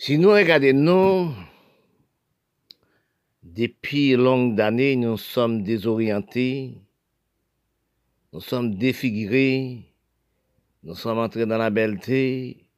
Si 0.00 0.16
nous 0.16 0.30
regardons, 0.30 0.74
nous, 0.74 1.34
depuis 3.42 4.14
longues 4.14 4.60
années, 4.60 4.94
nous 4.94 5.18
sommes 5.18 5.64
désorientés, 5.64 6.80
nous 8.32 8.40
sommes 8.40 8.76
défigurés, 8.76 9.92
nous 10.84 10.94
sommes 10.94 11.18
entrés 11.18 11.46
dans 11.46 11.58
la 11.58 11.70
belleté, 11.70 12.68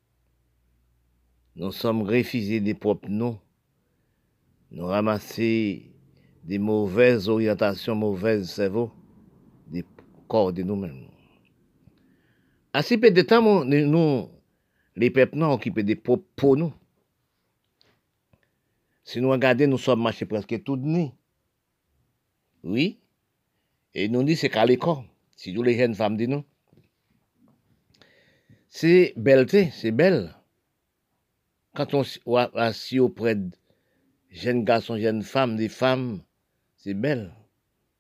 nous 1.57 1.73
sommes 1.73 2.01
refusés 2.01 2.61
des 2.61 2.73
propres 2.73 3.11
noms, 3.11 3.39
nous 4.71 4.87
ramassés 4.87 5.91
des 6.43 6.59
mauvaises 6.59 7.29
orientations, 7.29 7.95
mauvaises 7.95 8.49
cerveaux, 8.49 8.93
des 9.67 9.85
corps 10.27 10.55
de 10.55 10.63
nous-mêmes. 10.63 11.05
À 12.73 12.83
si 12.83 12.97
peu 12.97 13.11
de 13.11 13.21
temps, 13.21 13.63
nous, 13.67 14.31
les 14.97 15.11
peuples 15.11 15.37
nous 15.37 15.45
occupé 15.45 15.83
des 15.83 15.97
propos 15.97 16.57
nous. 16.57 16.73
Si 19.03 19.21
nous 19.21 19.31
regardons, 19.31 19.67
nous 19.67 19.79
sommes 19.79 20.03
marchés 20.03 20.27
presque 20.27 20.63
tout 20.63 20.77
nus. 20.77 21.11
Oui. 22.63 22.99
Et 23.95 24.09
nous 24.09 24.23
disons, 24.23 24.41
c'est 24.43 24.51
qu'à 24.51 24.65
l'école. 24.65 25.05
Si 25.37 25.53
nous, 25.53 25.63
les 25.63 25.77
jeunes 25.77 25.95
femmes, 25.95 26.17
disent 26.17 26.29
nous. 26.29 26.45
C'est 28.69 29.15
belleté, 29.17 29.71
c'est 29.73 29.91
belle. 29.91 30.35
Quand 31.75 31.95
on 31.95 32.03
est 32.03 32.57
assis 32.57 33.01
auprès 33.01 33.35
de 33.35 33.51
jeunes 34.31 34.65
garçons, 34.65 34.97
jeunes 34.97 35.23
femmes, 35.23 35.57
des 35.57 35.69
femmes, 35.69 36.23
c'est 36.77 36.95
belle. 36.95 37.33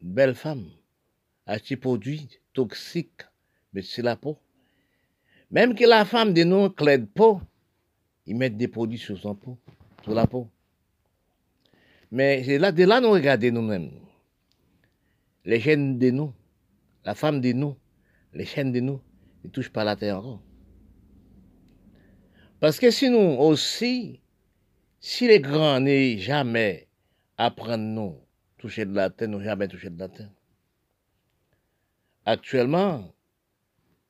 belle 0.00 0.34
femme. 0.34 0.69
Acheter 1.46 1.77
produits 1.77 2.28
toxiques, 2.52 3.22
mais 3.72 3.82
c'est 3.82 4.02
la 4.02 4.16
peau. 4.16 4.38
Même 5.50 5.74
que 5.74 5.84
la 5.84 6.05
femme 6.05 6.32
de 6.32 6.44
nous 6.44 6.69
de 6.69 7.05
peau, 7.06 7.41
ils 8.27 8.36
mettent 8.36 8.56
des 8.56 8.69
produits 8.69 8.98
sur 8.98 9.19
son 9.19 9.34
peau, 9.34 9.58
sur 10.05 10.14
la 10.14 10.27
peau. 10.27 10.48
Mais 12.11 12.42
c'est 12.44 12.58
là, 12.58 12.72
de 12.72 12.84
là 12.84 13.00
nous 13.00 13.11
regardons 13.11 13.53
nous-mêmes. 13.53 13.91
Les 15.44 15.61
chaînes 15.61 15.98
de 15.98 16.11
nous, 16.11 16.33
la 17.05 17.14
femme 17.14 17.41
de 17.41 17.53
nous, 17.53 17.77
les 18.33 18.44
chaînes 18.44 18.72
de 18.72 18.80
nous, 18.80 19.00
ne 19.44 19.48
touchent 19.50 19.72
pas 19.72 19.84
la 19.84 19.97
terre 19.97 20.19
encore. 20.19 20.42
Parce 22.58 22.78
que 22.78 22.91
si 22.91 23.08
nous 23.08 23.19
aussi, 23.19 24.20
si 24.98 25.28
les 25.28 25.41
grands 25.41 25.81
n'aient 25.81 26.19
jamais 26.19 26.88
apprendre 27.38 27.84
nous 27.84 28.16
toucher 28.58 28.84
de 28.84 28.94
la 28.94 29.08
terre, 29.08 29.28
nous 29.28 29.41
jamais 29.41 29.69
touché 29.69 29.88
de 29.88 29.98
la 29.98 30.08
terre. 30.08 30.31
Actuellement, 32.27 33.14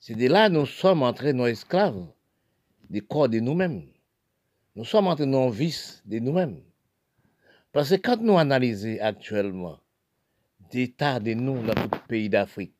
c'est 0.00 0.16
de 0.16 0.26
là 0.26 0.48
que 0.48 0.54
nous 0.54 0.66
sommes 0.66 1.02
entrés 1.02 1.32
nos 1.32 1.46
esclaves, 1.46 2.06
des 2.88 3.02
corps 3.02 3.28
de 3.28 3.38
nous-mêmes. 3.38 3.84
Nous 4.74 4.84
sommes 4.84 5.06
entrés 5.06 5.26
nos 5.26 5.50
vices 5.50 6.02
de 6.06 6.18
nous-mêmes. 6.18 6.60
Parce 7.72 7.90
que 7.90 7.96
quand 7.96 8.20
nous 8.20 8.36
analysons 8.36 8.96
actuellement 9.00 9.78
des 10.72 10.90
tas 10.90 11.20
de 11.20 11.34
nous 11.34 11.62
dans 11.62 11.74
tout 11.74 12.00
pays 12.08 12.28
d'Afrique, 12.28 12.74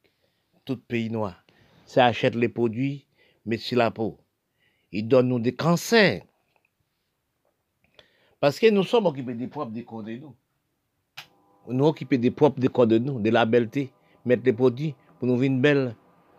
tout 0.64 0.78
pays 0.78 1.10
noir, 1.10 1.44
ça 1.86 2.06
achète 2.06 2.34
les 2.34 2.48
produits, 2.48 3.06
mais 3.46 3.56
sur 3.56 3.78
la 3.78 3.90
peau. 3.92 4.18
Ils 4.90 5.06
donnent 5.06 5.28
nous 5.28 5.38
des 5.38 5.54
cancers. 5.54 6.22
Parce 8.40 8.58
que 8.58 8.68
nous 8.70 8.82
sommes 8.82 9.06
occupés 9.06 9.34
des 9.34 9.46
propres 9.46 9.70
des 9.70 9.84
corps 9.84 10.02
de 10.02 10.16
nous. 10.16 10.34
Nous 11.68 11.84
occupés 11.84 12.18
des 12.18 12.32
propres 12.32 12.58
des 12.58 12.68
corps 12.68 12.86
de 12.86 12.98
nous, 12.98 13.20
de 13.20 13.30
la 13.30 13.46
belleté, 13.46 13.92
mettre 14.24 14.42
les 14.44 14.52
produits 14.52 14.94
pour 15.18 15.28
nous 15.28 15.36
vivre 15.36 15.56
belle. 15.56 15.94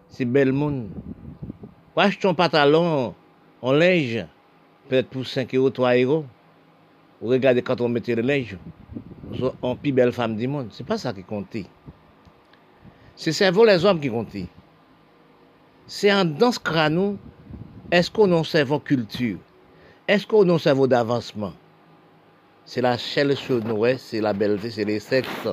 C'est 0.09 0.25
belle 0.25 0.51
monde. 0.51 0.89
Achetons 1.95 2.29
un 2.29 2.33
pantalon 2.33 3.15
en 3.61 3.71
linge, 3.71 4.25
peut-être 4.89 5.09
pour 5.09 5.25
5 5.25 5.53
euros, 5.55 5.69
3 5.69 5.95
euros. 5.97 6.25
Regardez 7.21 7.61
quand 7.61 7.79
on 7.81 7.89
mettait 7.89 8.15
le 8.15 8.23
linge, 8.23 8.57
on 9.61 9.75
plus 9.75 9.91
belle 9.91 10.11
femme 10.11 10.35
du 10.35 10.47
monde. 10.47 10.69
C'est 10.71 10.85
pas 10.85 10.97
ça 10.97 11.13
qui 11.13 11.23
comptait. 11.23 11.65
C'est 13.15 13.31
cerveau 13.31 13.65
les 13.65 13.85
hommes 13.85 13.99
qui 13.99 14.09
comptaient. 14.09 14.47
C'est 15.85 16.11
en 16.11 16.25
dans 16.25 16.51
ce 16.51 16.59
crâne, 16.59 17.17
est-ce 17.91 18.09
qu'on 18.09 18.31
a 18.31 18.37
un 18.37 18.43
cerveau 18.43 18.79
culture? 18.79 19.37
Est-ce 20.07 20.25
qu'on 20.25 20.47
a 20.49 20.53
un 20.53 20.57
cerveau 20.57 20.87
d'avancement? 20.87 21.53
C'est 22.65 22.81
la 22.81 22.97
seule 22.97 23.35
chose, 23.35 23.63
c'est 23.97 24.21
la 24.21 24.33
belleté, 24.33 24.71
c'est 24.71 24.85
les 24.85 24.99
sexes. 24.99 25.47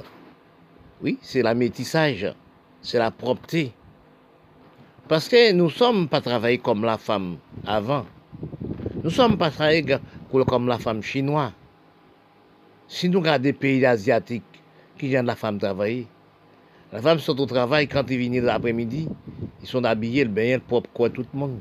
Oui, 1.03 1.19
c'est 1.21 1.43
la 1.43 1.55
métissage, 1.55 2.33
c'est 2.81 2.99
la 2.99 3.11
propreté. 3.11 3.73
Parce 5.09 5.29
que 5.29 5.53
nous 5.53 5.65
ne 5.65 5.71
sommes 5.71 6.09
pas 6.09 6.21
travaillés 6.21 6.59
comme 6.59 6.85
la 6.85 6.99
femme 6.99 7.39
avant. 7.67 8.05
Nous 8.97 9.05
ne 9.05 9.11
sommes 9.11 9.39
pas 9.39 9.51
travaillés 9.51 9.85
comme 10.31 10.67
la 10.69 10.79
femme 10.79 11.03
chinoise. 11.03 11.53
Si 12.87 13.09
nous 13.09 13.21
regardons 13.21 13.43
des 13.43 13.53
pays 13.53 13.85
asiatiques 13.85 14.43
qui 14.99 15.09
viennent 15.09 15.27
la 15.27 15.37
femme 15.37 15.59
travailler, 15.59 16.07
la 16.93 17.03
femme 17.03 17.19
sont 17.19 17.39
au 17.41 17.47
travail 17.47 17.87
quand 17.87 18.05
ils 18.11 18.19
viennent 18.19 18.45
l'après-midi, 18.45 19.09
ils 19.61 19.69
sont 19.69 19.85
habillés, 19.85 20.25
le 20.25 20.31
bain, 20.31 20.59
le 20.59 20.81
quoi, 20.95 21.11
tout 21.11 21.25
le 21.33 21.39
monde. 21.39 21.59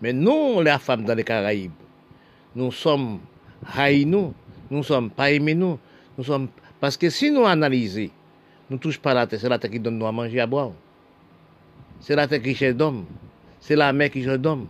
Mais 0.00 0.12
nous, 0.12 0.60
les 0.62 0.78
femmes 0.78 1.04
dans 1.04 1.14
les 1.14 1.24
Caraïbes, 1.24 1.72
nous 2.54 2.72
sommes 2.72 3.18
haïs 3.76 4.06
nous, 4.06 4.82
sommes 4.82 5.10
pas 5.10 5.30
aimés 5.30 5.54
nous, 5.54 5.78
nous 6.16 6.24
sommes 6.24 6.48
parce 6.80 6.96
que 6.96 7.10
si 7.10 7.30
nous 7.30 7.44
analysons, 7.44 8.10
nous 8.70 8.76
ne 8.76 8.80
touchons 8.80 9.00
pas 9.00 9.14
la 9.14 9.26
terre, 9.26 9.40
c'est 9.40 9.48
la 9.48 9.58
terre 9.58 9.70
qui 9.70 9.80
donne 9.80 9.98
nous 9.98 10.06
à 10.06 10.12
manger 10.12 10.40
à 10.40 10.46
boire. 10.46 10.70
C'est 12.00 12.14
la 12.14 12.28
terre 12.28 12.42
qui 12.42 12.54
cherche 12.54 12.76
d'homme. 12.76 13.06
C'est 13.60 13.74
la 13.74 13.92
mer 13.92 14.10
qui 14.10 14.22
cherche 14.22 14.38
d'homme. 14.38 14.66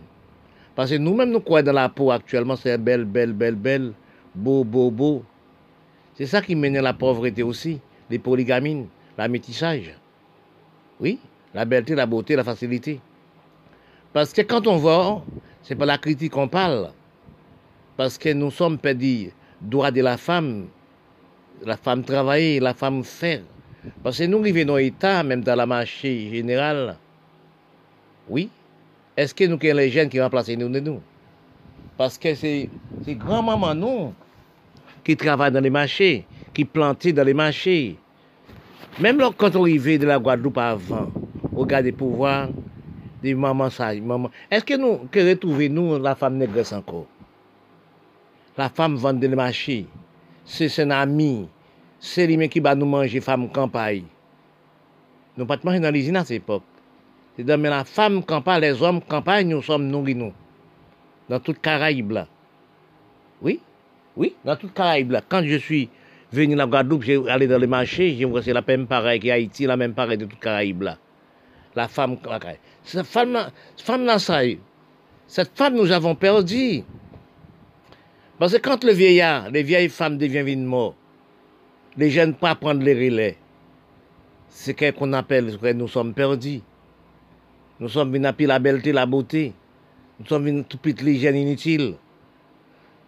Parce 0.79 0.91
que 0.91 0.95
nous-mêmes, 0.95 1.31
nous 1.31 1.41
croyons 1.41 1.65
dans 1.65 1.73
la 1.73 1.89
peau 1.89 2.09
actuellement, 2.09 2.55
c'est 2.55 2.77
belle, 2.77 3.03
belle, 3.03 3.33
belle, 3.33 3.55
belle, 3.55 3.91
beau, 4.33 4.63
beau, 4.63 4.89
beau. 4.89 5.25
C'est 6.15 6.25
ça 6.25 6.41
qui 6.41 6.55
mène 6.55 6.77
à 6.77 6.81
la 6.81 6.93
pauvreté 6.93 7.43
aussi, 7.43 7.81
les 8.09 8.17
polygamines, 8.17 8.87
la 9.17 9.27
métissage. 9.27 9.93
Oui, 11.01 11.19
la 11.53 11.65
belleté, 11.65 11.95
la 11.95 12.05
beauté, 12.05 12.37
la 12.37 12.45
facilité. 12.45 13.01
Parce 14.13 14.31
que 14.31 14.41
quand 14.41 14.67
on 14.67 14.77
voit, 14.77 15.21
c'est 15.63 15.75
pas 15.75 15.85
la 15.85 15.97
critique 15.97 16.31
qu'on 16.31 16.47
parle. 16.47 16.91
Parce 17.97 18.17
que 18.17 18.31
nous 18.31 18.49
sommes 18.49 18.77
perdus 18.77 19.31
droit 19.59 19.91
de 19.91 19.99
la 20.01 20.15
femme, 20.15 20.67
la 21.65 21.75
femme 21.75 22.05
travailler, 22.05 22.61
la 22.61 22.73
femme 22.73 23.03
faire. 23.03 23.41
Parce 24.01 24.17
que 24.17 24.23
nous 24.23 24.41
vivons 24.41 24.63
dans 24.63 24.77
l'État, 24.77 25.23
même 25.23 25.43
dans 25.43 25.55
la 25.55 25.65
marché 25.65 26.29
générale. 26.29 26.95
Oui. 28.29 28.49
Est-ce 29.19 29.35
que 29.35 29.43
nous 29.43 29.59
sommes 29.59 29.75
les 29.75 29.89
jeunes 29.89 30.07
qui 30.07 30.21
remplacent 30.21 30.47
nous 30.47 30.69
nous 30.69 31.01
Parce 31.97 32.17
que 32.17 32.33
c'est 32.33 32.69
grand-maman, 33.05 33.75
nous, 33.75 34.13
qui 35.03 35.17
travaillent 35.17 35.51
dans 35.51 35.59
les 35.59 35.69
marchés, 35.69 36.25
qui 36.53 36.63
plantent 36.63 37.05
dans 37.09 37.25
les 37.25 37.33
marchés. 37.33 37.97
Même 38.97 39.21
quand 39.37 39.57
on 39.57 39.63
arrivait 39.63 39.97
de 39.97 40.05
la 40.05 40.19
Guadeloupe 40.19 40.57
avant, 40.57 41.11
on 41.53 41.59
regarde 41.59 41.83
les 41.83 41.91
pouvoirs, 41.91 42.47
des 43.21 43.35
mamans 43.35 43.69
sages, 43.69 43.99
maman. 43.99 44.31
Est-ce 44.49 44.63
que 44.63 44.75
nous, 44.77 44.99
que 45.11 45.19
retrouvons 45.31 45.69
nous 45.69 45.99
la 45.99 46.15
femme 46.15 46.37
négresse 46.37 46.71
encore? 46.71 47.07
La 48.57 48.69
femme 48.69 48.95
vend 48.95 49.11
dans 49.11 49.19
les 49.19 49.35
marchés. 49.35 49.85
C'est 50.45 50.79
un 50.79 50.91
ami. 50.91 51.49
C'est 51.99 52.25
lui 52.25 52.47
qui 52.47 52.61
va 52.61 52.73
nous 52.73 52.85
manger, 52.85 53.19
femme 53.19 53.49
campagne. 53.49 54.05
Nous 55.35 55.45
pas 55.45 55.57
dans 55.57 55.93
l'usine 55.93 56.15
à 56.15 56.23
cette 56.23 56.37
époque. 56.37 56.63
C'est 57.39 57.45
dans 57.45 57.61
la 57.61 57.85
femme 57.85 58.21
campagne, 58.21 58.59
les 58.59 58.83
hommes 58.83 58.99
campagne, 59.01 59.47
nous 59.47 59.61
sommes 59.61 59.87
nourris 59.87 60.13
nous. 60.13 60.33
Dans 61.29 61.39
toute 61.39 61.61
Caraïbe 61.61 62.11
là. 62.11 62.27
Oui, 63.41 63.61
oui, 64.17 64.35
dans 64.43 64.57
toute 64.57 64.73
Caraïbe 64.73 65.11
là. 65.11 65.21
Quand 65.25 65.41
je 65.45 65.55
suis 65.55 65.89
venu 66.33 66.55
la 66.55 66.65
Guadeloupe, 66.65 67.03
j'ai 67.03 67.17
allé 67.29 67.47
dans 67.47 67.57
les 67.57 67.65
marchés, 67.65 68.13
j'ai 68.17 68.25
vu 68.25 68.33
c'est 68.43 68.51
la 68.51 68.61
même 68.67 68.87
pareille 68.87 69.21
qu'Haïti, 69.21 69.65
la 69.65 69.77
même 69.77 69.93
pareille 69.93 70.17
de 70.17 70.25
toute 70.25 70.41
Caraïbe 70.41 70.81
là. 70.81 70.97
La 71.77 71.87
femme, 71.87 72.17
cette 72.83 73.05
femme, 73.05 73.49
cette 73.77 73.85
femme 73.85 74.03
là, 74.03 74.19
ça, 74.19 74.41
cette 75.25 75.57
femme 75.57 75.75
nous 75.75 75.93
avons 75.93 76.15
perdu. 76.15 76.83
Parce 78.37 78.51
que 78.51 78.57
quand 78.57 78.83
le 78.83 78.91
vieillard, 78.91 79.49
les 79.49 79.63
vieilles 79.63 79.87
femmes 79.87 80.17
deviennent 80.17 80.65
mortes, 80.65 80.97
les 81.95 82.09
jeunes 82.09 82.33
pas 82.33 82.55
prendre 82.55 82.83
les 82.83 82.95
relais. 82.95 83.37
C'est 84.49 84.77
ce 84.77 84.91
qu'on 84.91 85.13
appelle, 85.13 85.57
que 85.57 85.71
nous 85.71 85.87
sommes 85.87 86.13
perdus. 86.13 86.63
Nous 87.79 87.89
sommes 87.89 88.11
venus 88.11 88.27
à 88.27 88.33
la 88.47 88.59
belleté, 88.59 88.91
la 88.91 89.05
beauté. 89.05 89.53
Nous 90.19 90.25
sommes 90.25 90.45
venus 90.45 90.65
tout 90.67 90.77
petit 90.77 91.03
l'hygiène 91.03 91.35
inutile. 91.35 91.95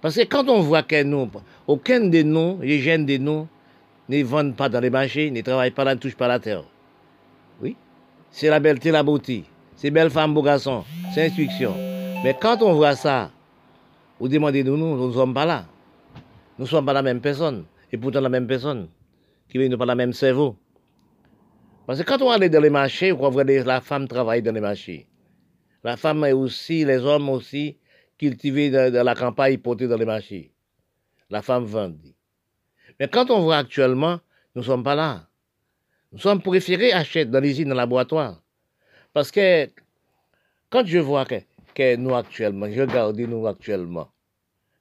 Parce 0.01 0.15
que 0.15 0.23
quand 0.23 0.47
on 0.49 0.61
voit 0.61 0.83
que 0.83 1.03
nous, 1.03 1.29
aucun 1.67 1.99
de 2.07 2.21
nous, 2.23 2.59
les 2.61 2.79
jeunes 2.79 3.05
de 3.05 3.17
nous, 3.17 3.47
ne 4.09 4.23
vendent 4.23 4.55
pas 4.55 4.69
dans 4.69 4.79
les 4.79 4.89
marchés, 4.89 5.29
ne 5.29 5.41
travaillent 5.41 5.71
pas 5.71 5.85
ne 5.85 5.99
touchent 5.99 6.15
pas 6.15 6.27
la 6.27 6.39
terre. 6.39 6.63
Oui. 7.61 7.75
C'est 8.31 8.49
la 8.49 8.59
belleté, 8.59 8.91
la 8.91 9.03
beauté. 9.03 9.43
C'est 9.75 9.91
belle 9.91 10.09
femme, 10.09 10.33
beau 10.33 10.41
garçon. 10.41 10.83
C'est 11.13 11.25
instruction. 11.25 11.73
Mais 12.23 12.35
quand 12.39 12.61
on 12.61 12.73
voit 12.73 12.95
ça, 12.95 13.31
vous 14.19 14.27
demandez 14.27 14.63
de 14.63 14.69
nous, 14.69 14.77
nous 14.77 15.07
ne 15.07 15.13
sommes 15.13 15.33
pas 15.33 15.45
là. 15.45 15.65
Nous 16.57 16.65
ne 16.65 16.69
sommes 16.69 16.85
pas 16.85 16.93
la 16.93 17.01
même 17.01 17.19
personne 17.19 17.65
et 17.91 17.97
pourtant 17.97 18.21
la 18.21 18.29
même 18.29 18.47
personne, 18.47 18.87
qui 19.49 19.57
vient 19.57 19.77
pas 19.77 19.85
la 19.85 19.95
même 19.95 20.13
cerveau. 20.13 20.55
Parce 21.85 21.99
que 21.99 22.05
quand 22.05 22.21
on 22.21 22.29
allait 22.29 22.49
dans 22.49 22.61
les 22.61 22.69
marchés, 22.69 23.11
on 23.11 23.29
voit 23.29 23.43
la 23.43 23.81
femme 23.81 24.07
travailler 24.07 24.41
dans 24.41 24.53
les 24.53 24.61
marchés. 24.61 25.07
La 25.83 25.97
femme 25.97 26.23
est 26.25 26.31
aussi, 26.31 26.85
les 26.85 26.97
hommes 26.97 27.29
aussi, 27.29 27.77
cultivés 28.17 28.69
dans, 28.69 29.03
la 29.03 29.15
campagne, 29.15 29.57
portés 29.57 29.87
dans 29.87 29.97
les 29.97 30.05
marchés. 30.05 30.51
La 31.29 31.41
femme 31.41 31.65
vendit. 31.65 32.15
Mais 32.99 33.07
quand 33.07 33.31
on 33.31 33.41
voit 33.41 33.57
actuellement, 33.57 34.19
nous 34.53 34.61
ne 34.61 34.65
sommes 34.65 34.83
pas 34.83 34.95
là. 34.95 35.27
Nous 36.11 36.19
sommes 36.19 36.41
préférés 36.41 36.91
acheter 36.91 37.25
dans 37.25 37.39
les 37.39 37.49
usines, 37.49 37.69
dans 37.69 37.73
le 37.73 37.77
laboratoire. 37.77 38.43
Parce 39.13 39.31
que 39.31 39.69
quand 40.69 40.85
je 40.85 40.99
vois 40.99 41.25
que, 41.25 41.95
nous 41.95 42.13
actuellement, 42.13 42.69
je 42.69 42.81
regarde 42.81 43.17
nous 43.17 43.47
actuellement, 43.47 44.11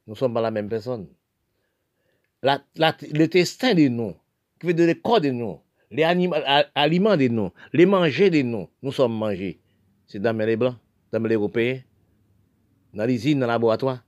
nous 0.06 0.12
ne 0.12 0.18
sommes 0.18 0.34
pas 0.34 0.42
la 0.42 0.50
même 0.50 0.68
personne. 0.68 1.08
le 2.42 3.26
destin 3.26 3.74
de 3.74 3.88
nous, 3.88 4.14
qui 4.60 4.66
veut 4.66 4.74
dire 4.74 4.86
le 4.86 4.94
corps 4.94 5.20
de 5.20 5.30
nous, 5.30 5.60
les 5.90 6.04
aliments 6.04 7.16
de 7.16 7.28
nous, 7.28 7.50
les 7.72 7.86
manger 7.86 8.30
de 8.30 8.42
nous, 8.42 8.68
nous 8.82 8.92
sommes 8.92 9.16
mangés. 9.16 9.58
C'est 10.06 10.20
dans 10.20 10.36
les 10.36 10.56
blancs, 10.56 10.76
dans 11.12 11.22
les 11.22 11.34
européens, 11.34 11.80
dans 12.94 13.04
l'usine, 13.04 13.40
dans 13.40 13.46
le 13.46 13.52
laboratoire, 13.52 14.04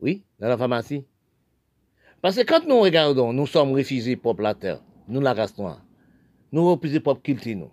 oui, 0.00 0.24
dans 0.38 0.48
la 0.48 0.56
pharmacie. 0.56 1.04
Parce 2.22 2.36
que 2.36 2.42
quand 2.42 2.66
nous 2.66 2.80
regardons, 2.80 3.32
nous 3.32 3.46
sommes 3.46 3.72
refusés 3.72 4.16
pour 4.16 4.40
la 4.40 4.54
terre, 4.54 4.82
nous 5.08 5.20
la 5.20 5.34
race 5.34 5.56
noire. 5.58 5.82
Nous 6.52 6.64
refusons 6.70 7.00
pour 7.00 7.20
cultiver 7.20 7.56
nous. 7.56 7.70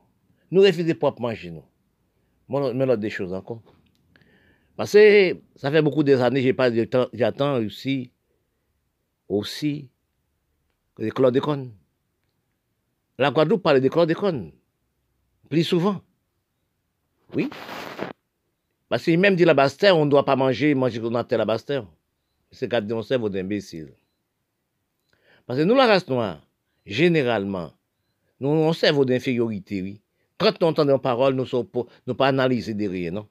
Nous 0.51 0.61
refusons 0.61 0.95
pour 0.95 1.19
manger 1.21 1.51
nous. 1.51 1.63
Mais 2.49 2.85
l'autre 2.85 2.97
des 3.01 3.09
choses 3.09 3.33
encore. 3.33 3.61
Parce 4.75 4.93
que 4.93 5.37
ça 5.55 5.71
fait 5.71 5.81
beaucoup 5.81 6.03
d'années, 6.03 6.41
j'ai 6.41 6.53
pas 6.53 6.71
de 6.71 6.83
temps, 6.85 7.07
j'attends 7.13 7.57
aussi, 7.57 8.11
aussi, 9.29 9.89
des 10.97 11.11
chlordécone. 11.11 11.71
La 13.17 13.31
Guadeloupe 13.31 13.61
parle 13.61 13.81
de 13.81 13.89
chlordécone. 13.89 14.51
Plus 15.49 15.63
souvent. 15.63 16.01
Oui. 17.35 17.49
Parce 18.89 19.05
que 19.05 19.15
même 19.15 19.35
dit 19.35 19.45
la 19.45 19.53
basse 19.53 19.77
on 19.83 20.05
ne 20.05 20.09
doit 20.09 20.25
pas 20.25 20.35
manger, 20.35 20.73
manger 20.75 20.99
qu'on 20.99 21.15
a 21.15 21.25
la 21.29 21.45
basse 21.45 21.65
C'est 22.51 22.67
garder 22.67 22.93
mon 22.93 23.01
cerveau 23.01 23.29
d'imbécile. 23.29 23.93
Parce 25.45 25.59
que 25.59 25.63
nous, 25.63 25.75
la 25.75 25.87
race 25.87 26.07
noire, 26.07 26.41
généralement, 26.85 27.73
nous 28.39 28.49
un 28.49 28.73
cerveau 28.73 29.05
d'infériorité, 29.05 29.81
oui. 29.81 30.01
Quand 30.37 30.59
nous 30.59 30.67
entendons 30.67 30.99
parole, 30.99 31.35
nous 31.35 31.43
ne 31.43 31.83
nous 32.07 32.15
pas 32.15 32.27
analyser 32.27 32.73
derrière, 32.73 33.13
non? 33.13 33.27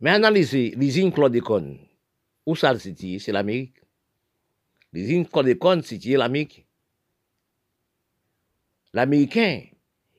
Mais 0.00 0.10
analyser 0.10 0.74
l'usine 0.76 1.12
chlordécone, 1.12 1.78
où 2.44 2.54
ça 2.54 2.72
le 2.72 2.78
situe, 2.78 3.18
c'est 3.18 3.32
l'Amérique. 3.32 3.76
L'usine 4.92 5.26
chlordécone 5.26 5.82
situe 5.82 6.16
l'Amérique. 6.16 6.65
L'Américain, 8.96 9.60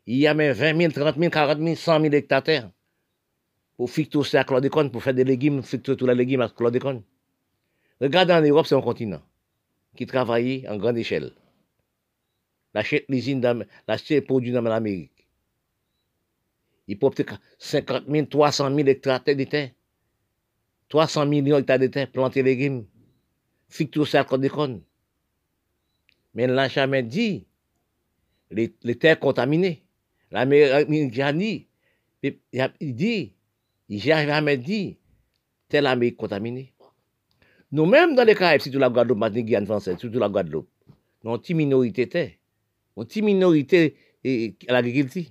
il 0.05 0.17
y 0.17 0.27
a 0.27 0.35
même 0.35 0.53
20 0.53 0.77
000, 0.77 0.91
30 0.91 1.17
000, 1.17 1.31
40 1.31 1.57
000, 1.57 1.75
100 1.75 1.99
000 1.99 2.13
hectares 2.13 2.69
pour 3.75 3.89
fixer 3.89 4.37
à 4.37 4.43
pour 4.43 5.01
faire 5.01 5.15
des 5.15 5.23
légumes, 5.23 5.63
fixer 5.63 5.97
tous 5.97 6.05
les 6.05 6.13
légumes 6.13 6.41
à 6.41 6.49
chlordécone. 6.49 7.01
Regardez 7.99 8.33
en 8.33 8.41
Europe, 8.41 8.67
c'est 8.67 8.75
un 8.75 8.81
continent 8.81 9.23
qui 9.95 10.05
travaillait 10.05 10.67
en 10.69 10.77
grande 10.77 10.99
échelle. 10.99 11.31
L'achète 12.75 13.05
l'usine, 13.09 13.65
l'acheter 13.87 14.21
produit 14.21 14.51
dans 14.51 14.61
l'Amérique. 14.61 15.27
Il 16.87 16.99
peut 16.99 17.07
obtenir 17.07 17.39
50 17.57 18.03
000, 18.07 18.27
300 18.27 18.75
000 18.75 18.87
hectares 18.89 19.23
de 19.23 19.43
terre. 19.45 19.71
300 20.89 21.25
millions 21.25 21.57
d'hectares 21.57 21.79
de 21.79 21.87
terre, 21.87 22.11
planter 22.11 22.43
légumes. 22.43 22.85
Tout 23.91 24.05
ça 24.05 24.19
à 24.19 24.23
chlordécone. 24.23 24.83
Mais 26.35 26.45
n'a 26.45 26.67
jamais 26.69 27.01
dit 27.01 27.47
les, 28.51 28.95
terres 28.95 29.19
contaminées. 29.19 29.83
L'Amérique 30.31 31.11
dit, 31.37 31.67
il 32.23 32.95
dit, 32.95 33.33
il 33.89 34.07
n'a 34.07 34.25
jamais 34.25 34.57
dit, 34.57 34.97
telle 35.69 35.85
Amérique 35.85 36.17
contaminée. 36.17 36.73
Nous-mêmes, 37.71 38.15
dans 38.15 38.23
les 38.23 38.35
Caraïbes, 38.35 38.61
surtout 38.61 38.79
la 38.79 38.89
Guadeloupe, 38.89 39.17
Martinique, 39.17 39.47
Guyane 39.47 39.65
française, 39.65 39.97
surtout 39.97 40.19
la 40.19 40.29
Guadeloupe, 40.29 40.69
nous 41.23 41.31
avons 41.33 41.41
une 41.41 41.57
minorité 41.57 42.07
terre. 42.07 42.31
Une 42.95 43.25
minorité 43.25 43.95
à 44.67 44.73
l'agriculture. 44.73 45.25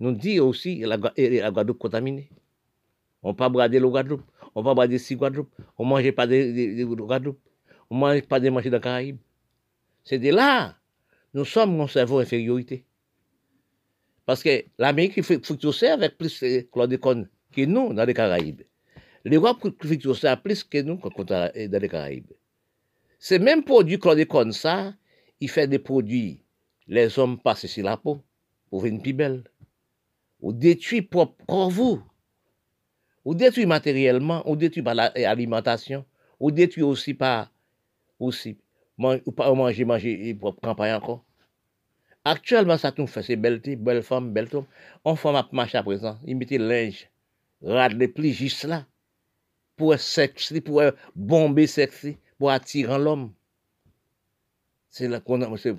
Nous 0.00 0.12
disons 0.12 0.48
aussi 0.48 0.80
la, 0.80 0.96
la 0.96 1.50
Guadeloupe 1.50 1.78
contaminée. 1.78 2.28
On 3.22 3.28
ne 3.28 3.32
peut 3.32 3.38
pas 3.38 3.48
brader 3.48 3.80
le 3.80 3.88
Guadeloupe. 3.88 4.22
On 4.54 4.60
ne 4.60 4.64
peut 4.64 4.70
pas 4.70 4.74
brader 4.74 4.98
si 4.98 5.16
Guadeloupe. 5.16 5.50
On 5.78 5.84
ne 5.84 5.90
mange 5.90 6.10
pas 6.12 6.26
de, 6.26 6.34
de, 6.34 6.84
Guadeloupe. 6.84 7.40
On 7.90 7.96
ne 7.96 8.00
mange 8.00 8.22
pas 8.22 8.38
de 8.38 8.48
manger 8.50 8.70
dans 8.70 8.76
les 8.76 8.82
Caraïbes. 8.82 9.18
C'est 10.04 10.18
de 10.18 10.30
là 10.30 10.76
nous 11.34 11.44
sommes 11.44 11.76
mon 11.76 11.88
cerveau 11.88 12.20
infériorité. 12.20 12.84
Parce 14.24 14.42
que 14.42 14.64
l'Amérique 14.78 15.22
fructose 15.22 15.82
avec 15.82 16.16
plus 16.16 16.40
de 16.40 16.60
chlordécone 16.72 17.28
que 17.52 17.62
nous 17.66 17.92
dans 17.92 18.04
les 18.04 18.14
Caraïbes. 18.14 18.62
L'Europe 19.24 19.58
fructose 19.82 20.24
plus 20.42 20.64
que 20.64 20.80
nous 20.80 20.98
dans 21.26 21.50
les 21.54 21.88
Caraïbes. 21.88 22.32
Ces 23.18 23.38
mêmes 23.38 23.64
produits 23.64 23.98
chlordécone, 23.98 24.52
ça, 24.52 24.94
il 25.40 25.50
fait 25.50 25.66
des 25.66 25.78
produits, 25.78 26.40
les 26.86 27.18
hommes 27.18 27.38
passent 27.38 27.66
sur 27.66 27.84
la 27.84 27.96
peau 27.96 28.22
pour 28.70 28.80
venir 28.80 29.02
plus 29.02 29.12
belle. 29.12 29.44
Ou 30.40 30.52
détruit 30.52 31.02
pour 31.02 31.34
vous. 31.70 32.02
Ou 33.24 33.34
détruit 33.34 33.66
matériellement, 33.66 34.48
ou 34.48 34.56
détruit 34.56 34.82
par 34.82 34.94
l'alimentation, 34.94 36.04
ou 36.38 36.50
détruit 36.50 36.82
aussi 36.82 37.14
par 37.14 37.50
aussi 38.18 38.58
ou 38.98 39.32
pas 39.32 39.52
manger, 39.52 39.84
manger 39.84 40.34
pour 40.34 40.56
campagne 40.60 40.94
encore. 40.94 41.24
Actuellement, 42.24 42.78
ça 42.78 42.92
nous 42.96 43.06
fait, 43.06 43.22
c'est 43.22 43.36
belle 43.36 43.60
belle 43.76 44.02
femme, 44.02 44.32
belle 44.32 44.48
femme. 44.48 44.64
On 45.04 45.14
fait 45.14 45.32
ma 45.32 45.46
marche 45.52 45.74
à 45.74 45.82
présent, 45.82 46.18
il 46.26 46.36
mettait 46.36 46.58
linge, 46.58 47.10
rad 47.62 47.92
les 47.92 48.08
plis 48.08 48.32
juste 48.32 48.64
là, 48.64 48.86
pour 49.76 49.98
sexy, 49.98 50.60
pour 50.60 50.82
bomber 51.14 51.66
sexy, 51.66 52.16
pour 52.38 52.50
attirer 52.50 52.98
l'homme. 52.98 53.32
C'est 54.88 55.08
là 55.08 55.20
qu'on 55.20 55.56
c'est. 55.56 55.74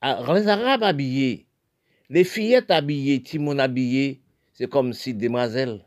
Ah, 0.00 0.22
les 0.34 0.48
Arabes 0.48 0.82
habillés, 0.82 1.46
les 2.10 2.24
fillettes 2.24 2.70
habillées, 2.70 3.22
Timon 3.22 3.58
habillé, 3.58 4.20
c'est 4.52 4.68
comme 4.68 4.92
si 4.92 5.14
demoiselles, 5.14 5.84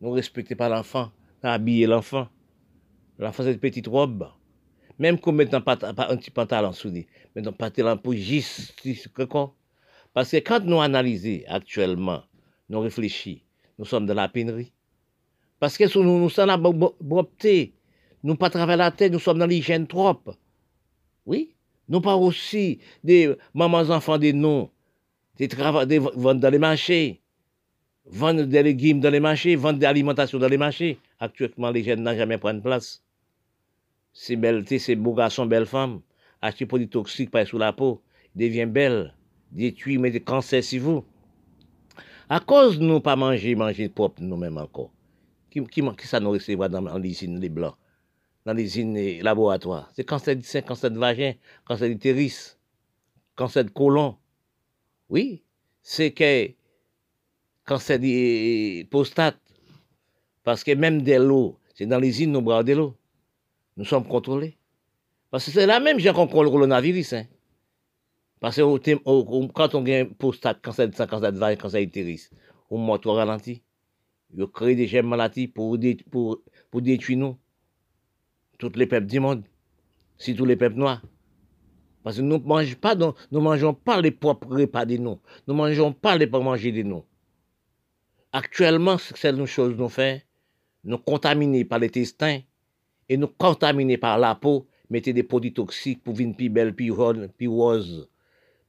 nous 0.00 0.10
respectons 0.10 0.56
pas 0.56 0.68
l'enfant, 0.68 1.10
habiller 1.42 1.86
l'enfant. 1.86 2.28
L'enfant, 3.18 3.44
c'est 3.44 3.52
une 3.52 3.58
petite 3.58 3.86
robe. 3.86 4.28
Même 4.98 5.18
qu'on 5.18 5.32
met 5.32 5.54
un, 5.54 5.60
petit 5.60 6.30
pantalon 6.30 6.72
soulier, 6.72 7.06
mais 7.34 7.46
un 7.46 7.52
pantalon 7.52 7.98
pour 7.98 8.14
quoi. 9.28 9.54
Parce 10.14 10.30
que 10.30 10.38
quand 10.38 10.64
nous 10.64 10.80
analysons 10.80 11.42
actuellement, 11.48 12.22
nous 12.70 12.80
réfléchissons, 12.80 13.40
nous 13.78 13.84
sommes 13.84 14.06
dans 14.06 14.14
la 14.14 14.28
pénurie. 14.28 14.72
Parce 15.60 15.76
que 15.76 15.98
nous, 15.98 16.18
nous 16.18 16.30
sommes 16.30 16.48
la 16.48 16.56
bobté, 16.56 17.74
nous 18.22 18.36
pas 18.36 18.48
travailler 18.48 18.78
la 18.78 18.90
tête, 18.90 19.12
nous 19.12 19.18
sommes 19.18 19.38
dans 19.38 19.46
l'hygiène 19.46 19.86
trop. 19.86 20.18
Oui. 21.26 21.54
Nous 21.88 22.00
pas 22.00 22.16
aussi 22.16 22.80
des 23.04 23.36
mamans 23.54 23.90
enfants 23.90 24.18
des 24.18 24.32
noms, 24.32 24.70
des, 25.36 25.46
des 25.46 25.98
vendre 25.98 26.40
dans 26.40 26.50
les 26.50 26.58
marchés, 26.58 27.20
vendre 28.06 28.44
des 28.44 28.62
légumes 28.62 29.00
dans 29.00 29.10
les 29.10 29.20
marchés, 29.20 29.56
vendre 29.56 29.78
des 29.78 29.86
alimentations 29.86 30.38
dans 30.38 30.48
les 30.48 30.58
marchés. 30.58 30.98
Actuellement, 31.20 31.70
les 31.70 31.84
jeunes 31.84 32.02
n'ont 32.02 32.16
jamais 32.16 32.38
pris 32.38 32.58
place 32.60 33.05
c'est 34.18 34.36
belle, 34.36 34.64
c'est 34.66 34.96
beau 34.96 35.12
garçon, 35.12 35.44
belle 35.44 35.66
femme, 35.66 36.00
acheter 36.40 36.64
produits 36.64 36.88
toxiques 36.88 37.30
par 37.30 37.46
sous 37.46 37.58
la 37.58 37.74
peau, 37.74 38.00
devient 38.34 38.64
belle, 38.64 39.14
détruit, 39.52 39.98
met 39.98 40.10
des 40.10 40.22
cancers 40.22 40.64
sur 40.64 40.82
vous. 40.82 41.04
À 42.30 42.40
cause 42.40 42.78
de 42.78 42.84
nous 42.84 43.00
pas 43.00 43.14
manger, 43.14 43.54
manger 43.54 43.90
propre 43.90 44.22
nous-mêmes 44.22 44.56
encore. 44.56 44.90
Qui, 45.50 45.62
qui, 45.66 45.82
qui 45.82 46.06
ça 46.06 46.18
nous 46.18 46.30
recevra 46.30 46.70
dans 46.70 46.96
l'usine 46.96 47.38
les 47.38 47.50
blancs, 47.50 47.76
dans 48.46 48.54
l'usine 48.54 49.20
laboratoire 49.20 49.90
C'est 49.94 50.04
cancer 50.04 50.34
du 50.34 50.42
sein, 50.42 50.62
cancer 50.62 50.90
de 50.90 50.98
vagin, 50.98 51.34
cancer 51.66 51.86
d'utérus, 51.86 52.58
cancer 53.34 53.64
de 53.64 53.70
côlon. 53.70 54.16
Oui, 55.10 55.42
c'est 55.82 56.12
que 56.12 56.52
cancer 57.66 57.98
de 57.98 58.82
prostate. 58.84 59.38
Parce 60.42 60.64
que 60.64 60.72
même 60.72 61.02
de 61.02 61.14
l'eau, 61.16 61.58
c'est 61.74 61.84
dans 61.84 61.98
l'usine 61.98 62.32
nous 62.32 62.40
bras 62.40 62.64
de 62.64 62.72
l'eau 62.72 62.96
nous 63.76 63.84
sommes 63.84 64.06
contrôlés. 64.06 64.56
Parce 65.30 65.44
que 65.44 65.50
c'est 65.50 65.66
la 65.66 65.80
même 65.80 65.98
chose 65.98 66.12
qu'on 66.12 66.26
contrôle 66.26 66.46
le 66.46 66.50
coronavirus. 66.50 67.12
Hein. 67.14 67.26
Parce 68.40 68.56
que 68.56 69.46
quand 69.52 69.74
on 69.74 69.82
gagne 69.82 70.08
prostate, 70.14 70.62
cancer 70.62 70.88
de 70.88 70.94
sang, 70.94 71.06
cancer 71.06 71.32
de 71.32 71.38
vague, 71.38 71.58
cancer 71.58 71.80
d'utérus, 71.80 72.30
on 72.70 72.78
mort 72.78 73.00
au 73.04 73.12
ralenti. 73.12 73.62
Il 74.36 74.46
crée 74.46 74.74
des 74.74 74.86
gemmes 74.86 75.08
maladies 75.08 75.48
pour, 75.48 75.78
pour, 76.10 76.42
pour 76.70 76.82
détruire 76.82 77.18
nous. 77.18 77.38
Toutes 78.58 78.76
les 78.76 78.86
peuples 78.86 79.06
du 79.06 79.20
monde. 79.20 79.44
tous 80.18 80.44
les 80.44 80.56
peuples 80.56 80.76
noirs. 80.76 81.02
Parce 82.02 82.16
que 82.16 82.22
nous 82.22 82.38
ne 82.38 82.44
mangeons 82.44 82.76
pas, 82.80 82.94
nous 82.94 83.40
mangeons 83.40 83.74
pas 83.74 84.00
les 84.00 84.10
propres 84.10 84.48
repas 84.48 84.84
de 84.84 84.96
nous. 84.96 85.20
Nous 85.46 85.54
ne 85.54 85.58
mangeons 85.58 85.92
pas 85.92 86.16
les 86.16 86.26
pas 86.26 86.40
manger 86.40 86.72
de 86.72 86.82
nous. 86.82 87.04
Actuellement, 88.32 88.96
c'est 88.98 89.30
une 89.30 89.46
chose 89.46 89.74
nous 89.76 89.88
fait, 89.88 90.24
nous 90.84 90.98
contaminés 90.98 91.64
par 91.64 91.78
les 91.78 91.90
testins, 91.90 92.40
et 93.08 93.16
nous 93.16 93.28
contaminer 93.28 93.96
par 93.98 94.18
la 94.18 94.34
peau, 94.34 94.66
mettez 94.90 95.12
des 95.12 95.22
produits 95.22 95.52
toxiques 95.52 96.02
pour 96.02 96.14
venir 96.14 96.36
plus 96.36 96.48
belle, 96.48 96.74
plus 96.74 96.90
rose. 96.90 98.08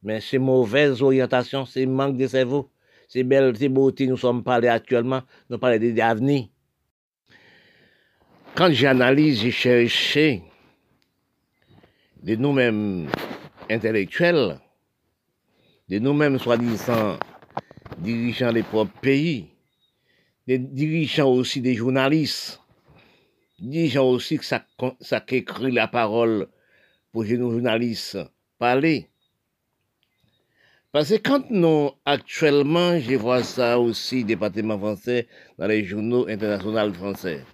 Mais 0.02 0.20
c'est 0.20 0.38
mauvaise 0.38 1.02
orientation, 1.02 1.66
c'est 1.66 1.86
manque 1.86 2.16
de 2.16 2.26
cerveau. 2.26 2.70
C'est 3.08 3.24
belle, 3.24 3.56
c'est 3.56 3.68
beauté, 3.68 4.06
nous 4.06 4.18
sommes 4.18 4.44
parlés 4.44 4.68
actuellement, 4.68 5.22
nous 5.48 5.58
parlons 5.58 5.78
de 5.78 5.96
l'avenir. 5.96 6.48
quand 8.58 8.72
j'analyse, 8.72 9.42
j'ai 9.42 9.52
cherché 9.52 10.42
de 12.20 12.34
nous-mêmes 12.34 13.08
intellectuels, 13.70 14.58
de 15.88 16.00
nous-mêmes 16.00 16.40
soi-disant 16.40 17.18
dirigeants 17.98 18.52
des 18.52 18.64
propres 18.64 18.98
pays, 19.00 19.46
des 20.48 20.58
dirigeants 20.58 21.30
aussi 21.30 21.60
des 21.60 21.76
journalistes, 21.76 22.60
dirigeants 23.58 24.08
aussi 24.08 24.38
que 24.38 24.44
ça, 24.44 24.64
la 25.60 25.88
parole 25.88 26.48
pour 27.12 27.24
nos 27.24 27.50
journalistes 27.50 28.18
parler. 28.58 29.08
Parce 30.92 31.10
que 31.10 31.16
quand 31.16 31.50
nous, 31.50 31.90
actuellement, 32.04 32.98
je 32.98 33.14
vois 33.14 33.42
ça 33.42 33.78
aussi, 33.78 34.24
département 34.24 34.78
français, 34.78 35.28
dans 35.58 35.66
les 35.66 35.84
journaux 35.84 36.26
internationaux 36.28 36.92
français, 36.94 37.44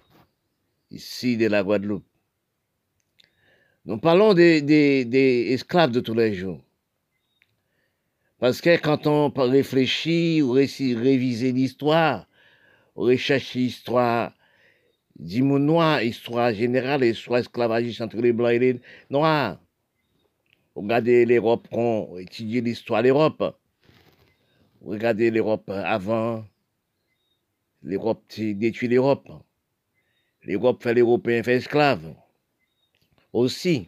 ici 0.89 1.35
de 1.35 1.47
la 1.47 1.63
Guadeloupe. 1.63 2.05
Nous 3.85 3.97
parlons 3.97 4.33
des, 4.33 5.47
esclaves 5.51 5.91
de 5.91 5.99
tous 5.99 6.13
les 6.13 6.33
jours. 6.33 6.61
Parce 8.39 8.61
que 8.61 8.77
quand 8.77 9.05
on 9.05 9.29
réfléchit 9.29 10.41
ou 10.41 10.51
réviser 10.51 11.51
l'histoire, 11.51 12.27
on 12.95 13.03
recherche 13.03 13.53
l'histoire 13.53 14.34
monde 15.43 15.63
noir, 15.63 16.01
histoire 16.01 16.53
générale, 16.53 17.03
histoire 17.03 17.39
esclavagiste 17.39 18.01
entre 18.01 18.17
les 18.17 18.33
blancs 18.33 18.51
et 18.51 18.59
les 18.59 18.81
noirs, 19.09 19.59
Regardez 20.75 21.25
l'Europe, 21.25 21.69
on 21.71 22.17
étudie 22.17 22.59
l'histoire 22.59 23.01
de 23.01 23.07
l'Europe. 23.07 23.57
Regardez 24.81 25.31
l'Europe 25.31 25.69
avant. 25.69 26.43
L'Europe 27.81 28.23
détruit 28.37 28.89
l'Europe. 28.89 29.29
L'Europe 30.43 30.83
fait 30.83 30.93
l'Européen 30.93 31.43
fait 31.43 31.55
esclave. 31.55 32.13
Aussi. 33.31 33.87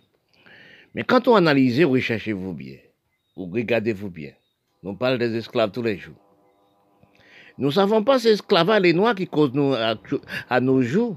Mais 0.96 1.04
quand 1.04 1.28
on 1.28 1.36
analyse, 1.36 1.84
recherchez-vous 1.84 2.54
bien. 2.54 2.78
Ou 3.36 3.48
regardez-vous 3.48 4.10
bien. 4.10 4.32
On 4.82 4.96
parle 4.96 5.18
des 5.18 5.36
esclaves 5.36 5.72
tous 5.72 5.84
les 5.84 5.98
jours. 5.98 6.27
Nous 7.58 7.68
ne 7.68 7.72
savons 7.72 8.04
pas 8.04 8.20
ces 8.20 8.34
esclaves, 8.34 8.80
les 8.82 8.94
Noirs 8.94 9.16
qui 9.16 9.28
causent 9.28 9.52
à, 10.50 10.60
nos 10.62 10.82
jours. 10.82 11.16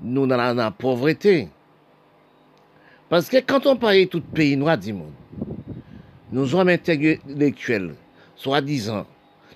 Nous 0.00 0.26
dans 0.26 0.36
la 0.36 0.70
pauvreté. 0.70 1.48
Parce 3.08 3.28
que 3.28 3.38
quand 3.38 3.66
on 3.66 3.74
parle 3.76 3.96
de 3.96 4.04
tout 4.04 4.20
pays 4.20 4.56
noir 4.56 4.78
du 4.78 4.92
monde, 4.92 5.12
nous 6.30 6.54
hommes 6.54 6.68
intellectuels, 6.68 7.94
soi-disant, 8.36 9.06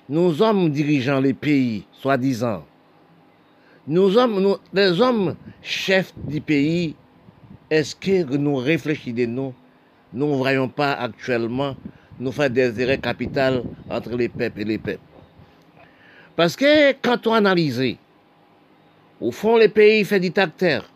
nous 0.09 0.42
hommes 0.42 0.71
dirigeant 0.71 1.21
les 1.21 1.35
pays, 1.35 1.87
soi-disant, 1.92 2.64
nous 3.87 4.16
hommes, 4.16 4.57
les 4.73 5.00
hommes 5.00 5.37
chefs 5.61 6.12
du 6.16 6.40
pays, 6.40 6.97
est-ce 7.71 7.95
que 7.95 8.37
nous 8.37 8.57
réfléchissons 8.57 9.16
de 9.16 9.26
nous, 9.26 9.54
nous 10.12 10.26
ne 10.26 10.37
voyons 10.37 10.69
pas 10.69 10.92
actuellement 10.95 11.76
nous 12.19 12.33
faire 12.33 12.50
des 12.50 12.81
erreurs 12.81 13.00
capitales 13.00 13.62
entre 13.90 14.16
les 14.16 14.28
peuples 14.28 14.62
et 14.62 14.64
les 14.64 14.78
peuples. 14.78 15.12
Parce 16.36 16.56
que 16.56 16.92
quand 16.92 17.26
on 17.26 17.34
analyse, 17.34 17.96
au 19.20 19.30
fond, 19.30 19.56
les 19.56 19.68
pays 19.68 20.04
fait 20.04 20.20
dictateurs 20.20 20.88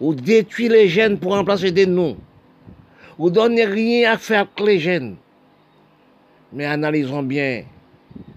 ou 0.00 0.14
détruit 0.14 0.68
les 0.68 0.88
jeunes 0.88 1.18
pour 1.18 1.32
remplacer 1.34 1.70
des 1.70 1.86
noms, 1.86 2.16
ou 3.18 3.30
donnez 3.30 3.64
rien 3.64 4.12
à 4.12 4.18
faire 4.18 4.40
avec 4.40 4.60
les 4.60 4.78
jeunes. 4.78 5.16
Mais 6.52 6.64
analysons 6.64 7.22
bien, 7.22 7.64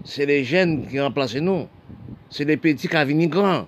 c'est 0.04 0.26
les 0.26 0.44
jeunes 0.44 0.86
qui 0.88 1.00
remplacent 1.00 1.36
nous, 1.36 1.66
c'est 2.30 2.44
les 2.44 2.56
petits 2.56 2.88
qui 2.88 3.04
viennent 3.04 3.28
grands. 3.28 3.66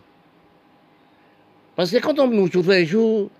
Parce 1.74 1.90
que 1.90 1.98
quand 1.98 2.18
on 2.18 2.28
nous 2.28 2.48
tous 2.48 2.68
les 2.68 2.86
jours, 2.86 3.30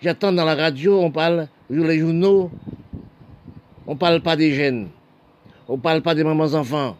j'attends 0.00 0.32
dans 0.32 0.44
la 0.44 0.54
radio, 0.54 1.00
on 1.00 1.10
parle, 1.10 1.48
les 1.70 1.98
journaux, 1.98 2.50
on 3.86 3.96
parle 3.96 4.20
pas 4.20 4.36
des 4.36 4.52
jeunes, 4.54 4.88
on 5.68 5.78
parle 5.78 6.02
pas 6.02 6.14
des 6.14 6.24
mamans 6.24 6.54
enfants 6.54 6.96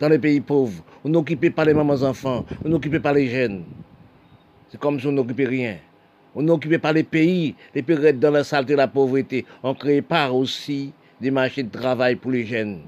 dans 0.00 0.08
les 0.08 0.18
pays 0.18 0.40
pauvres, 0.40 0.82
on 1.04 1.10
n'occupe 1.10 1.54
pas 1.54 1.64
les 1.64 1.74
mamans 1.74 2.02
enfants, 2.02 2.44
on 2.64 2.68
n'occupe 2.68 2.98
pas 2.98 3.12
les 3.12 3.28
jeunes. 3.28 3.64
C'est 4.70 4.80
comme 4.80 4.98
si 4.98 5.06
on 5.06 5.12
n'occupait 5.12 5.46
rien. 5.46 5.76
On 6.34 6.42
n'occupait 6.42 6.78
pas 6.78 6.92
les 6.92 7.02
pays, 7.02 7.54
les 7.74 7.82
pays 7.82 8.12
dans 8.14 8.30
la 8.30 8.44
saleté 8.44 8.72
et 8.72 8.76
la 8.76 8.88
pauvreté. 8.88 9.44
On 9.62 9.74
créait 9.74 10.00
pas 10.00 10.30
aussi 10.30 10.92
des 11.20 11.30
marchés 11.30 11.64
de 11.64 11.70
travail 11.70 12.16
pour 12.16 12.30
les 12.30 12.46
jeunes. 12.46 12.80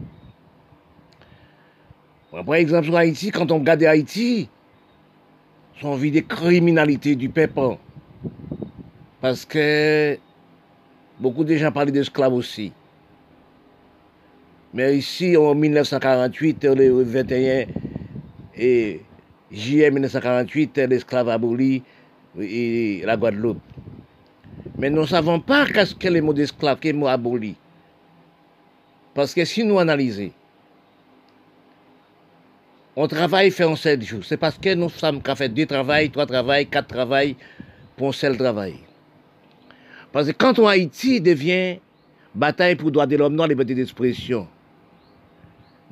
Par 2.31 2.55
exemple, 2.55 2.87
sur 2.87 2.97
Haïti, 2.97 3.31
quand 3.31 3.51
on 3.53 3.59
regarde 3.59 3.83
Haïti, 3.83 4.49
on 5.83 5.97
vit 5.97 6.11
des 6.11 6.23
criminalités 6.23 7.15
du 7.15 7.29
peuple. 7.29 7.77
Parce 9.21 9.45
que 9.45 10.17
beaucoup 11.21 11.45
de 11.45 11.57
gens 11.57 11.73
parlaient 11.73 11.93
d'esclaves 11.93 12.33
aussi. 12.33 12.73
Mais 14.75 14.97
ici, 14.97 15.37
en 15.37 15.55
1948, 15.55 16.65
le 16.65 17.03
21 17.03 17.67
et 18.57 19.01
Juillet 19.51 19.91
1948, 19.91 20.79
l'esclave 20.89 21.29
aboli 21.29 21.83
et 22.41 23.03
la 23.05 23.17
Guadeloupe. 23.17 23.61
Mais 24.79 24.89
nous 24.89 25.03
ne 25.03 25.07
savons 25.07 25.41
pas 25.41 25.67
qu'est-ce 25.67 25.95
que 25.95 26.09
le 26.09 26.23
mot 26.23 26.33
d'esclave, 26.33 26.79
quel 26.81 26.97
mot 26.97 27.07
aboli. 27.07 27.55
Parce 29.15 29.35
que 29.35 29.45
si 29.45 29.63
nous 29.63 29.79
analysons, 29.79 30.31
on 32.97 33.07
travaille 33.07 33.51
fait 33.51 33.65
en 33.65 33.77
sept 33.77 34.03
jours. 34.03 34.25
C'est 34.25 34.39
parce 34.39 34.57
que 34.57 34.75
nous 34.75 34.89
sommes 34.89 35.23
qu'à 35.23 35.35
faire 35.35 35.51
deux 35.51 35.67
travails, 35.67 36.11
trois 36.11 36.27
travails, 36.27 36.67
quatre 36.67 36.89
travails 36.89 37.37
pour 37.97 38.09
un 38.09 38.13
seul 38.13 38.37
travail. 38.39 38.77
Parce 40.13 40.29
que 40.29 40.33
quand 40.33 40.59
on 40.59 40.67
Haïti 40.67 41.21
devient 41.21 41.79
bataille 42.35 42.77
pour 42.77 42.87
le 42.87 42.93
droit 42.93 43.07
de 43.07 43.17
l'homme, 43.17 43.35
non, 43.35 43.45
liberté 43.45 43.75
d'expression. 43.75 44.47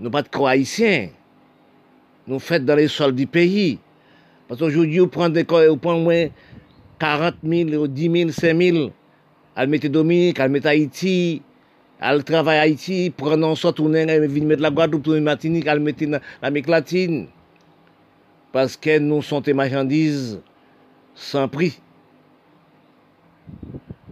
Nous 0.01 0.11
pas 0.11 0.23
de 0.23 0.29
croix 0.29 0.51
haïtiens 0.51 1.11
nous 2.31 2.39
faites 2.39 2.65
dans 2.65 2.77
les 2.77 2.89
sols 2.89 3.15
du 3.15 3.27
pays. 3.27 3.79
Parce 4.49 4.61
qu'aujourd'hui, 4.61 4.99
vous 4.99 5.09
prenez, 5.09 5.43
vous 5.43 5.77
prenez 5.77 6.01
moins 6.01 6.27
40 6.99 7.35
000, 7.45 7.87
10 7.87 8.11
000, 8.11 8.31
5 8.31 8.57
000, 8.57 8.91
à 9.57 9.67
mettre 9.67 9.89
Dominique, 9.89 10.41
à 10.41 10.49
mettre 10.49 10.69
Haïti, 10.69 11.43
à 12.01 12.19
travailler 12.21 12.59
à 12.59 12.63
Haïti, 12.63 13.13
prendre 13.15 13.47
en 13.47 13.55
sorte, 13.55 13.77
tourner, 13.77 14.05
venir 14.21 14.47
mettre 14.49 14.63
la 14.63 14.71
Guadeloupe, 14.71 15.03
tourner 15.03 15.21
Martinique, 15.21 15.67
à 15.67 15.77
mettre 15.79 16.05
l'Amérique 16.43 16.69
latine. 16.69 17.27
Parce 18.53 18.77
que 18.77 18.99
nous 18.99 19.23
sommes 19.23 19.43
des 19.43 19.53
marchandises 19.53 20.41
sans 21.15 21.49
prix. 21.49 21.79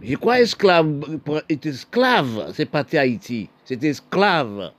Je 0.00 0.14
crois 0.14 0.40
esclave, 0.40 1.18
esclave, 1.48 2.52
c'est 2.54 2.66
pas 2.66 2.84
Haïti, 2.92 3.48
c'est 3.64 3.82
esclave 3.82 4.70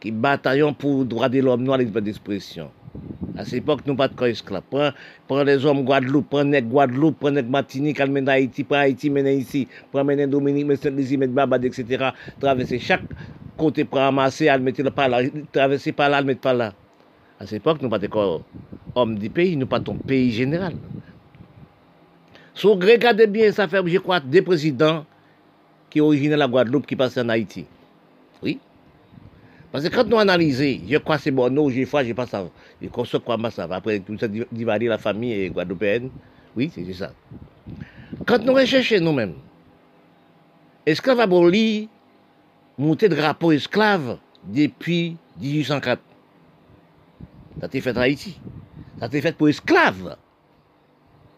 qui 0.00 0.10
bataillons 0.10 0.72
pour 0.72 1.00
le 1.00 1.04
droit 1.04 1.28
de 1.28 1.40
l'homme 1.40 1.62
noir 1.62 1.80
et 1.80 1.84
d'expression. 1.84 2.70
À 3.36 3.44
cette 3.44 3.54
époque, 3.54 3.82
nous 3.86 3.94
pas 3.94 4.08
de 4.08 4.26
esclaves. 4.26 4.62
Prends 5.28 5.42
les 5.44 5.64
hommes 5.64 5.84
Guadeloupe, 5.84 6.28
prends 6.30 6.42
les 6.42 6.62
Guadeloupe, 6.62 7.18
prends 7.20 7.30
les 7.30 7.42
Martinique, 7.42 8.00
mène 8.00 8.28
Haïti, 8.28 8.64
prends 8.64 8.78
Haïti, 8.78 9.10
mène 9.10 9.28
ici, 9.28 9.68
prends 9.92 10.04
mène 10.04 10.28
Dominique, 10.28 10.66
mène 10.66 10.76
Saint-Lizzie, 10.76 11.16
mène 11.16 11.32
Babad, 11.32 11.64
etc. 11.64 12.10
Traverser 12.40 12.78
chaque 12.78 13.02
côté 13.56 13.84
pour 13.84 13.98
ramasser, 13.98 14.48
à 14.48 14.58
mettre 14.58 14.90
par 14.90 15.08
là, 15.08 15.20
traverser 15.52 15.92
par 15.92 16.08
là, 16.08 16.16
à 16.18 16.22
mettre 16.22 16.40
par 16.40 16.54
là. 16.54 16.72
À 17.38 17.46
cette 17.46 17.58
époque, 17.58 17.80
nous 17.80 17.88
pas 17.88 17.98
de 17.98 18.08
hommes 18.94 19.18
du 19.18 19.30
pays, 19.30 19.56
nous 19.56 19.66
pas 19.66 19.80
ton 19.80 19.94
pays 19.94 20.32
général. 20.32 20.74
Si 22.54 22.66
vous 22.66 22.74
regardez 22.74 23.26
bien, 23.26 23.52
ça 23.52 23.68
fait, 23.68 23.80
je 23.86 23.98
crois, 23.98 24.20
deux 24.20 24.42
présidents 24.42 25.06
qui 25.88 26.00
originaient 26.00 26.36
la 26.36 26.48
Guadeloupe 26.48 26.86
qui 26.86 26.96
passaient 26.96 27.20
en 27.20 27.28
Haïti. 27.28 27.64
Oui. 28.42 28.58
Parce 29.72 29.88
que 29.88 29.94
quand 29.94 30.04
nous 30.04 30.18
analysons, 30.18 30.80
je 30.88 30.96
crois 30.98 31.16
que 31.16 31.22
c'est 31.22 31.30
bon, 31.30 31.48
non, 31.52 31.70
j'ai 31.70 31.84
foi, 31.84 32.02
j'ai 32.02 32.14
pas 32.14 32.26
ça. 32.26 32.44
Je 32.82 32.88
conçois 32.88 33.20
quoi, 33.20 33.38
ça 33.50 33.66
va. 33.66 33.76
Après, 33.76 34.00
tout 34.00 34.18
ça, 34.18 34.26
divaler 34.28 34.86
la 34.86 34.98
famille 34.98 35.32
et 35.32 35.50
guadeloupéenne. 35.50 36.10
Oui, 36.56 36.70
c'est 36.74 36.92
ça. 36.92 37.12
Quand 38.26 38.44
nous 38.44 38.52
recherchons 38.52 39.00
nous-mêmes, 39.00 39.34
esclave 40.84 41.20
aboli, 41.20 41.88
monté 42.76 43.08
de 43.08 43.14
drapeau 43.14 43.52
esclave 43.52 44.18
depuis 44.44 45.16
1804. 45.40 46.00
Ça 47.60 47.64
a 47.64 47.66
été 47.66 47.80
fait 47.80 47.96
en 47.96 48.00
Haïti. 48.00 48.40
Ça 48.98 49.04
a 49.04 49.08
été 49.08 49.20
fait 49.20 49.36
pour 49.36 49.48
esclaves. 49.48 50.16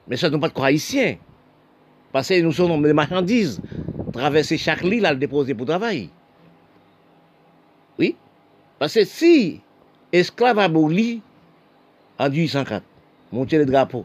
Mais 0.09 0.17
ça, 0.17 0.31
nous 0.31 0.39
pas 0.39 0.49
de 0.49 0.61
haïtiens. 0.61 1.17
Parce 2.12 2.29
que 2.29 2.41
nous 2.41 2.53
sommes 2.53 2.83
des 2.83 2.93
marchandises. 2.93 3.61
Traverser 4.12 4.57
chaque 4.57 4.85
île 4.85 5.05
à 5.07 5.12
le 5.12 5.19
déposer 5.19 5.55
pour 5.55 5.67
travailler. 5.67 6.11
Parce 8.83 8.95
que 8.95 9.05
si 9.05 9.61
esclave 10.11 10.59
aboli 10.59 11.23
en 12.19 12.29
1804, 12.29 12.83
monter 13.31 13.59
le 13.59 13.65
drapeau. 13.65 14.05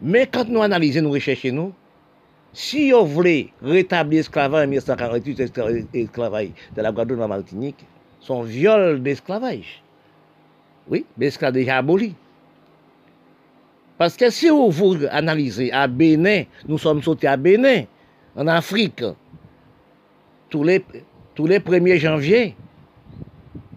Mais 0.00 0.26
quand 0.26 0.48
nous 0.48 0.62
analysons, 0.62 1.02
nous 1.02 1.10
recherchons, 1.10 1.52
nous, 1.52 1.72
si 2.54 2.90
on 2.96 3.04
voulait 3.04 3.50
rétablir 3.60 4.20
l'esclavage 4.20 4.64
en 4.64 4.68
1948, 4.68 5.38
l'esclavage 5.92 6.48
de 6.74 6.80
la 6.80 6.90
Guadeloupe 6.90 7.18
et 7.18 7.20
la 7.20 7.28
Martinique, 7.28 7.84
son 8.20 8.40
viol 8.40 9.02
d'esclavage. 9.02 9.82
Oui, 10.88 11.04
l'esclavage 11.18 11.56
déjà 11.56 11.76
aboli. 11.76 12.14
Parce 13.98 14.16
que 14.16 14.30
si 14.30 14.48
vous 14.48 14.96
analysez 15.10 15.70
à 15.72 15.86
Bénin, 15.88 16.44
nous 16.66 16.78
sommes 16.78 17.02
sautés 17.02 17.26
à 17.26 17.36
Bénin, 17.36 17.84
en 18.34 18.46
Afrique, 18.46 19.04
tous 20.48 20.64
les, 20.64 20.82
tous 21.34 21.46
les 21.46 21.58
1er 21.58 21.98
janvier, 21.98 22.56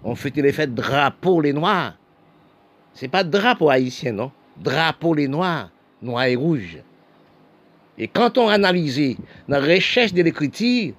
on 0.04 0.16
fêtait 0.16 0.42
les 0.42 0.52
fêtes 0.52 0.74
drapeau 0.74 1.42
les 1.42 1.54
noirs. 1.54 1.94
C'est 2.94 3.08
pas 3.08 3.24
drapeau 3.24 3.70
haïtien, 3.70 4.14
non? 4.14 4.32
Drapeau 4.58 5.14
les 5.14 5.28
noirs, 5.28 5.70
noirs 6.02 6.26
et 6.26 6.36
rouges. 6.36 6.80
Et 7.98 8.08
quand 8.08 8.38
on 8.38 8.48
analyse 8.48 9.18
la 9.48 9.60
recherche 9.60 10.14
de 10.14 10.22
l'écriture, 10.22 10.94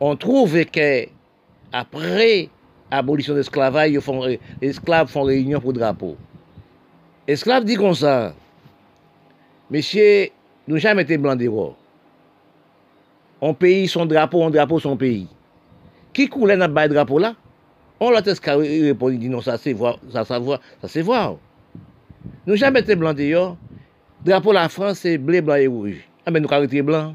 on 0.00 0.16
trouve 0.16 0.64
que 0.66 1.06
après 1.72 2.48
abolition 2.90 3.34
de 3.34 3.38
l'esclavage, 3.38 3.90
les 3.90 4.40
esclaves 4.62 5.08
font 5.08 5.22
réunion 5.22 5.60
pour 5.60 5.72
drapeau. 5.72 6.16
Esclaves 7.26 7.64
dit 7.64 7.74
comme 7.74 7.94
ça, 7.94 8.34
Monsieur, 9.68 10.28
nous 10.68 10.78
jamais 10.78 11.02
été 11.02 11.18
blancs 11.18 11.38
d'héros. 11.38 11.74
On 13.40 13.52
pays 13.52 13.88
son 13.88 14.06
drapeau, 14.06 14.42
on 14.42 14.50
drapeau 14.50 14.78
son 14.78 14.96
pays. 14.96 15.28
Qui 16.12 16.28
coulait 16.28 16.56
dans 16.56 16.68
le 16.68 16.88
drapeau 16.88 17.18
là? 17.18 17.34
On 17.98 18.10
l'a 18.10 18.20
répondu, 18.20 19.16
dit 19.16 19.28
non, 19.28 19.40
ça 19.40 19.56
c'est 19.56 19.72
voir, 19.72 19.98
ça, 20.12 20.24
ça, 20.24 20.38
ça 20.80 20.88
c'est 20.88 21.02
voir. 21.02 21.36
Nous 22.46 22.56
jamais 22.56 22.80
été 22.80 22.94
blancs 22.94 23.16
d'héros. 23.16 23.56
Drapeau 24.24 24.52
la 24.52 24.68
France, 24.68 24.98
c'est 24.98 25.18
bleu, 25.18 25.40
blanc 25.40 25.54
et 25.54 25.66
rouge. 25.66 26.06
Ah, 26.24 26.30
mais 26.30 26.40
nous 26.40 26.48
caractères 26.48 26.84
blanc. 26.84 27.14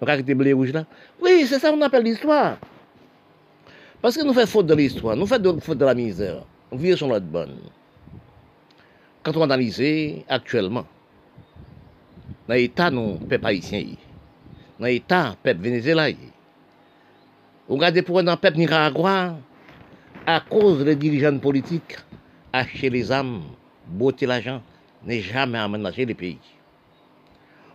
Nous 0.00 0.06
caractères 0.06 0.36
bleu 0.36 0.48
et 0.48 0.52
rouge 0.52 0.72
là. 0.72 0.86
Oui, 1.20 1.44
c'est 1.46 1.58
ça 1.58 1.70
qu'on 1.70 1.82
appelle 1.82 2.04
l'histoire. 2.04 2.58
Parce 4.00 4.16
que 4.16 4.24
nous 4.24 4.32
faisons 4.32 4.46
faute 4.46 4.66
de 4.66 4.74
l'histoire, 4.74 5.16
nous 5.16 5.26
faisons 5.26 5.60
faute 5.60 5.78
de 5.78 5.84
la 5.84 5.94
misère. 5.94 6.44
Nous 6.70 6.78
vivons 6.78 6.96
sur 6.96 7.08
notre 7.08 7.26
bonne. 7.26 7.58
Quand 9.22 9.36
on 9.36 9.42
analyse 9.42 9.82
actuellement, 10.28 10.86
dans 12.48 12.54
l'état, 12.54 12.90
nous, 12.90 13.16
peuple 13.16 13.46
haïtien, 13.46 13.84
dans 14.78 14.86
l'état, 14.86 15.34
peuple 15.42 15.60
vénézuélien, 15.60 16.12
on 17.68 17.74
regarde 17.74 18.00
pour 18.02 18.22
dans 18.22 18.32
le 18.32 18.38
peuple 18.38 18.58
nicaragua, 18.58 19.34
à 20.26 20.40
cause 20.40 20.84
des 20.84 20.96
dirigeants 20.96 21.38
politiques, 21.38 21.96
acheter 22.52 22.90
les 22.90 23.12
âmes, 23.12 23.42
botter 23.86 24.26
l'argent, 24.26 24.60
n'est 25.04 25.20
jamais 25.20 25.58
aménagé 25.58 26.04
les 26.04 26.14
pays. 26.14 26.38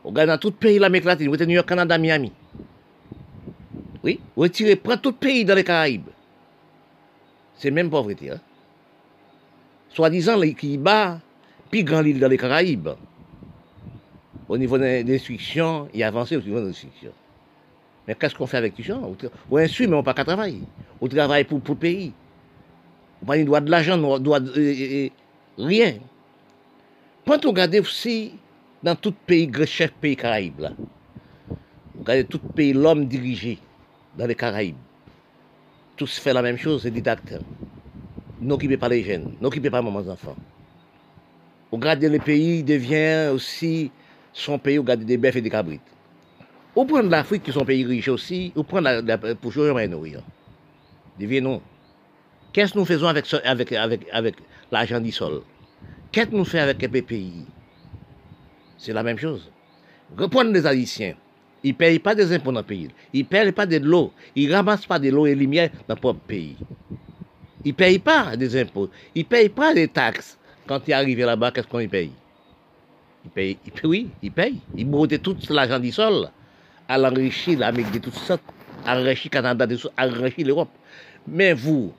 On 0.04 0.10
regarde 0.10 0.30
dans 0.30 0.38
tout 0.38 0.52
pays 0.52 0.78
l'Amérique 0.78 1.06
latine, 1.06 1.30
vous 1.30 1.36
êtes 1.36 1.48
New 1.48 1.56
York, 1.56 1.68
Canada, 1.68 1.98
Miami. 1.98 2.32
Oui, 4.04 4.20
retirez, 4.36 4.76
prend 4.76 4.98
tout 4.98 5.14
pays 5.14 5.46
dans 5.46 5.56
les 5.56 5.64
Caraïbes. 5.64 6.10
C'est 7.56 7.72
même 7.72 7.90
pauvreté. 7.90 8.32
Hein? 8.32 8.40
Soi-disant, 9.90 10.38
les 10.38 10.54
Pays-Bas, 10.54 11.20
plus 11.70 11.84
grand 11.84 12.02
l'île 12.02 12.20
dans 12.20 12.28
les 12.28 12.38
Caraïbes. 12.38 12.90
Au 14.50 14.58
niveau 14.58 14.78
de 14.78 15.08
l'instruction, 15.08 15.88
il 15.94 16.04
avancé 16.04 16.36
au 16.36 16.42
niveau 16.42 16.60
de 16.60 16.68
l'instruction. 16.68 17.12
Mais 18.08 18.16
qu'est-ce 18.16 18.36
qu'on 18.36 18.48
fait 18.48 18.58
avec 18.58 18.76
tout 18.76 18.84
ça 18.84 19.00
On 19.52 19.58
insulte, 19.58 19.90
mais 19.90 19.96
on 19.96 20.00
n'a 20.00 20.04
pas 20.04 20.16
qu'à 20.16 20.26
travailler. 20.26 20.64
On 21.00 21.08
travaille 21.08 21.44
pour, 21.44 21.62
pour 21.62 21.76
le 21.76 21.80
pays. 21.80 22.14
On 23.22 23.28
pas 23.28 23.44
droit 23.44 23.62
de 23.62 23.70
l'argent, 23.70 24.02
on 24.02 24.18
doit 24.20 24.40
euh, 24.40 24.58
euh, 24.58 25.06
euh, 25.06 25.10
rien. 25.58 25.96
Quand 27.28 27.46
on 27.46 27.50
regarde 27.50 27.76
aussi 27.76 28.34
dans 28.82 28.96
tout 28.96 29.14
pays, 29.26 29.50
chef 29.66 29.92
pays 29.92 30.16
Caraïbes, 30.16 30.60
là, 30.60 30.72
regardez 32.00 32.26
tout 32.26 32.40
pays, 32.40 32.74
l'homme 32.74 33.06
dirigé 33.06 33.60
dans 34.18 34.26
les 34.26 34.36
Caraïbes, 34.36 34.76
tous 35.96 36.18
fait 36.18 36.34
la 36.34 36.42
même 36.42 36.58
chose, 36.58 36.82
c'est 36.82 36.92
didacteurs. 36.92 37.44
N'occupez 38.42 38.78
pas 38.78 38.90
les 38.90 39.04
jeunes, 39.04 39.36
n'occupez 39.40 39.70
pas 39.70 39.82
les 39.82 40.10
enfants. 40.10 40.36
Regardez 41.72 42.10
le 42.10 42.18
pays 42.18 42.64
devient 42.64 43.30
aussi 43.32 43.92
son 44.34 44.58
pays, 44.58 44.80
regardez 44.80 45.06
des 45.06 45.18
bœufs 45.18 45.38
et 45.38 45.42
des 45.42 45.50
cabrites. 45.50 45.82
Ou 46.76 46.86
prendre 46.86 47.10
l'Afrique, 47.10 47.44
qui 47.44 47.52
est 47.52 47.54
son 47.54 47.66
pays 47.66 47.86
riche 47.86 48.08
aussi, 48.08 48.52
ou 48.56 48.64
prendre 48.64 49.02
la, 49.02 49.18
pour 49.36 49.52
jouer 49.52 49.88
nourrir. 49.88 50.22
Devinons. 51.20 51.62
Qu'est-ce 52.54 52.74
que 52.74 52.80
nous 52.80 52.86
faisons 52.86 53.08
avec, 53.08 53.26
avec, 53.46 53.72
avec, 53.72 54.02
avec 54.12 54.36
l'argent 54.72 55.00
du 55.00 55.12
sol? 55.12 55.42
Qu'est-ce 56.12 56.28
que 56.28 56.36
nous 56.36 56.46
faisons 56.46 56.64
avec 56.64 56.82
les 56.82 57.02
pays? 57.02 57.46
C'est 58.78 58.94
la 58.94 59.04
même 59.04 59.18
chose. 59.18 59.50
Reprenons 60.18 60.52
les 60.52 60.66
Haïtiens. 60.66 61.16
Ils 61.64 61.72
ne 61.72 61.78
payent 61.78 62.00
pas 62.00 62.16
des 62.16 62.34
impôts 62.34 62.52
dans 62.52 62.60
le 62.60 62.66
pays. 62.66 62.90
Ils 63.14 63.22
ne 63.22 63.26
payent 63.26 63.52
pas 63.52 63.66
de 63.66 63.78
l'eau. 63.78 64.12
Ils 64.36 64.50
ne 64.50 64.56
ramassent 64.56 64.86
pas 64.86 65.00
de 65.00 65.10
l'eau 65.10 65.28
et 65.28 65.36
lumière 65.36 65.70
dans 65.88 65.94
leur 65.94 66.00
propre 66.00 66.20
pays. 66.22 66.58
Ils 67.64 67.70
ne 67.70 67.74
payent 67.74 68.00
pas 68.00 68.36
des 68.36 68.60
impôts. 68.60 68.90
Ils 69.14 69.24
ne 69.24 69.28
payent 69.28 69.50
pas 69.50 69.74
des 69.74 69.88
taxes. 69.88 70.38
Quand 70.68 70.82
ils 70.88 70.94
arrivent 70.94 71.20
là-bas, 71.26 71.52
qu'est-ce 71.52 71.68
qu'on 71.68 71.88
paye? 71.88 72.12
Ils 73.24 73.32
payent. 73.32 73.58
Oui, 73.84 74.10
ils 74.22 74.32
payent. 74.32 74.60
Ils 74.76 74.90
broutent 74.90 75.22
tout 75.22 75.38
l'argent 75.50 75.80
du 75.80 75.92
sol 75.92 76.30
à 76.88 76.98
l'enrichir 76.98 77.60
l'Amérique 77.60 77.92
de 77.92 78.00
tout 78.00 78.12
ça, 78.12 78.38
à 78.86 79.00
enrichir 79.00 79.30
le 79.32 79.42
Canada, 79.42 79.68
à 79.96 80.08
enrichir 80.08 80.48
l'Europe. 80.48 80.72
Mais 81.28 81.54
vous, 81.54 81.94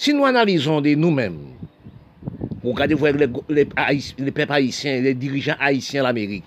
Si 0.00 0.14
nous 0.14 0.24
analysons 0.26 0.80
de 0.80 0.94
nous-mêmes, 0.94 1.40
vous 2.62 2.70
regardez 2.70 2.94
voir 2.94 3.14
les, 3.14 3.26
les, 3.48 3.66
les 4.16 4.30
peuples 4.30 4.52
haïtiens, 4.52 5.00
les 5.00 5.12
dirigeants 5.12 5.56
haïtiens 5.58 6.04
l'Amérique, 6.04 6.44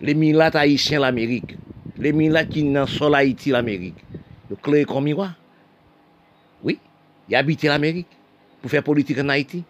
les 0.00 0.14
milates 0.14 0.56
haïtiens 0.56 1.00
l'Amérique, 1.00 1.54
les 1.98 2.14
milates 2.14 2.48
qui 2.48 2.62
n'en 2.64 2.86
sol 2.86 3.14
Haïti 3.14 3.50
l'Amérique, 3.50 4.02
ils 4.50 4.56
créent 4.56 4.86
comme 4.86 5.14
quoi 5.14 5.32
Oui, 6.64 6.78
ils 7.28 7.36
habitent 7.36 7.64
l'Amérique 7.64 8.08
pour 8.62 8.70
faire 8.70 8.82
politique 8.82 9.18
en 9.18 9.28
Haïti. 9.28 9.62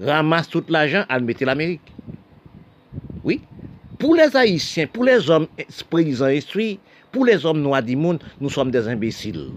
Ramassent 0.00 0.48
tout 0.48 0.64
l'argent, 0.70 1.04
admettez 1.10 1.44
l'Amérique. 1.44 1.92
Oui, 3.24 3.42
pour 3.98 4.14
les 4.14 4.34
Haïtiens, 4.34 4.86
pour 4.86 5.04
les 5.04 5.28
hommes 5.28 5.48
eh, 5.58 5.66
paysans 5.90 6.24
instruits, 6.24 6.80
pour 7.12 7.26
les 7.26 7.44
hommes 7.44 7.60
noirs 7.60 7.82
du 7.82 7.94
monde, 7.94 8.24
nous 8.40 8.48
sommes 8.48 8.70
des 8.70 8.88
imbéciles. 8.88 9.50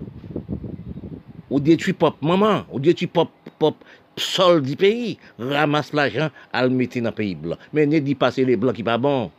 ou 1.50 1.60
detwi 1.64 1.96
pop 1.98 2.22
maman, 2.26 2.64
ou 2.70 2.80
detwi 2.84 3.10
pop, 3.12 3.34
pop 3.62 3.84
sol 4.20 4.62
di 4.64 4.78
peyi, 4.80 5.18
ramas 5.42 5.92
la 5.98 6.08
jan 6.12 6.34
al 6.56 6.72
meti 6.74 7.02
nan 7.04 7.16
peyi 7.16 7.36
blan. 7.40 7.60
Men 7.76 7.92
ne 7.94 8.02
di 8.04 8.16
pase 8.18 8.46
le 8.48 8.58
blan 8.60 8.78
ki 8.78 8.86
pa 8.86 9.00
bon. 9.02 9.30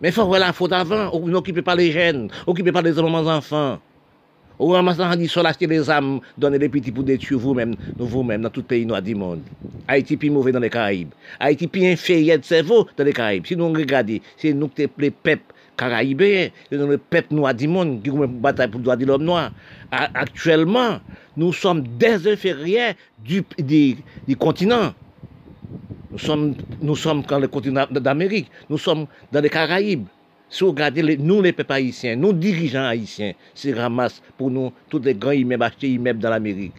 Men 0.00 0.14
fò 0.16 0.24
wè 0.30 0.40
la 0.40 0.54
fòt 0.56 0.72
avan, 0.76 1.08
ou 1.12 1.28
n'okipe 1.28 1.64
pa 1.64 1.76
le 1.76 1.90
jen, 1.92 2.28
okipe 2.48 2.72
pa 2.72 2.84
le 2.84 2.94
zanman 2.96 3.26
zanfan. 3.26 3.80
Ou 4.60 4.74
ramas 4.76 4.98
la 5.00 5.10
jan 5.10 5.20
di 5.20 5.28
sol 5.32 5.48
achte 5.48 5.68
le 5.68 5.80
zam, 5.84 6.18
donne 6.40 6.60
le 6.60 6.68
piti 6.72 6.92
pou 6.92 7.04
detwi 7.04 7.36
vou 7.40 7.56
men, 7.56 7.72
nou 7.96 8.08
vou 8.08 8.24
men 8.24 8.44
nan 8.44 8.52
tout 8.52 8.66
peyi 8.68 8.86
nou 8.88 8.96
adi 8.96 9.16
moun. 9.16 9.40
Haiti 9.88 10.18
pi 10.20 10.28
mouvè 10.32 10.52
nan 10.52 10.64
le 10.64 10.68
Karib. 10.72 11.14
Haiti 11.40 11.68
pi 11.68 11.86
infeyèd 11.88 12.44
sevo 12.48 12.82
nan 12.98 13.08
le 13.08 13.16
Karib. 13.16 13.48
Si 13.48 13.56
nou 13.56 13.72
ngregadi, 13.72 14.20
si 14.40 14.52
nou 14.56 14.72
te 14.72 14.88
ple 14.88 15.12
pep, 15.24 15.54
caraïbéens, 15.80 16.50
c'est 16.70 16.76
le 16.76 16.98
peuple 16.98 17.34
noir 17.34 17.54
du 17.54 17.66
monde 17.66 18.02
qui 18.02 18.10
bataille 18.10 18.68
pour 18.68 18.78
le 18.78 18.84
droit 18.84 18.96
de 18.96 19.06
l'homme 19.06 19.24
noir. 19.24 19.50
Actuellement, 19.90 21.00
nous 21.36 21.52
sommes 21.52 21.82
des 21.96 22.28
inférieurs 22.28 22.94
du, 23.24 23.42
continent. 24.38 24.92
Nous 26.12 26.18
sommes, 26.18 26.54
nous 26.82 26.96
sommes 26.96 27.22
dans 27.22 27.38
le 27.38 27.48
continent 27.48 27.86
d'Amérique, 27.90 28.50
nous 28.68 28.78
sommes 28.78 29.06
dans 29.32 29.40
les 29.40 29.48
Caraïbes. 29.48 30.06
Si 30.50 30.64
vous 30.64 30.70
regardez, 30.70 31.16
nous 31.16 31.40
les 31.40 31.52
peuples 31.52 31.72
haïtiens, 31.72 32.16
nous 32.16 32.32
dirigeants 32.32 32.84
haïtiens, 32.86 33.32
c'est 33.54 33.72
ramasse 33.72 34.20
pour 34.36 34.50
nous 34.50 34.72
tous 34.88 34.98
les 34.98 35.14
grands 35.14 35.30
immeubles 35.30 35.62
achetés 35.62 35.90
immeubles 35.90 36.18
dans 36.18 36.30
l'Amérique. 36.30 36.74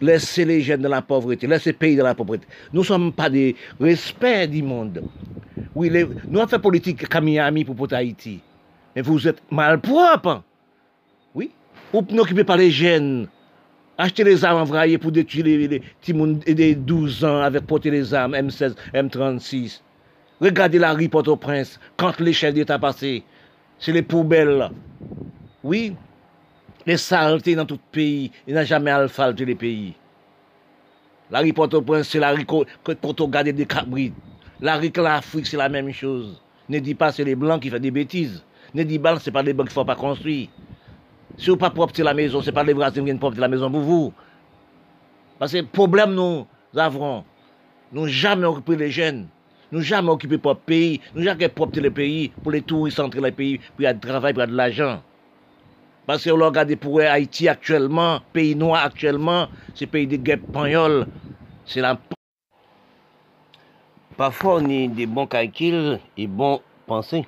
laissez 0.00 0.44
les 0.44 0.60
jeunes 0.60 0.82
dans 0.82 0.88
la 0.88 1.02
pauvreté, 1.02 1.46
laissez 1.46 1.70
les 1.70 1.74
pays 1.74 1.96
dans 1.96 2.04
la 2.04 2.14
pauvreté. 2.14 2.46
Nous 2.72 2.80
ne 2.80 2.86
sommes 2.86 3.12
pas 3.12 3.30
des 3.30 3.56
respects 3.80 4.48
du 4.50 4.62
monde. 4.62 5.02
Oui, 5.74 5.90
les, 5.90 6.06
nous 6.28 6.38
avons 6.38 6.48
fait 6.48 6.58
politique 6.58 7.08
comme 7.08 7.24
Miami 7.24 7.64
pour, 7.64 7.92
Haïti. 7.92 8.40
Mais 8.94 9.02
vous 9.02 9.28
êtes 9.28 9.42
malpropre. 9.50 10.42
Oui. 11.34 11.50
Ou 11.92 12.02
n'occupez 12.10 12.44
pas 12.44 12.56
les 12.56 12.70
jeunes. 12.70 13.28
Achetez 13.98 14.24
les 14.24 14.44
armes 14.44 14.60
envoyées 14.60 14.98
pour 14.98 15.12
détruire 15.12 15.44
les 15.44 15.68
les 15.68 15.80
petits 15.80 16.54
des 16.54 16.74
12 16.74 17.24
ans 17.24 17.40
avec 17.40 17.66
porter 17.66 17.90
les 17.90 18.12
armes 18.12 18.34
M16, 18.34 18.74
M36. 18.94 19.80
Regardez 20.40 20.78
la 20.78 20.92
rue 20.92 21.08
Port-au-Prince 21.08 21.80
quand 21.96 22.20
les 22.20 22.34
chefs 22.34 22.54
d'État 22.54 22.78
passaient. 22.78 23.22
C'est 23.78 23.92
les 23.92 24.02
poubelles. 24.02 24.70
Oui, 25.62 25.94
les 26.86 26.96
saletés 26.96 27.54
dans 27.54 27.66
tout 27.66 27.80
pays. 27.90 28.30
Il 28.46 28.54
n'a 28.54 28.64
jamais 28.64 28.92
asphalté 28.92 29.44
les 29.44 29.54
pays. 29.54 29.94
La 31.30 31.40
rue 31.40 31.52
Port-au-Prince, 31.52 32.08
c'est 32.08 32.20
la 32.20 32.30
rue 32.30 32.46
regarde 32.86 33.48
des 33.48 33.66
cabrites. 33.66 34.14
La 34.60 34.76
rue 34.76 34.90
de 34.90 35.02
l'Afrique, 35.02 35.46
c'est 35.46 35.56
la 35.56 35.68
même 35.68 35.92
chose. 35.92 36.40
Ne 36.68 36.78
dis 36.78 36.94
pas 36.94 37.12
c'est 37.12 37.24
les 37.24 37.34
blancs 37.34 37.60
qui 37.60 37.70
font 37.70 37.78
des 37.78 37.90
bêtises. 37.90 38.42
Ne 38.74 38.84
dis 38.84 38.98
pas 38.98 39.18
c'est 39.18 39.32
pas 39.32 39.42
les 39.42 39.52
blancs 39.52 39.68
qui 39.68 39.72
ne 39.72 39.74
font 39.74 39.84
pas 39.84 39.96
construire. 39.96 40.48
Si 41.36 41.50
vous 41.50 41.56
pas 41.56 41.70
propre 41.70 42.00
la 42.02 42.14
maison, 42.14 42.40
c'est 42.40 42.52
pas 42.52 42.62
les 42.62 42.72
bras 42.72 42.90
qui 42.90 43.00
viennent 43.00 43.18
propre 43.18 43.38
la 43.40 43.48
maison 43.48 43.70
pour 43.70 43.80
vous. 43.80 44.12
Parce 45.38 45.52
que 45.52 45.58
le 45.58 45.66
problème 45.66 46.14
nous 46.14 46.46
avons, 46.76 47.24
nous 47.92 48.06
jamais 48.06 48.46
occupé 48.46 48.76
les 48.76 48.90
jeunes. 48.90 49.26
Nous 49.72 49.80
jamais 49.80 50.08
occupé 50.08 50.40
le 50.42 50.54
pays. 50.54 51.00
Nous 51.14 51.22
jamais 51.22 51.48
propre 51.48 51.80
le 51.80 51.90
pays 51.90 52.30
pour 52.42 52.52
les 52.52 52.62
touristes 52.62 53.00
entrer 53.00 53.20
le 53.20 53.32
pays, 53.32 53.58
pour 53.58 53.82
y 53.82 53.86
avoir 53.86 54.00
du 54.00 54.08
travail, 54.08 54.32
pour 54.32 54.40
y 54.40 54.44
avoir 54.44 54.48
de 54.48 54.56
l'argent. 54.56 55.02
Parce 56.06 56.22
que 56.22 56.30
vous 56.30 56.44
regardez 56.44 56.76
pour 56.76 57.00
Haïti 57.00 57.48
actuellement, 57.48 58.20
pays 58.32 58.54
noir 58.54 58.84
actuellement, 58.84 59.48
c'est 59.74 59.86
pays 59.86 60.06
de 60.06 60.16
guêpes 60.16 60.52
pagnoles. 60.52 61.06
C'est 61.64 61.80
la 61.80 61.98
parfois 64.16 64.56
on 64.56 64.64
a 64.64 64.86
des 64.86 65.06
bons 65.06 65.26
calculs 65.26 65.98
et 66.16 66.26
bons 66.28 66.60
pensées. 66.86 67.26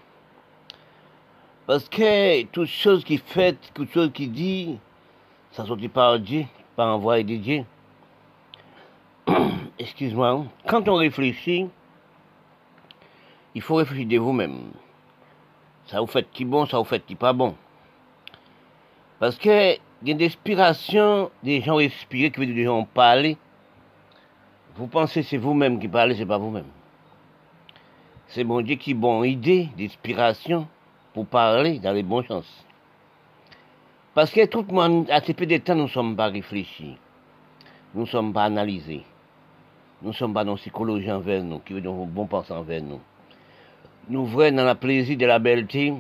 Parce 1.67 1.89
que 1.89 2.45
toute 2.45 2.69
chose 2.69 3.05
qui 3.05 3.19
fait, 3.19 3.59
toute 3.75 3.93
chose 3.93 4.11
qui 4.15 4.29
dit, 4.29 4.79
ça 5.51 5.67
sortit 5.67 5.89
par 5.89 6.19
Dieu, 6.19 6.45
par 6.77 6.99
de 6.99 7.37
Dieu. 7.37 7.65
Excuse-moi. 9.79 10.47
Quand 10.67 10.89
on 10.89 10.95
réfléchit, 10.95 11.67
il 13.55 13.61
faut 13.61 13.75
réfléchir 13.75 14.07
de 14.07 14.19
vous-même. 14.19 14.71
Ça 15.87 16.01
vous 16.01 16.07
fait 16.07 16.27
qui 16.31 16.45
bon, 16.45 16.65
ça 16.65 16.79
vous 16.79 16.85
fait 16.85 17.05
qui 17.05 17.17
pas 17.17 17.33
bon. 17.33 17.55
Parce 19.19 19.37
que 19.37 19.77
il 20.03 20.09
y 20.09 20.13
a 20.13 20.15
des 20.15 20.27
inspirations, 20.27 21.31
des 21.43 21.61
gens 21.61 21.77
respirer, 21.77 22.31
qui 22.31 22.41
veulent 22.41 22.55
des 22.55 22.65
gens 22.65 22.85
parler. 22.85 23.37
Vous 24.77 24.87
pensez 24.87 25.25
c'est 25.25 25.39
vous-même 25.39 25.81
qui 25.81 25.89
parlez, 25.89 26.15
c'est 26.15 26.27
pas 26.27 26.39
vous-même. 26.39 26.69
C'est 28.29 28.45
mon 28.45 28.61
Dieu 28.61 28.77
qui 28.77 28.95
bon 28.95 29.25
idée, 29.25 29.69
d'inspiration 29.77 30.69
pour 31.15 31.27
parler 31.27 31.81
dans 31.81 31.93
les 31.93 32.05
bons 32.05 32.23
sens. 32.23 32.65
Parce 34.15 34.31
que 34.31 34.47
tout 34.47 34.65
le 34.69 34.75
monde, 34.75 35.11
à 35.11 35.21
ce 35.21 35.33
peu 35.33 35.47
de 35.47 35.57
temps, 35.57 35.75
nous 35.75 35.85
ne 35.85 35.89
sommes 35.89 36.15
pas 36.15 36.29
réfléchis. 36.29 36.97
Nous 37.95 38.03
ne 38.03 38.07
sommes 38.07 38.33
pas 38.33 38.45
analysés. 38.45 39.05
Nous 40.03 40.11
ne 40.11 40.15
sommes 40.15 40.35
pas 40.35 40.45
dans 40.45 40.53
la 40.53 40.59
psychologie 40.59 41.11
envers 41.11 41.43
nous, 41.43 41.59
qui 41.61 41.73
veut 41.73 41.81
dire 41.81 41.93
bon 41.93 42.27
pensée 42.27 42.53
envers 42.53 42.83
nous. 42.83 43.01
Nous 44.09 44.27
voyons 44.27 44.57
dans 44.57 44.67
le 44.67 44.75
plaisir 44.75 45.17
de 45.17 45.27
la 45.27 45.39
belleté, 45.39 45.95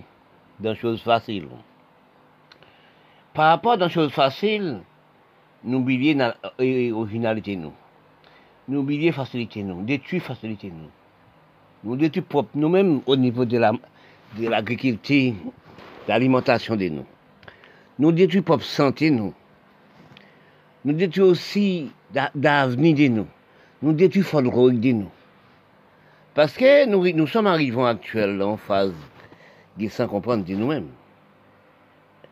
dans 0.60 0.74
choses 0.74 1.02
faciles. 1.02 1.48
Par 3.38 3.50
rapport 3.50 3.74
à 3.74 3.76
des 3.76 3.88
choses 3.88 4.10
faciles, 4.10 4.80
nous 5.62 5.78
oublions 5.78 6.32
l'originalité 6.58 7.54
nous. 7.54 7.72
Nous 8.66 8.80
oublions 8.80 9.12
facilité 9.12 9.62
nous, 9.62 9.84
détruire 9.84 10.24
facilité 10.24 10.72
nous. 10.72 10.90
Nous 11.84 11.94
détruisons 11.94 12.26
propre 12.28 12.48
nous-mêmes 12.56 13.00
au 13.06 13.14
niveau 13.14 13.44
de 13.44 13.56
la 13.58 13.70
de 14.36 14.48
l'agriculture, 14.48 15.34
de 15.34 16.08
l'alimentation 16.08 16.74
de 16.74 16.88
nous. 16.88 17.06
Nous 18.00 18.10
détruisons 18.10 18.42
propre 18.42 18.64
santé 18.64 19.08
nous. 19.08 19.32
Nous 20.84 20.94
détruisons 20.94 21.30
aussi 21.30 21.92
l'avenir 22.34 22.96
de 22.96 23.06
nous. 23.06 23.26
Nous 23.82 23.92
détruisons 23.92 24.26
folklorique 24.30 24.80
de 24.80 24.90
nous. 24.90 25.10
Parce 26.34 26.54
que 26.56 26.86
nous, 26.86 27.08
nous 27.12 27.28
sommes 27.28 27.46
arrivés 27.46 27.84
actuellement 27.84 28.54
en 28.54 28.56
phase 28.56 28.94
de 29.76 29.86
sans 29.86 30.08
comprendre 30.08 30.44
de 30.44 30.54
nous-mêmes. 30.56 30.88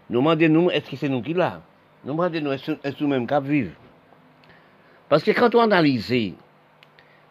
Nous 0.08 0.20
demandons, 0.20 0.70
est-ce 0.70 0.90
que 0.90 0.96
c'est 0.96 1.08
nous 1.08 1.22
qui 1.22 1.34
l'a 1.34 1.60
Nous 2.04 2.12
demandons, 2.12 2.52
est-ce 2.52 2.72
que 2.72 2.78
c'est 2.82 3.00
nous-mêmes 3.00 3.26
qui 3.26 3.34
vivons? 3.42 3.72
Parce 5.08 5.22
que 5.22 5.32
quand 5.32 5.54
on 5.54 5.60
analyse, 5.60 6.34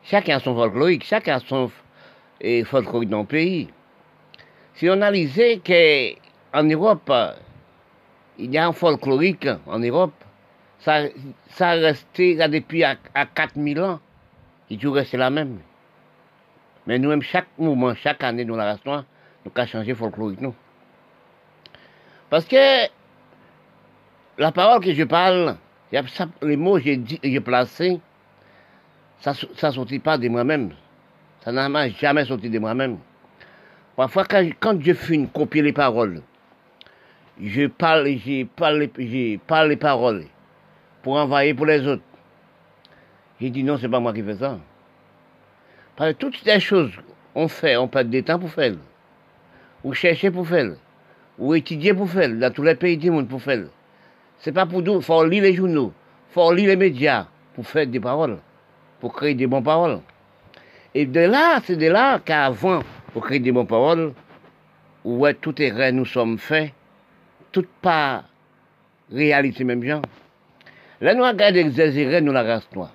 chacun 0.03 0.37
a 0.37 0.39
son 0.39 0.55
folklorique, 0.55 1.03
chacun 1.03 1.35
a 1.35 1.39
son 1.39 1.71
folklorique 2.65 3.09
dans 3.09 3.21
le 3.21 3.25
pays. 3.25 3.69
Si 4.75 4.89
on 4.89 4.93
analyse 4.93 5.41
qu'en 5.63 6.63
Europe, 6.63 7.11
il 8.37 8.53
y 8.53 8.57
a 8.57 8.67
un 8.67 8.73
folklorique 8.73 9.47
en 9.67 9.79
Europe, 9.79 10.13
ça, 10.79 11.03
ça 11.49 11.69
a 11.69 11.73
resté 11.75 12.35
depuis 12.49 12.83
à, 12.83 12.95
4000 13.33 13.81
ans, 13.81 13.99
il 14.69 14.77
toujours 14.77 14.95
resté 14.95 15.17
la 15.17 15.29
même. 15.29 15.59
Mais 16.87 16.99
nous-mêmes, 16.99 17.21
chaque 17.21 17.47
moment, 17.57 17.95
chaque 17.95 18.23
année, 18.23 18.45
nous 18.45 18.55
la 18.55 18.73
restons, 18.73 19.03
nous 19.45 19.51
avons 19.55 19.67
changé 19.67 19.95
folklorique, 19.95 20.41
nous. 20.41 20.53
Parce 22.29 22.45
que 22.45 22.87
la 24.37 24.51
parole 24.51 24.83
que 24.83 24.93
je 24.93 25.03
parle, 25.03 25.57
les 26.41 26.57
mots 26.57 26.79
que 26.79 26.97
j'ai 27.23 27.39
placés, 27.39 27.99
ça 29.19 29.31
ne 29.31 29.71
sortit 29.71 29.99
pas 29.99 30.17
de 30.17 30.27
moi-même. 30.27 30.71
Ça 31.43 31.51
n'a 31.51 31.89
jamais 31.89 32.25
sorti 32.25 32.49
de 32.49 32.59
moi-même. 32.59 32.97
Parfois, 33.95 34.25
quand, 34.25 34.81
je 34.81 34.93
finis 34.93 35.29
copier 35.33 35.61
les 35.61 35.71
paroles, 35.71 36.21
je 37.41 37.67
parle, 37.67 38.07
je 38.07 38.45
parle, 38.45 38.89
je 38.97 39.37
parle 39.37 39.69
les 39.69 39.77
paroles 39.77 40.25
pour 41.01 41.15
envoyer 41.15 41.53
pour 41.53 41.65
les 41.65 41.85
autres. 41.87 42.03
J'ai 43.39 43.49
dit 43.49 43.63
non, 43.63 43.77
c'est 43.77 43.89
pas 43.89 43.99
moi 43.99 44.13
qui 44.13 44.23
fais 44.23 44.35
ça. 44.35 44.57
Parce 45.95 46.13
que 46.13 46.17
toutes 46.17 46.37
ces 46.37 46.59
choses, 46.59 46.91
on 47.35 47.47
fait, 47.47 47.77
on 47.77 47.87
perd 47.87 48.09
des 48.09 48.23
temps 48.23 48.39
pour 48.39 48.49
faire. 48.49 48.73
Ou 49.83 49.93
chercher 49.93 50.31
pour 50.31 50.47
faire 50.47 50.75
ou 51.37 51.53
étudier 51.53 51.93
pour 51.93 52.09
faire, 52.09 52.29
dans 52.29 52.51
tous 52.51 52.63
les 52.63 52.75
pays 52.75 52.97
du 52.97 53.11
monde 53.11 53.27
pour 53.27 53.41
faire. 53.41 53.65
C'est 54.39 54.51
pas 54.51 54.65
pour 54.65 54.81
nous, 54.81 55.01
faut 55.01 55.25
lire 55.25 55.43
les 55.43 55.53
journaux, 55.53 55.93
faut 56.31 56.53
lire 56.53 56.69
les 56.69 56.75
médias 56.75 57.27
pour 57.53 57.65
faire 57.65 57.87
des 57.87 57.99
paroles, 57.99 58.37
pour 58.99 59.13
créer 59.13 59.33
des 59.33 59.47
bonnes 59.47 59.63
paroles. 59.63 59.99
Et 60.93 61.05
de 61.05 61.21
là, 61.21 61.59
c'est 61.63 61.75
de 61.75 61.87
là 61.87 62.19
qu'avant, 62.19 62.81
pour 63.13 63.23
créer 63.23 63.39
des 63.39 63.51
bonnes 63.51 63.67
paroles, 63.67 64.13
où 65.03 65.25
tout 65.41 65.61
est 65.61 65.71
vrai, 65.71 65.91
nous 65.91 66.05
sommes 66.05 66.37
faits, 66.37 66.73
tout 67.51 67.65
pas 67.81 68.23
réalité 69.11 69.63
même 69.63 69.83
gens. 69.83 70.01
Là, 71.01 71.13
nous 71.13 71.23
regardons 71.23 71.59
exagérer 71.59 72.21
nous 72.21 72.31
la 72.31 72.43
race 72.43 72.67
noire. 72.73 72.93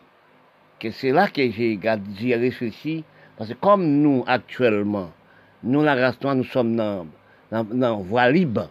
C'est 0.93 1.11
là 1.11 1.29
que 1.29 1.43
j'ai 1.51 2.37
réfléchi, 2.37 3.05
parce 3.37 3.51
que 3.51 3.55
comme 3.55 3.87
nous, 3.87 4.25
actuellement, 4.27 5.11
nous, 5.63 5.83
la 5.83 5.95
race 5.95 6.21
noire, 6.23 6.35
nous 6.35 6.45
sommes 6.45 6.75
dans 6.75 7.07
dans, 7.51 7.99
voie 7.99 8.31
libre, 8.31 8.71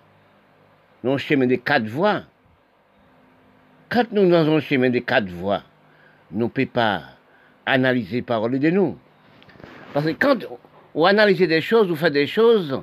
dans 1.04 1.14
le 1.14 1.18
chemin 1.18 1.48
de 1.48 1.56
quatre 1.56 1.86
voies. 1.86 2.24
Quand 3.90 4.12
nous 4.12 4.30
dans 4.30 4.50
un 4.50 4.60
chemin 4.60 4.90
de 4.90 5.00
quatre 5.00 5.30
voies, 5.30 5.64
nous 6.32 6.46
ne 6.46 6.50
pouvons 6.50 6.68
pas 6.68 7.02
analyser 7.66 8.22
parole 8.22 8.60
de 8.60 8.70
nous. 8.70 8.98
Parce 9.94 10.06
que 10.06 10.12
quand 10.12 10.38
on 10.94 11.06
analyse 11.06 11.40
des 11.40 11.62
choses, 11.62 11.90
on 11.92 11.96
fait 11.96 12.12
des 12.12 12.28
choses, 12.28 12.82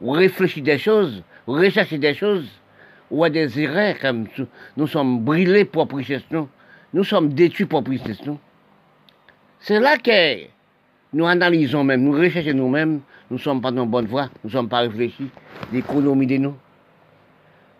on 0.00 0.12
réfléchit 0.12 0.62
des 0.62 0.78
choses, 0.78 1.22
on 1.46 1.52
recherche 1.52 1.94
des 1.94 2.14
choses, 2.14 2.48
on 3.10 3.22
a 3.22 3.30
des 3.30 3.60
erreurs 3.60 3.98
comme 4.00 4.26
nous 4.76 4.86
sommes 4.86 5.20
brûlés 5.20 5.64
pour 5.64 5.88
richesse 5.90 6.22
nous, 6.30 6.48
nous 6.92 7.04
sommes 7.04 7.32
détruits 7.32 7.66
pour 7.66 7.82
nous. 7.82 8.38
C'est 9.60 9.80
là 9.80 9.96
que 9.96 10.46
nous 11.12 11.26
analysons 11.26 11.84
même, 11.84 12.02
nous 12.02 12.12
recherchons 12.12 12.54
nous-mêmes, 12.54 13.00
nous 13.30 13.36
ne 13.36 13.42
sommes 13.42 13.60
pas 13.60 13.70
dans 13.70 13.82
la 13.82 13.88
bonne 13.88 14.06
voie, 14.06 14.28
nous 14.44 14.48
ne 14.48 14.52
sommes 14.52 14.68
pas 14.68 14.80
réfléchis, 14.80 15.30
l'économie 15.72 16.26
de 16.26 16.36
nous. 16.36 16.54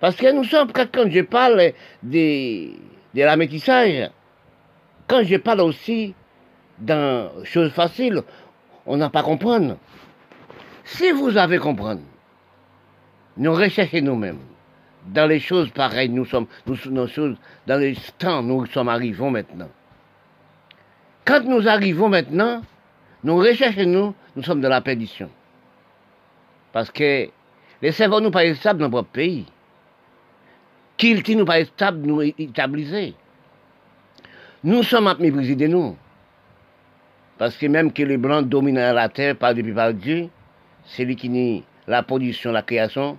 Parce 0.00 0.16
que 0.16 0.32
nous 0.32 0.44
sommes, 0.44 0.70
quand 0.72 1.10
je 1.10 1.20
parle 1.22 1.72
de, 2.02 2.68
de 3.14 4.08
quand 5.06 5.24
je 5.24 5.36
parle 5.36 5.60
aussi 5.62 6.14
dans 6.78 7.30
choses 7.44 7.72
faciles, 7.72 8.22
on 8.86 8.96
n'a 8.96 9.10
pas 9.10 9.22
comprendre. 9.22 9.76
Si 10.84 11.10
vous 11.10 11.36
avez 11.36 11.58
comprendre, 11.58 12.02
nous 13.36 13.52
recherchons 13.52 14.02
nous-mêmes. 14.02 14.38
Dans 15.06 15.26
les 15.26 15.40
choses 15.40 15.70
pareilles, 15.70 16.10
nous 16.10 16.26
sommes, 16.26 16.46
nous, 16.66 16.76
nos 16.90 17.06
choses, 17.06 17.36
dans 17.66 17.78
les 17.80 17.96
temps, 18.18 18.42
nous 18.42 18.66
sommes 18.66 18.88
arrivés 18.88 19.30
maintenant. 19.30 19.68
Quand 21.24 21.44
nous 21.44 21.66
arrivons 21.66 22.08
maintenant, 22.08 22.62
nous 23.24 23.36
recherchons 23.36 23.86
nous, 23.86 24.14
nous 24.36 24.42
sommes 24.42 24.60
dans 24.60 24.68
la 24.68 24.80
perdition. 24.80 25.28
Parce 26.72 26.90
que 26.90 27.28
les 27.82 27.92
cerveaux 27.92 28.20
nous 28.20 28.30
pas 28.30 28.54
stables 28.54 28.80
dans 28.80 28.88
notre 28.88 29.08
pays. 29.08 29.46
Kilti 30.96 31.36
nous 31.36 31.44
pas 31.44 31.64
stables, 31.64 32.06
nous 32.06 32.22
établisser. 32.22 33.14
Nous 34.64 34.82
sommes 34.82 35.06
à 35.06 35.14
mépriser 35.14 35.56
de 35.56 35.66
nous. 35.66 35.96
Parce 37.38 37.56
que 37.56 37.66
même 37.66 37.92
que 37.92 38.02
les 38.02 38.16
Blancs 38.16 38.48
dominent 38.48 38.92
la 38.92 39.08
terre 39.08 39.36
par 39.36 39.54
depuis 39.54 39.72
par 39.72 39.94
Dieu, 39.94 40.28
c'est 40.84 41.04
lui 41.04 41.14
qui 41.14 41.28
nie 41.28 41.64
la 41.86 42.02
production, 42.02 42.50
la 42.50 42.62
création, 42.62 43.18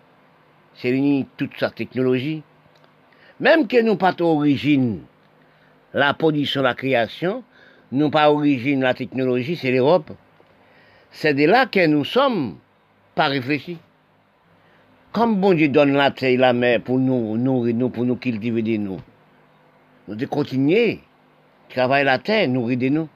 c'est 0.76 0.92
lui 0.92 0.98
qui 0.98 1.04
nie 1.04 1.28
toute 1.38 1.58
sa 1.58 1.70
technologie. 1.70 2.44
Même 3.40 3.68
que 3.68 3.82
nous 3.82 3.96
pas 3.96 4.14
origine 4.20 5.02
la 5.94 6.14
production, 6.14 6.62
la 6.62 6.74
création, 6.74 7.44
nous 7.92 8.10
pas 8.10 8.32
origine 8.32 8.82
la 8.82 8.94
technologie, 8.94 9.56
c'est 9.56 9.72
l'Europe. 9.72 10.12
C'est 11.12 11.34
de 11.34 11.46
là 11.46 11.66
que 11.66 11.86
nous 11.88 12.06
sommes 12.06 12.58
pas 13.16 13.28
réfléchis. 13.28 13.78
Comme 15.12 15.38
bon 15.42 15.54
Dieu 15.54 15.70
donne 15.70 15.94
la 15.94 16.12
terre 16.12 16.30
et 16.30 16.38
la 16.38 16.54
mer 16.54 16.82
pour 16.82 17.00
nous 17.00 17.36
nourrir 17.36 17.76
nous, 17.76 17.90
pour 17.90 18.06
nous 18.06 18.16
cultiver 18.16 18.62
de 18.62 18.78
nous. 18.78 19.02
Nous 20.08 20.16
devons 20.16 20.30
continuer, 20.30 21.00
travailler 21.70 22.06
la 22.06 22.20
terre, 22.20 22.48
nourrir 22.48 22.78
de 22.78 22.90
nous. 22.90 23.10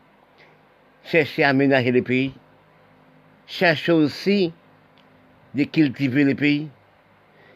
Chercher 1.04 1.44
à 1.44 1.50
aménager 1.50 1.92
le 1.92 2.02
pays. 2.02 2.34
Chercher 3.46 3.92
aussi 3.92 4.54
de 5.54 5.64
cultiver 5.66 6.24
le 6.24 6.34
pays. 6.34 6.68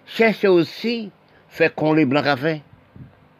Chercher 0.05 0.49
aussi 0.49 1.09
faire 1.49 1.73
qu'on 1.73 1.93
les 1.93 2.05
blancs 2.05 2.27
à 2.27 2.37
faire. 2.37 2.59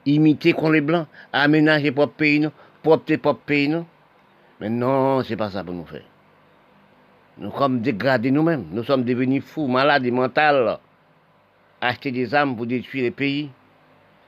Imiter 0.08 0.54
qu'on 0.54 0.72
les 0.72 0.82
blancs, 0.82 1.08
aménager 1.34 1.92
propre 1.92 2.13
pays, 2.13 2.48
propre 2.88 3.17
propre 3.17 3.41
pays, 3.45 3.67
non? 3.67 3.86
Mais 4.62 4.69
non, 4.69 5.21
c'est 5.21 5.36
pas 5.36 5.52
ça 5.52 5.62
pour 5.62 5.73
nous 5.73 5.86
faire. 5.86 6.06
Nous 7.38 7.52
sommes 7.52 7.82
dégradés 7.82 8.32
nous-mêmes. 8.32 8.65
Nous 8.71 8.84
sommes 8.84 9.04
devenus 9.04 9.43
fous, 9.43 9.67
malades 9.67 10.06
et 10.06 10.12
mentaux. 10.12 10.80
Acheter 11.82 12.12
des 12.12 12.34
armes 12.34 12.56
pour 12.56 12.65
détruire 12.65 13.04
les 13.04 13.12
pays. 13.12 13.50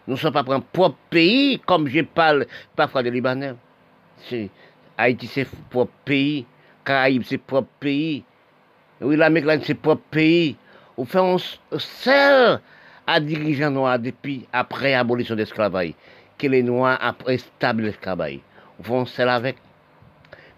Nous 0.06 0.16
ne 0.16 0.20
sommes 0.20 0.34
pas 0.34 0.44
pour 0.44 0.54
un 0.54 0.60
propre 0.60 0.98
pays, 1.10 1.60
comme 1.66 1.88
je 1.88 2.02
parle 2.02 2.46
parfois 2.76 3.02
des 3.02 3.12
Libanais. 3.12 3.56
Haïti, 4.98 5.28
c'est 5.28 5.48
propre 5.70 5.94
pays. 6.04 6.46
Caraïbes, 6.84 7.24
c'est 7.26 7.38
propre 7.38 7.70
pays. 7.80 8.24
Oui, 9.00 9.16
l'Amérique 9.16 9.48
latine, 9.48 9.66
c'est 9.66 9.74
propre 9.76 10.04
pays. 10.12 10.58
On 10.98 11.06
fait 11.06 11.20
un 11.20 11.38
seul 11.78 12.60
à 13.08 13.20
dirigeant 13.22 13.72
noir 13.72 13.98
depuis 13.98 14.46
après 14.52 14.92
l'abolition 14.92 15.36
de 15.36 15.40
l'esclavage. 15.40 15.94
Que 16.38 16.48
les 16.48 16.62
noirs 16.62 17.00
après 17.02 17.38
stable 17.38 17.84
l'esclavage. 17.84 18.40
Un 18.88 19.06
seul 19.06 19.30
avec. 19.30 19.58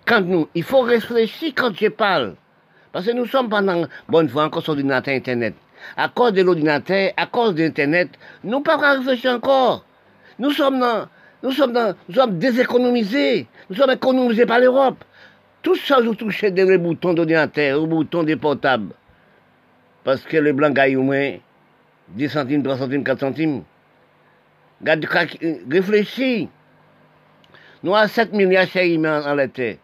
Quand 0.05 0.21
nous, 0.21 0.47
il 0.53 0.63
faut 0.63 0.81
réfléchir 0.81 1.53
quand 1.55 1.73
je 1.75 1.88
parle. 1.88 2.36
Parce 2.91 3.05
que 3.05 3.12
nous 3.12 3.25
sommes 3.25 3.49
pendant, 3.49 3.84
bonne 4.10 4.29
fois, 4.29 4.45
encore 4.45 4.63
sur 4.63 4.73
l'ordinateur 4.73 5.13
Internet. 5.13 5.55
À 5.97 6.10
cause 6.10 6.34
de 6.34 6.41
l'ordinateur, 6.41 7.12
à 7.17 7.25
cause 7.25 7.55
de 7.55 7.63
l'Internet, 7.63 8.10
nous 8.43 8.62
pas 8.62 8.77
réfléchir 8.77 9.31
encore. 9.31 9.86
Nous 10.38 10.51
sommes 10.51 10.79
dans, 10.79 11.07
nous 11.43 11.51
sommes 11.51 11.73
dans, 11.73 11.95
nous 12.07 12.15
sommes 12.15 12.38
déséconomisés. 12.38 13.47
Nous 13.69 13.75
sommes 13.75 13.91
économisés 13.91 14.45
par 14.45 14.60
l'Europe. 14.60 15.03
Tout 15.62 15.75
ça, 15.75 15.99
vous 16.01 16.15
touchez 16.15 16.51
des 16.51 16.77
boutons 16.77 17.13
d'ordinateur, 17.13 17.81
aux 17.81 17.88
boutons 17.88 18.23
des 18.23 18.36
portables. 18.36 18.93
Parce 20.03 20.21
que 20.23 20.38
les 20.38 20.53
blancs 20.53 20.73
gagnent 20.73 20.97
au 20.97 21.03
moins 21.03 21.36
10 22.10 22.29
centimes, 22.29 22.63
3 22.63 22.77
centimes, 22.77 23.03
4 23.03 23.19
centimes. 23.19 23.63
réfléchis. 25.69 26.49
Nous 27.83 27.95
avons 27.95 28.07
7 28.07 28.33
milliards 28.33 28.67
chéris 28.67 28.97
en 29.05 29.35
l'été. 29.35 29.79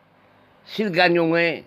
S'ils 0.66 0.92
gagnent 0.92 1.20
au 1.20 1.28
moins 1.28 1.60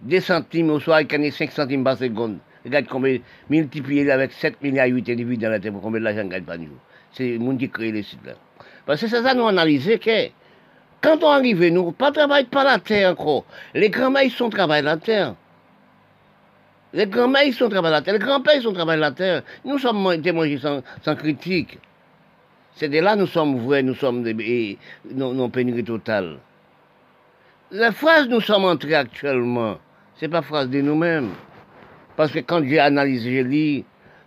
2 0.00 0.20
centimes 0.20 0.70
au 0.70 0.80
soir, 0.80 1.00
ils 1.00 1.06
gagnent 1.06 1.30
5 1.30 1.52
centimes 1.52 1.84
par 1.84 1.96
seconde. 1.96 2.38
Regarde 2.64 2.86
combien, 2.88 3.18
multiplié 3.48 4.10
avec 4.10 4.32
7 4.32 4.60
milliards 4.60 4.88
8 4.88 5.10
individus 5.10 5.42
dans 5.42 5.50
la 5.50 5.60
terre, 5.60 5.72
combien 5.80 6.00
l'argent 6.00 6.24
gagne 6.24 6.42
par 6.42 6.56
jour. 6.56 6.76
C'est 7.12 7.28
le 7.30 7.38
monde 7.38 7.58
qui 7.58 7.70
crée 7.70 7.92
les 7.92 8.02
sites 8.02 8.24
là. 8.26 8.32
Parce 8.86 9.00
que 9.00 9.06
c'est 9.06 9.22
ça, 9.22 9.34
nous 9.34 9.46
analyser 9.46 9.98
que 9.98 10.28
quand 11.00 11.22
on 11.22 11.28
arrive, 11.28 11.64
nous, 11.72 11.92
pas 11.92 12.10
travailler 12.10 12.46
par 12.46 12.64
la 12.64 12.78
terre 12.78 13.12
encore. 13.12 13.44
Les 13.74 13.88
grands-mères, 13.88 14.24
ils 14.24 14.32
sont 14.32 14.50
travaillés 14.50 14.82
la 14.82 14.96
terre. 14.96 15.34
Les 16.92 17.06
grands-mères, 17.06 17.44
ils 17.44 17.54
sont 17.54 17.68
travaillés 17.68 17.92
la 17.92 18.02
terre. 18.02 18.14
Les 18.14 18.20
grands-pères, 18.20 18.56
ils 18.56 18.62
sont 18.62 18.72
travaillés 18.72 19.00
la 19.00 19.12
terre. 19.12 19.42
Nous 19.64 19.78
sommes 19.78 20.20
témoignés 20.22 20.58
sans, 20.58 20.82
sans 21.04 21.14
critique. 21.14 21.78
C'est 22.78 22.88
de 22.88 23.00
là 23.00 23.16
nous 23.16 23.26
sommes 23.26 23.58
vrais, 23.58 23.82
nous 23.82 23.96
sommes 23.96 24.22
des, 24.22 24.78
non, 25.12 25.34
non 25.34 25.50
pénurie 25.50 25.82
totale. 25.82 26.38
La 27.72 27.90
phrase 27.90 28.28
nous 28.28 28.40
sommes 28.40 28.66
entrés 28.66 28.94
actuellement, 28.94 29.78
c'est 30.14 30.28
pas 30.28 30.42
phrase 30.42 30.70
de 30.70 30.80
nous-mêmes. 30.80 31.30
Parce 32.16 32.30
que 32.30 32.38
quand 32.38 32.62
j'ai 32.64 32.78
analysé, 32.78 33.32
j'ai 33.32 33.42
lu, 33.42 33.84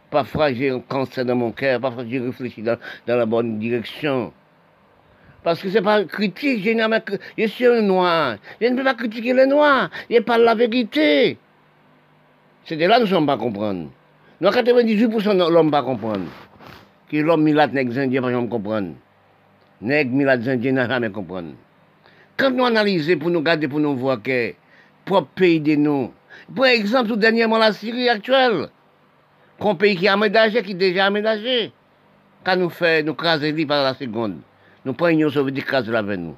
parfois 0.10 0.52
j'ai 0.52 0.70
un 0.70 0.82
cancer 0.82 1.24
dans 1.24 1.38
mon 1.38 1.54
cœur, 1.54 1.80
parfois 1.80 2.04
j'ai 2.06 2.20
réfléchi 2.20 2.62
dans, 2.62 2.78
dans, 3.08 3.16
la 3.16 3.26
bonne 3.26 3.58
direction. 3.58 4.34
Parce 5.44 5.62
que 5.62 5.70
c'est 5.70 5.82
pas 5.82 6.04
critique, 6.04 6.62
je, 6.62 7.12
je 7.38 7.48
suis 7.48 7.66
un 7.66 7.82
noir. 7.82 8.36
Je 8.60 8.68
ne 8.68 8.76
peux 8.76 8.84
pas 8.84 8.96
critiquer 8.96 9.34
les 9.34 9.46
noirs. 9.46 9.90
Je 10.10 10.20
parle 10.20 10.42
la 10.42 10.56
vérité. 10.56 11.38
C'est 12.66 12.76
de 12.76 12.86
là 12.86 12.96
que 12.96 13.04
nous 13.04 13.08
ne 13.08 13.12
sommes 13.12 13.28
pas 13.28 13.38
comprendre. 13.38 13.90
Nous, 14.42 14.50
98% 14.50 15.38
de 15.38 15.54
l'homme 15.54 15.72
pas 15.72 15.84
comprendre. 15.84 16.28
Que 17.12 17.18
l'homme 17.18 17.44
milat 17.44 17.68
nègre 17.68 17.98
indien, 17.98 18.22
pas 18.22 18.32
jamais 18.32 18.48
comprendre. 18.48 18.94
Nègre 19.82 20.16
milat 20.16 20.40
indien 20.48 20.72
n'a 20.72 20.88
jamais 20.88 21.10
comprendre. 21.10 21.56
Quand 22.38 22.52
nous 22.52 22.64
analysons 22.64 23.20
pour 23.20 23.30
nous 23.30 23.42
garder, 23.42 23.68
pour 23.68 23.82
nous 23.82 23.98
voir 23.98 24.22
que 24.22 24.54
propre 25.04 25.28
pays 25.36 25.60
de 25.60 25.76
nous, 25.76 26.14
par 26.56 26.68
exemple, 26.68 27.10
tout 27.10 27.18
dernièrement 27.18 27.58
la 27.58 27.74
Syrie 27.74 28.08
actuelle, 28.08 28.70
un 29.60 29.76
pays 29.76 29.98
qui 29.98 30.06
est 30.06 30.08
aménagé, 30.10 30.64
qui 30.64 30.72
est 30.72 30.76
déjà 30.76 31.08
aménagé, 31.08 31.74
quand 32.46 32.56
nous 32.56 32.70
fait, 32.70 33.04
nous 33.04 33.14
craser 33.14 33.54
par 33.66 33.84
la 33.84 33.94
seconde, 33.94 34.38
nous 34.86 34.94
prenons 34.94 35.10
l'Union 35.10 35.30
soviétique 35.30 35.66
craser 35.66 35.94
avec 35.94 36.18
nous. 36.18 36.38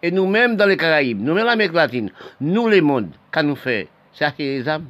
Et 0.00 0.12
nous-mêmes 0.12 0.54
dans 0.54 0.66
les 0.66 0.76
Caraïbes, 0.76 1.20
nous-mêmes 1.20 1.46
l'Amérique 1.46 1.74
latine, 1.74 2.12
nous 2.40 2.68
les 2.68 2.80
mondes, 2.80 3.10
quand 3.32 3.42
nous 3.42 3.56
fait, 3.56 3.88
c'est 4.12 4.24
acheter 4.24 4.58
les 4.58 4.68
âmes, 4.68 4.86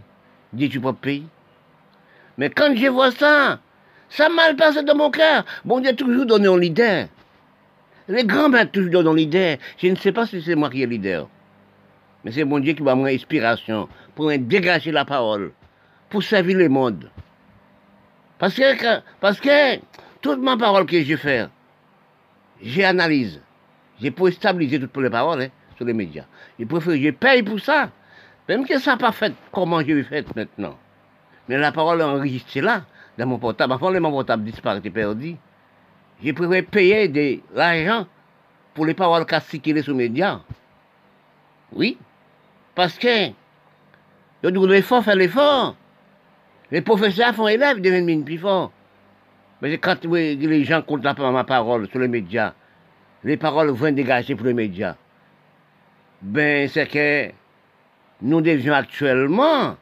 dit 0.53 0.69
du 0.69 0.79
propre 0.79 1.01
pays. 1.01 1.27
Mais 2.37 2.51
quand 2.51 2.77
je 2.77 2.89
vois 2.89 3.11
ça, 3.11 3.59
ça 4.11 4.29
mal 4.29 4.57
passé 4.57 4.83
dans 4.83 4.97
mon 4.97 5.11
cœur. 5.11 5.45
Bon 5.65 5.81
Dieu 5.81 5.95
toujours 5.95 6.27
donné 6.27 6.49
un 6.49 6.59
leader. 6.59 7.09
Les 8.09 8.25
grands-mères 8.25 8.71
toujours 8.71 8.91
donné 8.91 9.09
un 9.09 9.15
leader. 9.15 9.57
Je 9.79 9.89
ne 9.89 9.97
sais 9.97 10.13
pas 10.13 10.27
si 10.27 10.43
c'est 10.43 10.55
moi 10.55 10.71
qui 10.71 10.83
est 10.83 10.87
leader. 10.87 11.29
Mais 12.25 12.33
c'est 12.33 12.45
mon 12.45 12.59
Dieu 12.59 12.73
qui 12.73 12.83
m'a 12.83 12.95
mon 12.95 13.07
inspiration 13.07 13.89
pour 14.15 14.31
dégager 14.31 14.91
la 14.91 15.05
parole, 15.05 15.53
pour 16.11 16.23
servir 16.23 16.57
le 16.59 16.69
monde. 16.69 17.11
Parce 18.39 18.55
que, 18.55 19.01
parce 19.21 19.41
que 19.41 19.77
toute 20.21 20.41
ma 20.41 20.57
parole 20.57 20.87
que 20.87 21.03
je 21.03 21.17
fais, 21.17 21.47
j'analyse. 22.63 23.41
J'ai 24.01 24.11
pour 24.11 24.31
stabiliser 24.31 24.81
toutes 24.81 24.97
les 24.99 25.11
paroles 25.11 25.43
hein, 25.43 25.49
sur 25.77 25.85
les 25.85 25.93
médias. 25.93 26.25
Je 26.59 26.65
préfère, 26.65 27.13
paye 27.15 27.43
pour 27.43 27.61
ça. 27.61 27.91
Même 28.49 28.65
que 28.65 28.79
ça 28.79 28.93
n'a 28.93 28.97
pas 28.97 29.13
fait 29.13 29.33
comment 29.53 29.81
je 29.81 29.87
l'ai 29.87 30.05
fait 30.05 30.25
maintenant. 30.35 30.79
Mais 31.49 31.59
la 31.59 31.73
parole 31.73 32.01
est 32.01 32.05
enregistrée 32.05 32.61
là, 32.61 32.85
dans 33.19 33.27
mon 33.27 33.39
portable. 33.39 33.73
Avant, 33.73 34.01
mon 34.01 34.11
portable 34.11 34.45
disparaît, 34.45 34.81
perdu. 34.81 35.37
Je 36.23 36.33
préfère 36.33 36.65
payer 36.65 37.09
de 37.09 37.41
l'argent 37.55 38.07
pour 38.75 38.87
les 38.87 38.95
paroles 38.95 39.27
circulent 39.43 39.83
sur 39.83 39.93
les 39.93 40.09
médias. 40.09 40.41
Oui. 41.73 41.99
Parce 42.75 42.97
que, 42.97 43.29
il 43.29 44.51
doit 44.51 44.69
l'effort, 44.69 45.03
faire 45.03 45.17
l'effort. 45.17 45.75
Les 46.71 46.81
professeurs 46.81 47.35
font 47.35 47.49
élèves, 47.49 47.81
deviennent 47.81 48.25
plus 48.25 48.39
forts. 48.39 48.71
Mais 49.61 49.77
quand 49.79 50.05
les 50.05 50.65
gens 50.65 50.83
comptent 50.83 51.03
ma 51.03 51.45
parole 51.45 51.89
sur 51.89 51.99
les 51.99 52.09
médias, 52.09 52.53
les 53.25 53.37
paroles 53.37 53.71
vont 53.71 53.91
dégager 53.91 54.37
pour 54.37 54.47
les 54.47 54.55
médias. 54.55 54.95
Ben, 56.23 56.69
c'est 56.69 56.87
que 56.87 57.33
nous 58.23 58.41
devions 58.41 58.75
actuellement, 58.75 59.77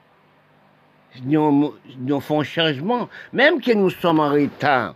nous, 1.24 1.74
nous 1.98 2.20
faisons 2.20 2.42
changement, 2.42 3.08
même 3.32 3.60
que 3.60 3.72
nous 3.72 3.90
sommes 3.90 4.20
en 4.20 4.30
retard 4.30 4.94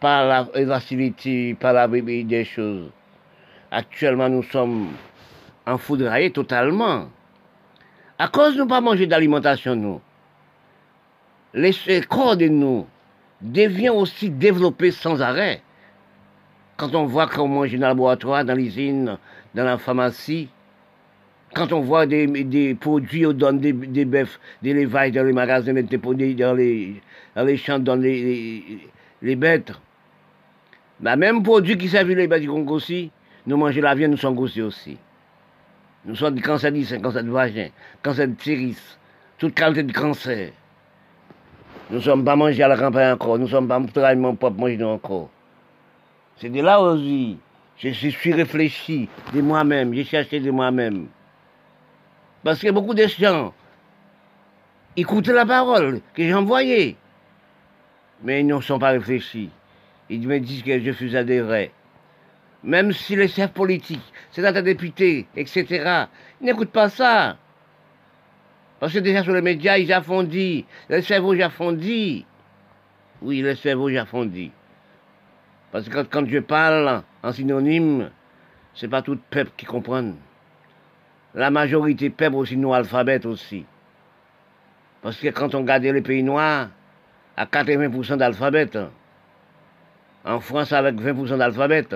par 0.00 0.26
la 0.26 0.44
facilité, 0.66 1.54
par 1.54 1.72
la 1.72 1.88
des 1.88 2.44
choses. 2.44 2.90
Actuellement, 3.70 4.28
nous 4.28 4.42
sommes 4.42 4.88
enfoudraillés 5.66 6.30
totalement. 6.30 7.08
À 8.18 8.28
cause 8.28 8.56
de 8.56 8.62
ne 8.62 8.68
pas 8.68 8.80
manger 8.80 9.06
d'alimentation, 9.06 9.76
nous, 9.76 10.00
les 11.54 11.72
corps 12.08 12.36
de 12.36 12.48
nous 12.48 12.86
devient 13.40 13.90
aussi 13.90 14.30
développé 14.30 14.90
sans 14.90 15.20
arrêt. 15.20 15.62
Quand 16.76 16.94
on 16.94 17.06
voit 17.06 17.26
qu'on 17.26 17.48
mange 17.48 17.72
dans 17.72 17.76
le 17.76 17.80
laboratoire, 17.80 18.44
dans 18.44 18.54
l'usine, 18.54 19.18
dans 19.54 19.64
la 19.64 19.78
pharmacie, 19.78 20.48
quand 21.54 21.72
on 21.72 21.80
voit 21.80 22.06
des, 22.06 22.26
des 22.26 22.74
produits, 22.74 23.26
on 23.26 23.32
donne 23.32 23.58
des, 23.58 23.72
des 23.72 24.04
bœufs, 24.04 24.38
des 24.62 24.74
lévages 24.74 25.12
dans 25.12 25.24
les 25.24 25.32
magasins, 25.32 25.72
des 25.72 25.98
produits 25.98 26.34
dans 26.34 26.54
les, 26.54 27.00
dans 27.34 27.44
les 27.44 27.56
champs, 27.56 27.78
dans 27.78 27.96
les, 27.96 28.80
les, 29.22 29.36
bêtes. 29.36 29.72
Bah, 31.00 31.16
même 31.16 31.42
produit 31.42 31.78
qui 31.78 31.88
servent 31.88 32.10
les 32.10 32.26
bêtes 32.26 32.42
du 32.42 32.48
Congo 32.48 32.74
aussi, 32.74 33.10
nous 33.46 33.56
mangeons 33.56 33.80
la 33.80 33.94
viande, 33.94 34.12
nous 34.12 34.16
sommes 34.16 34.34
gossés 34.34 34.62
aussi. 34.62 34.98
Nous 36.04 36.14
sommes 36.14 36.34
du 36.34 36.42
cancer 36.42 36.70
du 36.70 36.84
sein, 36.84 37.00
cancer 37.00 37.24
de 37.24 37.30
vagin, 37.30 37.68
cancer 38.02 38.28
de 38.28 38.34
thyris, 38.34 38.98
toute 39.38 39.54
qualité 39.54 39.82
de 39.82 39.92
cancer. 39.92 40.50
Nous 41.90 41.96
ne 41.96 42.02
sommes 42.02 42.24
pas 42.24 42.36
mangés 42.36 42.62
à 42.62 42.68
la 42.68 42.76
campagne 42.76 43.12
encore, 43.12 43.38
nous 43.38 43.46
ne 43.46 43.50
sommes 43.50 43.68
pas 43.68 43.80
travaillés 43.92 44.20
mon 44.20 44.34
propre 44.34 44.58
manger 44.58 44.82
encore. 44.82 45.30
C'est 46.36 46.50
de 46.50 46.60
là 46.60 46.80
aussi, 46.80 47.38
je 47.78 47.90
suis 47.90 48.32
réfléchi 48.32 49.08
de 49.32 49.40
moi-même, 49.40 49.94
j'ai 49.94 50.04
cherché 50.04 50.40
de 50.40 50.50
moi-même. 50.50 51.06
Parce 52.46 52.60
que 52.60 52.70
beaucoup 52.70 52.94
de 52.94 53.08
gens 53.08 53.52
écoutent 54.96 55.26
la 55.26 55.44
parole 55.44 56.00
que 56.14 56.22
j'ai 56.22 56.32
envoyée, 56.32 56.96
mais 58.22 58.38
ils 58.38 58.46
ne 58.46 58.60
sont 58.60 58.78
pas 58.78 58.90
réfléchis. 58.90 59.50
Ils 60.08 60.28
me 60.28 60.38
disent 60.38 60.62
que 60.62 60.78
je 60.78 60.92
suis 60.92 61.16
adhéré. 61.16 61.72
Même 62.62 62.92
si 62.92 63.16
les 63.16 63.26
chefs 63.26 63.50
politiques, 63.50 64.12
c'est-à-dire 64.30 64.62
députés, 64.62 65.26
etc., 65.34 66.04
n'écoutent 66.40 66.70
pas 66.70 66.88
ça. 66.88 67.36
Parce 68.78 68.92
que 68.92 69.00
déjà 69.00 69.24
sur 69.24 69.32
les 69.32 69.42
médias, 69.42 69.78
ils 69.78 69.92
affondissent. 69.92 70.66
Le 70.88 71.02
cerveau 71.02 71.34
j'affondis. 71.34 72.24
Oui, 73.22 73.40
le 73.40 73.56
cerveau 73.56 73.90
j'affondis. 73.90 74.52
Parce 75.72 75.88
que 75.88 76.00
quand, 76.02 76.28
je 76.28 76.38
parle 76.38 77.02
en 77.24 77.32
synonyme, 77.32 78.08
c'est 78.72 78.86
pas 78.86 79.02
tout 79.02 79.18
peuple 79.30 79.50
qui 79.56 79.66
comprend. 79.66 80.12
La 81.36 81.50
majorité 81.50 82.10
peuple 82.10 82.36
aussi 82.36 82.56
nous 82.56 82.74
alphabet 82.74 83.24
aussi. 83.26 83.64
Parce 85.02 85.18
que 85.18 85.28
quand 85.28 85.54
on 85.54 85.58
regarde 85.58 85.84
les 85.84 86.00
pays 86.00 86.22
noirs, 86.22 86.70
à 87.36 87.44
80% 87.44 88.16
d'alphabet. 88.16 88.70
En 90.24 90.40
France, 90.40 90.72
avec 90.72 90.96
20% 90.96 91.38
d'alphabet. 91.38 91.86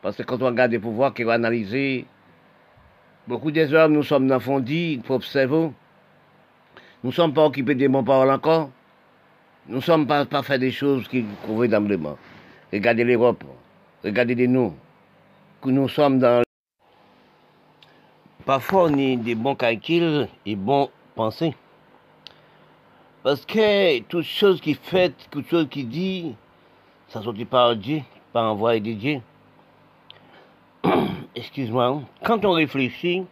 Parce 0.00 0.16
que 0.16 0.22
quand 0.22 0.40
on 0.40 0.46
regarde 0.46 0.70
les 0.70 0.78
pouvoirs 0.78 1.12
qui 1.12 1.24
vont 1.24 1.32
analyser 1.32 2.06
Beaucoup 3.28 3.50
des 3.50 3.74
hommes, 3.74 3.92
nous 3.92 4.02
sommes 4.02 4.26
dans 4.26 4.40
Fondi, 4.40 5.02
pour 5.04 5.16
observer. 5.16 5.70
Nous 7.04 7.10
ne 7.10 7.12
sommes 7.12 7.34
pas 7.34 7.44
occupés 7.44 7.74
des 7.74 7.86
bons 7.86 8.02
paroles 8.02 8.30
encore. 8.30 8.70
Nous 9.66 9.76
ne 9.76 9.82
sommes 9.82 10.06
pas, 10.06 10.24
pas 10.24 10.56
des 10.56 10.70
choses 10.70 11.06
qui 11.08 11.26
convenablement. 11.46 12.16
Regardez 12.72 13.04
l'Europe, 13.04 13.44
regardez 14.02 14.48
nous, 14.48 14.74
que 15.60 15.68
nous 15.68 15.90
sommes 15.90 16.18
dans 16.18 16.42
parfois 18.48 18.84
on 18.84 18.94
a 18.94 19.16
des 19.16 19.34
bons 19.34 19.54
calculs 19.54 20.26
et 20.46 20.56
bons 20.56 20.88
pensées. 21.14 21.54
Parce 23.22 23.44
que 23.44 24.00
toute 24.04 24.24
chose 24.24 24.58
qui 24.62 24.72
fait, 24.72 25.12
toute 25.30 25.46
chose 25.48 25.68
qui 25.68 25.84
dit, 25.84 26.34
ça 27.08 27.20
sortit 27.20 27.44
par 27.44 27.76
Dieu, 27.76 28.00
par 28.32 28.50
envoyé 28.50 28.80
de 28.80 28.92
Dieu. 28.94 29.20
Excuse-moi. 31.34 32.00
Quand 32.24 32.42
on 32.46 32.52
réfléchit, 32.52 33.26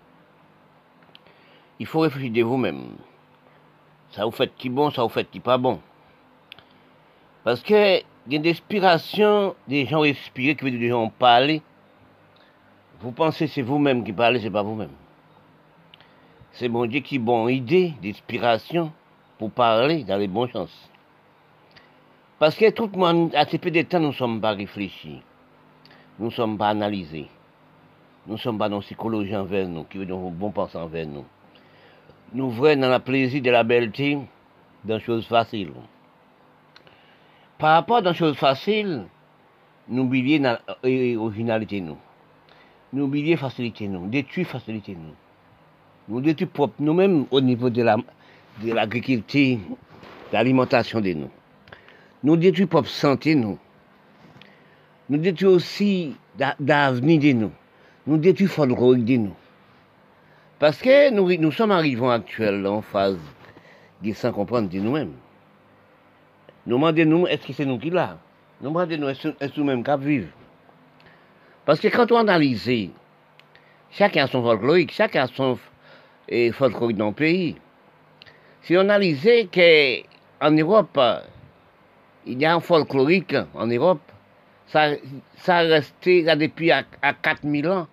il 1.78 1.86
faut 1.86 2.00
réfléchir 2.00 2.32
de 2.32 2.42
vous-même. 2.42 2.82
Ça 4.10 4.26
vous 4.26 4.32
fait 4.32 4.52
qui 4.54 4.68
bon, 4.68 4.90
ça 4.90 5.02
vous 5.02 5.08
fait 5.08 5.24
qui 5.30 5.40
pas 5.40 5.56
bon. 5.56 5.80
Parce 7.42 7.62
que 7.62 8.00
il 8.26 8.34
y 8.34 8.36
a 8.36 8.38
des 8.38 8.50
inspirations, 8.50 9.54
des 9.66 9.86
gens 9.86 10.00
respirer, 10.00 10.54
qui 10.56 10.64
veulent 10.64 10.72
dire 10.72 10.80
des 10.80 10.88
gens 10.90 11.08
parler. 11.08 11.62
Vous 13.00 13.12
pensez 13.12 13.46
c'est 13.46 13.62
vous-même 13.62 14.04
qui 14.04 14.12
parlez, 14.12 14.40
c'est 14.40 14.50
pas 14.50 14.62
vous-même. 14.62 14.90
C'est 16.58 16.70
mon 16.70 16.86
Dieu 16.86 17.00
qui 17.00 17.18
bon 17.18 17.48
idée, 17.48 17.92
d'inspiration 18.02 18.90
pour 19.38 19.50
parler 19.50 20.04
dans 20.04 20.16
les 20.16 20.26
bonnes 20.26 20.48
chances. 20.48 20.90
Parce 22.38 22.56
que 22.56 22.70
tout 22.70 22.88
le 22.90 22.98
monde, 22.98 23.34
à 23.34 23.44
ce 23.44 23.58
peu 23.58 23.70
de 23.70 23.82
temps, 23.82 24.00
nous 24.00 24.08
ne 24.08 24.12
sommes 24.12 24.40
pas 24.40 24.52
réfléchis. 24.52 25.20
Nous 26.18 26.26
ne 26.26 26.30
sommes 26.30 26.56
pas 26.56 26.68
analysés. 26.70 27.28
Nous 28.26 28.34
ne 28.34 28.38
sommes 28.38 28.56
pas 28.56 28.70
dans 28.70 28.80
psychologie 28.80 29.36
envers 29.36 29.68
nous, 29.68 29.84
qui 29.84 29.98
veut 29.98 30.06
dire 30.06 30.16
bon 30.16 30.50
pensée 30.50 30.78
envers 30.78 31.06
nous. 31.06 31.26
Nous 32.32 32.50
voyons 32.50 32.80
dans 32.80 32.88
la 32.88 33.00
plaisir 33.00 33.42
de 33.42 33.50
la 33.50 33.62
belleté, 33.62 34.18
dans 34.82 34.94
les 34.94 35.00
choses 35.02 35.26
faciles. 35.26 35.72
Par 37.58 37.74
rapport 37.74 37.98
à 37.98 38.02
des 38.02 38.14
choses 38.14 38.36
faciles, 38.36 39.04
nous 39.88 40.04
oublions 40.04 40.56
l'originalité 40.82 41.82
nous. 41.82 41.98
Nous 42.94 43.04
oublions 43.04 43.36
facilité 43.36 43.88
nous, 43.88 44.06
détruire 44.06 44.46
facilité 44.46 44.94
nous. 44.94 45.12
Nous 46.08 46.20
détruisons 46.20 46.50
propre 46.52 46.74
nous-mêmes 46.78 47.26
au 47.30 47.40
niveau 47.40 47.70
de 47.70 47.82
la 47.82 47.96
de 48.62 48.72
l'agriculture, 48.72 49.58
l'alimentation 50.32 51.00
de 51.00 51.12
nous. 51.12 51.30
Nous 52.22 52.36
détruisons 52.36 52.68
propre 52.68 52.88
santé 52.88 53.34
nous. 53.34 53.58
Nous 55.08 55.18
détruisons 55.18 55.54
aussi 55.54 56.16
l'avenir 56.60 57.20
de 57.20 57.32
nous. 57.32 57.52
Nous 58.06 58.16
détruisons 58.18 58.52
folklorique 58.52 59.04
de 59.04 59.16
nous. 59.16 59.36
Parce 60.58 60.78
que 60.78 61.10
nous, 61.10 61.36
nous 61.36 61.52
sommes 61.52 61.72
arrivés 61.72 62.08
actuellement 62.08 62.76
en 62.76 62.82
phase 62.82 63.18
de 64.02 64.12
sans 64.12 64.32
comprendre 64.32 64.68
de 64.68 64.78
nous-mêmes. 64.78 65.12
Nous 66.66 66.76
demandons, 66.76 67.26
est-ce 67.26 67.46
que 67.46 67.52
c'est 67.52 67.66
nous 67.66 67.78
qui 67.78 67.90
l'a? 67.90 68.18
Nous 68.60 68.70
demandons, 68.70 69.08
est-ce 69.08 69.28
que 69.28 69.34
c'est 69.38 69.56
nous-mêmes 69.56 69.84
qui 69.84 69.90
vivons 69.98 70.28
Parce 71.64 71.78
que 71.80 71.88
quand 71.88 72.10
on 72.10 72.16
analyse, 72.16 72.70
chacun 73.90 74.24
a 74.24 74.26
son 74.28 74.42
folklorique, 74.42 74.92
chacun 74.92 75.24
a 75.24 75.26
son 75.26 75.58
folklorique 76.52 76.96
dans 76.96 77.08
le 77.08 77.12
pays. 77.12 77.56
Si 78.62 78.76
on 78.76 78.80
analyse 78.80 79.28
qu'en 79.52 80.50
Europe, 80.50 80.98
il 82.26 82.40
y 82.40 82.44
a 82.44 82.54
un 82.54 82.60
folklorique 82.60 83.36
en 83.54 83.66
Europe, 83.66 84.00
ça, 84.66 84.90
ça 85.36 85.58
a 85.58 85.62
resté 85.62 86.22
là 86.22 86.34
depuis 86.34 86.72
à, 86.72 86.82
4000 86.82 87.68
ans, 87.68 87.86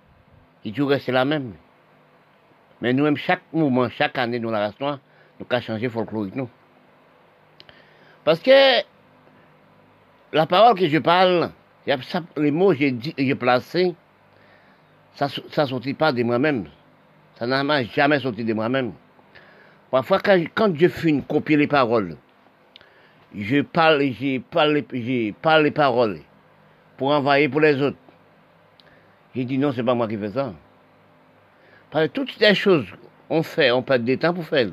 il 0.66 0.74
toujours 0.74 0.90
resté 0.90 1.12
la 1.12 1.26
même. 1.26 1.54
Mais 2.82 2.94
nous-mêmes, 2.94 3.18
chaque 3.18 3.44
moment, 3.54 3.88
chaque 3.90 4.18
année, 4.18 4.40
nous 4.40 4.50
la 4.50 4.66
restons, 4.68 5.00
nous 5.40 5.46
avons 5.50 5.62
changé 5.62 5.88
folklorique, 5.88 6.36
nous. 6.36 6.50
Parce 8.24 8.40
que 8.40 8.82
la 10.32 10.46
parole 10.48 10.78
que 10.78 10.88
je 10.88 10.98
parle, 10.98 11.52
les 12.38 12.52
mots 12.52 12.74
que 12.74 12.92
j'ai 13.18 13.36
placés, 13.36 13.94
ça 15.14 15.28
ne 15.28 15.68
sortit 15.68 15.94
pas 15.94 16.12
de 16.12 16.24
moi-même. 16.24 16.68
Ça 17.44 17.48
n'a 17.48 17.84
jamais 17.84 18.22
sorti 18.22 18.46
de 18.46 18.54
moi-même. 18.54 18.94
Parfois, 19.92 20.20
quand, 20.20 20.74
je 20.78 21.12
de 21.12 21.22
copier 21.28 21.58
les 21.58 21.68
paroles, 21.68 22.16
je 23.36 23.60
parle, 23.60 24.02
je 24.02 24.40
parle, 24.40 24.82
je 24.94 25.34
parle 25.34 25.64
les 25.66 25.72
paroles 25.72 26.20
pour 26.96 27.10
envoyer 27.10 27.50
pour 27.50 27.60
les 27.60 27.82
autres. 27.82 27.98
J'ai 29.36 29.44
dit 29.44 29.58
non, 29.58 29.74
c'est 29.74 29.84
pas 29.84 29.94
moi 29.94 30.08
qui 30.08 30.16
fais 30.16 30.32
ça. 30.32 30.54
Parce 31.92 32.08
que 32.08 32.14
toutes 32.14 32.32
ces 32.32 32.56
choses, 32.56 32.86
on 33.30 33.44
fait, 33.44 33.72
on 33.72 33.82
perd 33.82 34.06
des 34.06 34.16
temps 34.16 34.34
pour 34.34 34.46
faire. 34.46 34.70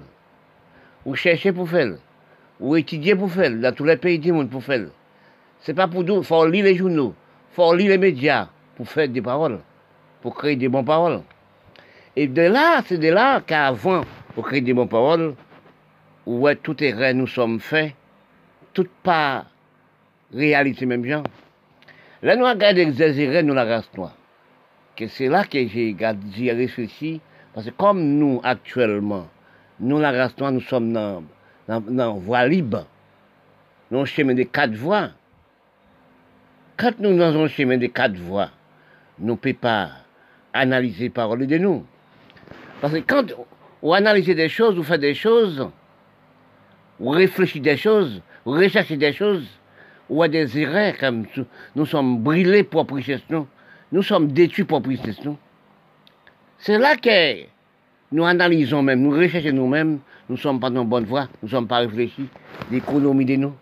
Ou 1.05 1.17
chercher 1.17 1.51
pour 1.51 1.69
faire 1.69 1.95
ou 2.61 2.77
étudier 2.77 3.17
pour 3.17 3.33
faire, 3.33 3.51
dans 3.51 3.75
tous 3.75 3.85
les 3.85 3.97
pays 3.97 4.21
du 4.21 4.31
monde 4.31 4.49
pour 4.49 4.63
faire. 4.63 4.87
C'est 5.59 5.75
pas 5.75 5.89
pour 5.89 6.05
nous, 6.05 6.19
il 6.19 6.25
faut 6.25 6.47
lire 6.47 6.67
les 6.67 6.77
journaux, 6.77 7.17
il 7.51 7.55
faut 7.57 7.75
lire 7.75 7.91
les 7.91 7.99
médias 7.99 8.47
pour 8.77 8.89
faire 8.89 9.09
des 9.09 9.23
paroles, 9.23 9.59
pour 10.23 10.37
créer 10.37 10.55
des 10.55 10.69
bonnes 10.69 10.85
paroles. 10.85 11.23
Et 12.17 12.27
de 12.27 12.43
là, 12.43 12.83
c'est 12.87 12.99
de 12.99 13.09
là 13.09 13.41
qu'avant, 13.41 14.03
pour 14.35 14.47
créer 14.47 14.61
des 14.61 14.75
bonnes 14.75 14.89
paroles, 14.89 15.35
où 16.27 16.49
tout 16.63 16.83
est 16.83 16.93
vrai, 16.93 17.15
nous 17.15 17.27
sommes 17.27 17.61
faits, 17.61 17.95
tout 18.73 18.89
pas 19.03 19.47
réalité 20.33 20.87
même 20.87 21.05
gens. 21.05 21.23
Là, 22.23 22.37
nous 22.37 22.45
regardons 22.45 22.81
exagéré, 22.81 23.43
nous 23.43 23.55
la 23.55 23.65
race 23.65 23.91
noire. 23.97 24.15
Que 24.97 25.07
c'est 25.07 25.29
là 25.29 25.45
que 25.45 25.59
j'ai 25.67 26.53
réfléchi, 26.53 27.21
parce 27.55 27.67
que 27.67 27.73
comme 27.73 28.03
nous, 28.03 28.41
actuellement, 28.45 29.29
nous, 29.79 29.99
la 29.99 30.13
race 30.13 30.37
noire, 30.39 30.53
nous 30.53 30.61
sommes 30.61 30.93
dans 30.93 31.23
dans, 31.79 32.15
voie 32.19 32.47
libre, 32.47 32.87
dans 33.91 34.01
le 34.01 34.05
chemin 34.07 34.35
des 34.35 34.47
quatre 34.47 34.75
voies. 34.75 35.11
Quand 36.77 36.99
nous 36.99 37.17
dans 37.17 37.37
un 37.37 37.47
chemin 37.47 37.77
des 37.77 37.91
quatre 37.91 38.17
voies, 38.17 38.51
nous 39.19 39.35
ne 39.35 39.39
pouvons 39.39 39.55
pas 39.55 39.91
analyser 40.53 41.05
les 41.05 41.11
paroles 41.11 41.47
de 41.47 41.59
nous. 41.59 41.85
Parce 42.81 42.95
que 42.95 42.99
quand 43.01 43.25
on 43.83 43.93
analyse 43.93 44.27
des 44.27 44.49
choses, 44.49 44.79
on 44.79 44.83
fait 44.83 44.99
des 44.99 45.15
choses, 45.15 45.69
on 46.99 47.11
réfléchit 47.11 47.61
des 47.61 47.77
choses, 47.77 48.23
on 48.47 48.53
recherche 48.53 48.93
des 48.93 49.13
choses, 49.13 49.47
a 50.19 50.29
des 50.29 50.59
erreurs 50.59 50.97
comme 50.99 51.27
nous 51.77 51.87
sommes 51.87 52.19
brûlés 52.19 52.65
pour 52.65 52.87
richesse 52.91 53.21
nous, 53.29 53.47
nous 53.93 54.03
sommes 54.03 54.33
détruits 54.33 54.65
pour 54.65 54.81
nous. 54.81 55.37
C'est 56.59 56.79
là 56.79 56.97
que 56.97 57.45
nous 58.13 58.25
analysons 58.25 58.83
même, 58.83 59.03
nous 59.03 59.11
recherchons 59.11 59.53
nous-mêmes, 59.53 60.01
nous 60.29 60.37
ne 60.37 60.41
sommes 60.41 60.59
pas 60.59 60.71
dans 60.71 60.81
la 60.81 60.87
bonne 60.87 61.05
voie, 61.05 61.29
nous 61.43 61.49
ne 61.49 61.51
sommes 61.51 61.69
pas 61.69 61.79
réfléchis, 61.79 62.27
l'économie 62.71 63.25
de 63.25 63.37
nous. 63.37 63.55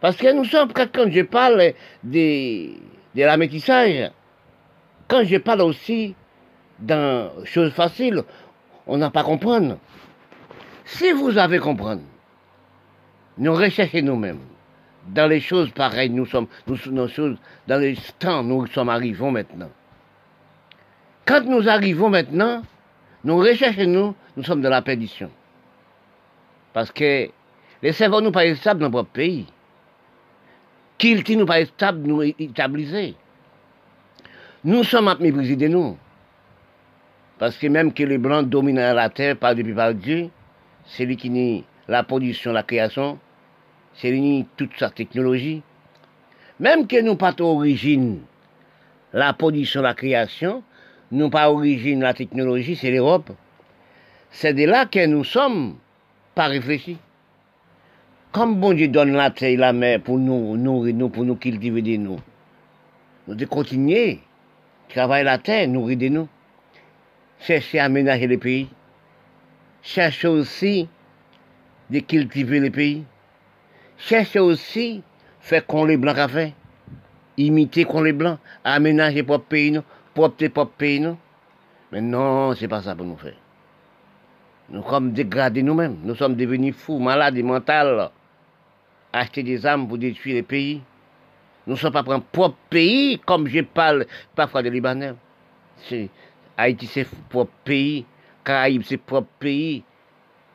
Parce 0.00 0.16
que 0.16 0.32
nous 0.32 0.44
sommes, 0.44 0.72
quand 0.72 1.10
je 1.10 1.22
parle 1.22 1.72
de, 2.02 2.70
de 3.14 3.22
quand 5.08 5.24
je 5.24 5.36
parle 5.38 5.62
aussi 5.62 6.14
dans 6.82 7.30
choses 7.44 7.72
faciles, 7.72 8.22
on 8.86 8.98
n'a 8.98 9.10
pas 9.10 9.24
comprendre. 9.24 9.78
Si 10.84 11.12
vous 11.12 11.38
avez 11.38 11.58
comprendre, 11.58 12.02
nous 13.38 13.54
recherchons 13.54 14.02
nous-mêmes. 14.02 14.40
Dans 15.08 15.26
les 15.26 15.40
choses 15.40 15.70
pareilles, 15.70 16.10
nous 16.10 16.26
sommes, 16.26 16.46
nous, 16.66 16.76
nos 16.86 17.08
choses, 17.08 17.36
dans 17.66 17.80
les 17.80 17.96
temps, 18.18 18.44
nous 18.44 18.66
sommes 18.68 18.88
arrivés 18.88 19.30
maintenant. 19.30 19.70
Quand 21.24 21.44
nous 21.44 21.68
arrivons 21.68 22.08
maintenant, 22.08 22.62
nous 23.24 23.38
recherchons 23.38 23.86
nous, 23.86 24.14
nous 24.36 24.44
sommes 24.44 24.60
dans 24.60 24.70
la 24.70 24.82
perdition. 24.82 25.30
Parce 26.72 26.90
que 26.90 27.28
les 27.82 27.92
cerveaux 27.92 28.20
nous 28.20 28.32
pas 28.32 28.54
stables 28.54 28.80
dans 28.80 28.90
notre 28.90 29.08
pays. 29.08 29.46
Qu'ils 30.98 31.24
nous 31.36 31.46
pas 31.46 31.64
stables, 31.64 32.06
nous 32.06 32.22
établisser. 32.22 33.16
Nous 34.64 34.84
sommes 34.84 35.08
à 35.08 35.16
mépriser 35.16 35.56
de 35.56 35.66
nous. 35.66 35.96
Parce 37.38 37.56
que 37.56 37.66
même 37.66 37.92
que 37.92 38.02
les 38.02 38.18
Blancs 38.18 38.48
dominent 38.48 38.94
la 38.94 39.08
terre 39.08 39.36
par 39.36 39.54
depuis 39.54 39.74
par 39.74 39.94
Dieu, 39.94 40.28
c'est 40.86 41.04
lui 41.04 41.16
qui 41.16 41.30
nie 41.30 41.64
la 41.88 42.02
production, 42.02 42.52
la 42.52 42.62
création, 42.62 43.18
c'est 43.94 44.10
lui 44.10 44.18
qui 44.18 44.22
nie 44.22 44.46
toute 44.56 44.78
sa 44.78 44.90
technologie. 44.90 45.62
Même 46.60 46.86
que 46.86 47.00
nous 47.00 47.16
pas 47.16 47.32
d'origine 47.32 48.20
la 49.12 49.32
production, 49.32 49.82
la 49.82 49.94
création, 49.94 50.62
nous 51.10 51.28
pas 51.28 51.50
origine 51.50 52.00
la 52.00 52.14
technologie, 52.14 52.76
c'est 52.76 52.90
l'Europe. 52.90 53.30
C'est 54.30 54.54
de 54.54 54.64
là 54.64 54.86
que 54.86 55.04
nous 55.06 55.24
sommes 55.24 55.76
pas 56.34 56.46
réfléchis. 56.46 56.98
Comme 58.32 58.60
bon 58.60 58.72
Dieu 58.72 58.88
donne 58.88 59.12
la 59.12 59.30
terre 59.30 59.50
et 59.50 59.56
la 59.56 59.74
mer 59.74 60.00
pour 60.00 60.18
nous 60.18 60.56
nourrir 60.56 60.94
nous, 60.94 61.10
pour 61.10 61.24
nous 61.24 61.36
cultiver 61.36 61.82
de 61.82 61.96
nous. 61.96 62.18
Nous 63.28 63.34
devons 63.34 63.50
continuer, 63.50 64.20
travailler 64.88 65.24
la 65.24 65.36
terre, 65.36 65.68
nourrir 65.68 65.98
de 65.98 66.08
nous. 66.08 66.28
Chercher 67.42 67.80
à 67.80 67.84
aménager 67.84 68.26
les 68.28 68.38
pays. 68.38 68.68
Chercher 69.82 70.28
aussi 70.28 70.88
de 71.90 71.98
cultiver 71.98 72.60
les 72.60 72.70
pays. 72.70 73.04
Chercher 73.98 74.38
aussi 74.38 75.02
faire 75.40 75.66
qu'on 75.66 75.84
les 75.84 75.96
blancs 75.96 76.18
à 76.18 76.28
faire. 76.28 76.52
Imiter 77.36 77.84
qu'on 77.84 78.02
les 78.02 78.12
blancs, 78.12 78.38
aménager 78.62 79.22
propre 79.22 79.46
pays, 79.46 79.72
nous 79.72 79.82
propre 80.14 80.46
propre 80.48 80.72
pays, 80.76 81.00
non 81.00 81.16
Mais 81.90 82.00
non, 82.00 82.54
c'est 82.54 82.68
pas 82.68 82.82
ça 82.82 82.94
pour 82.94 83.06
nous 83.06 83.16
faire. 83.16 83.34
Nous 84.68 84.82
sommes 84.82 85.12
dégradés 85.12 85.62
nous-mêmes. 85.62 85.98
Nous 86.04 86.14
sommes 86.14 86.36
devenus 86.36 86.76
fous, 86.76 86.98
malades 86.98 87.36
et 87.36 87.42
mentaux. 87.42 88.10
Acheter 89.12 89.42
des 89.42 89.66
armes 89.66 89.88
pour 89.88 89.98
détruire 89.98 90.36
les 90.36 90.42
pays. 90.42 90.80
Nous 91.66 91.74
ne 91.74 91.78
sommes 91.78 91.92
pas 91.92 92.02
pour 92.02 92.12
un 92.12 92.20
propre 92.20 92.56
pays, 92.70 93.18
comme 93.24 93.48
je 93.48 93.60
parle 93.60 94.06
parfois 94.36 94.62
des 94.62 94.70
Libanais. 94.70 95.14
Haïti, 96.56 96.86
c'est 96.86 97.06
propre 97.28 97.52
pays. 97.64 98.04
Caraïbes, 98.44 98.82
c'est 98.84 98.96
propre 98.96 99.28
pays. 99.38 99.82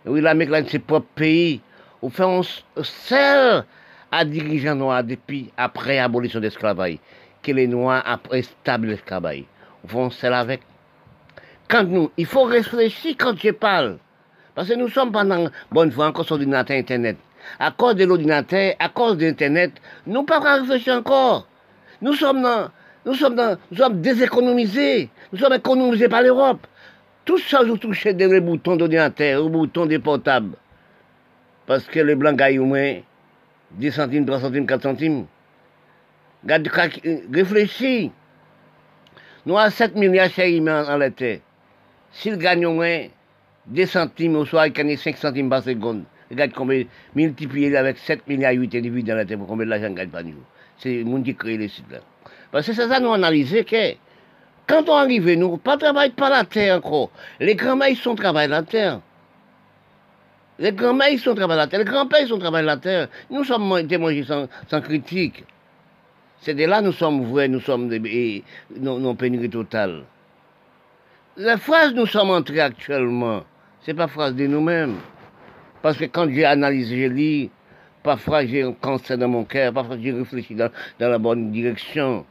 Oui, 0.06 0.22
l'Amérique 0.22 0.52
latine, 0.52 0.70
c'est 0.72 0.80
propre 0.80 1.08
pays. 1.16 1.62
Ou 2.02 2.10
fait 2.10 2.24
un 2.24 2.42
seul 2.82 3.66
à 4.12 4.26
dirigeant 4.26 4.76
noir 4.76 5.04
depuis 5.04 5.52
après 5.58 5.98
l'abolition 5.98 6.40
de 6.40 6.46
l'esclavage. 6.46 6.98
Que 7.42 7.52
les 7.52 7.68
noirs 7.68 8.04
après 8.06 8.42
stable 8.42 8.88
l'esclavage. 8.88 9.44
Ou 9.84 9.88
fait 9.88 10.00
un 10.00 10.10
seul 10.10 10.34
avec. 10.34 10.62
Quand 11.68 11.84
nous, 11.84 12.12
il 12.18 12.26
faut 12.26 12.44
réfléchir 12.44 13.16
quand 13.18 13.38
je 13.38 13.52
parle. 13.52 13.98
Parce 14.56 14.70
que 14.70 14.74
nous 14.74 14.90
sommes 14.90 15.12
pendant, 15.12 15.50
bonne 15.72 15.92
fois, 15.92 16.08
encore 16.08 16.26
sur 16.26 16.36
l'ordinateur 16.36 16.78
Internet. 16.78 17.18
À 17.60 17.72
cause 17.72 17.96
de 17.96 18.06
l'ordinateur, 18.06 18.74
à 18.80 18.90
cause 18.90 19.18
d'Internet, 19.18 19.72
nous 20.06 20.22
ne 20.22 20.26
pouvons 20.26 20.42
pas 20.42 20.60
réfléchir 20.60 20.96
encore. 20.96 21.48
Nous 22.02 22.14
sommes 22.14 22.42
dans, 22.42 22.70
nous 23.08 23.16
sommes 23.16 24.02
déséconomisés. 24.02 25.10
Nous 25.32 25.40
sommes 25.40 25.54
économisés 25.54 26.10
par 26.10 26.22
l'Europe. 26.22 26.68
Tout 27.24 27.38
ça, 27.38 27.64
vous 27.64 27.78
touchez 27.78 28.14
des 28.14 28.40
boutons 28.42 28.76
d'ordinateur, 28.76 29.44
aux 29.44 29.50
boutons 29.50 29.86
des 29.86 30.00
portables. 30.00 30.56
Parce 31.66 31.86
que 31.86 32.00
les 32.00 32.16
blancs 32.16 32.38
gagnent 32.38 32.60
au 32.60 32.66
moins 32.66 32.96
10 33.72 33.92
centimes, 33.92 34.26
3 34.26 34.42
centimes, 34.42 34.68
4 34.68 34.82
centimes. 34.82 35.26
Réfléchis. 37.34 38.12
Nous 39.46 39.58
avons 39.58 39.72
7 39.72 39.96
milliards 39.96 40.30
chéris 40.30 40.60
en 40.62 40.98
la 40.98 41.10
terre. 41.10 41.40
S'ils 42.12 42.38
gagnent 42.38 42.66
au 42.66 42.74
moins 42.74 43.08
2 43.68 43.86
centimes 43.86 44.36
au 44.36 44.46
soir, 44.46 44.68
ils 44.68 44.74
gagnent 44.74 44.96
5 44.96 45.18
centimes 45.18 45.50
par 45.50 45.64
seconde. 45.64 46.04
Regarde 46.30 46.52
combien, 46.54 46.84
multiplié 47.16 47.76
avec 47.78 47.98
7 47.98 48.28
milliards 48.28 48.54
8 48.54 48.76
individus 48.76 49.08
dans 49.08 49.16
la 49.16 49.26
terre, 49.26 49.38
combien 49.48 49.66
d'argent 49.66 49.92
gagne 49.92 50.10
par 50.10 50.24
nous. 50.24 50.44
C'est 50.78 50.94
le 51.00 51.06
monde 51.06 51.24
qui 51.24 51.34
crée 51.36 51.58
les 51.58 51.70
sites 51.70 51.90
là. 51.90 52.00
Parce 52.52 52.68
que 52.68 52.74
c'est 52.74 52.88
ça 52.88 53.00
nous 53.00 53.12
analyser 53.12 53.64
que 53.64 53.94
quand 54.68 54.90
on 54.90 54.96
arrive, 54.96 55.32
nous, 55.34 55.58
pas 55.58 55.78
travailler 55.78 56.12
par 56.12 56.30
la 56.30 56.44
terre 56.44 56.78
encore. 56.78 57.10
Les 57.40 57.56
grands-mères, 57.56 57.90
ils 57.90 57.98
sont 57.98 58.16
travaillent 58.16 58.50
la 58.50 58.64
terre. 58.64 59.00
Les 60.60 60.74
grands-mères, 60.74 61.10
ils 61.10 61.20
sont 61.20 61.36
travaillent 61.36 61.58
la 61.58 61.68
terre. 61.68 61.80
Les 61.80 61.86
grands-pères, 61.86 62.22
ils 62.22 62.28
sont 62.28 62.38
travaillent 62.40 62.66
la 62.66 62.78
terre. 62.78 63.08
Nous 63.30 63.46
sommes 63.46 63.88
témoignés 63.88 64.26
sans, 64.26 64.82
critique. 64.82 65.46
C'est 66.42 66.54
de 66.54 66.66
là 66.66 66.82
nous 66.82 66.92
sommes 66.92 67.26
vrais, 67.26 67.48
nous 67.48 67.62
sommes 67.62 67.90
des, 67.90 68.44
non 68.80 69.16
pénurie 69.16 69.50
totale. 69.50 70.04
La 71.36 71.58
phrase 71.58 71.94
nous 71.94 72.06
sommes 72.06 72.32
entrés 72.32 72.60
actuellement, 72.60 73.44
c'est 73.82 73.94
pas 73.94 74.08
phrase 74.08 74.36
de 74.36 74.48
nous-mêmes. 74.48 74.96
Parce 75.82 75.98
que 75.98 76.06
quand 76.06 76.28
j'ai 76.30 76.46
analysé, 76.46 76.96
j'ai 76.98 77.10
lu, 77.10 77.50
parfois 78.08 78.46
j'ai 78.46 78.64
un 78.64 78.72
cancer 78.72 79.18
dans 79.18 79.28
mon 79.28 79.44
cœur, 79.44 79.74
parfois 79.74 79.98
j'ai 80.02 80.14
réfléchi 80.14 80.56
dans, 80.56 80.72
dans, 80.98 81.10
la 81.10 81.18
bonne 81.18 81.52
direction. 81.52 82.26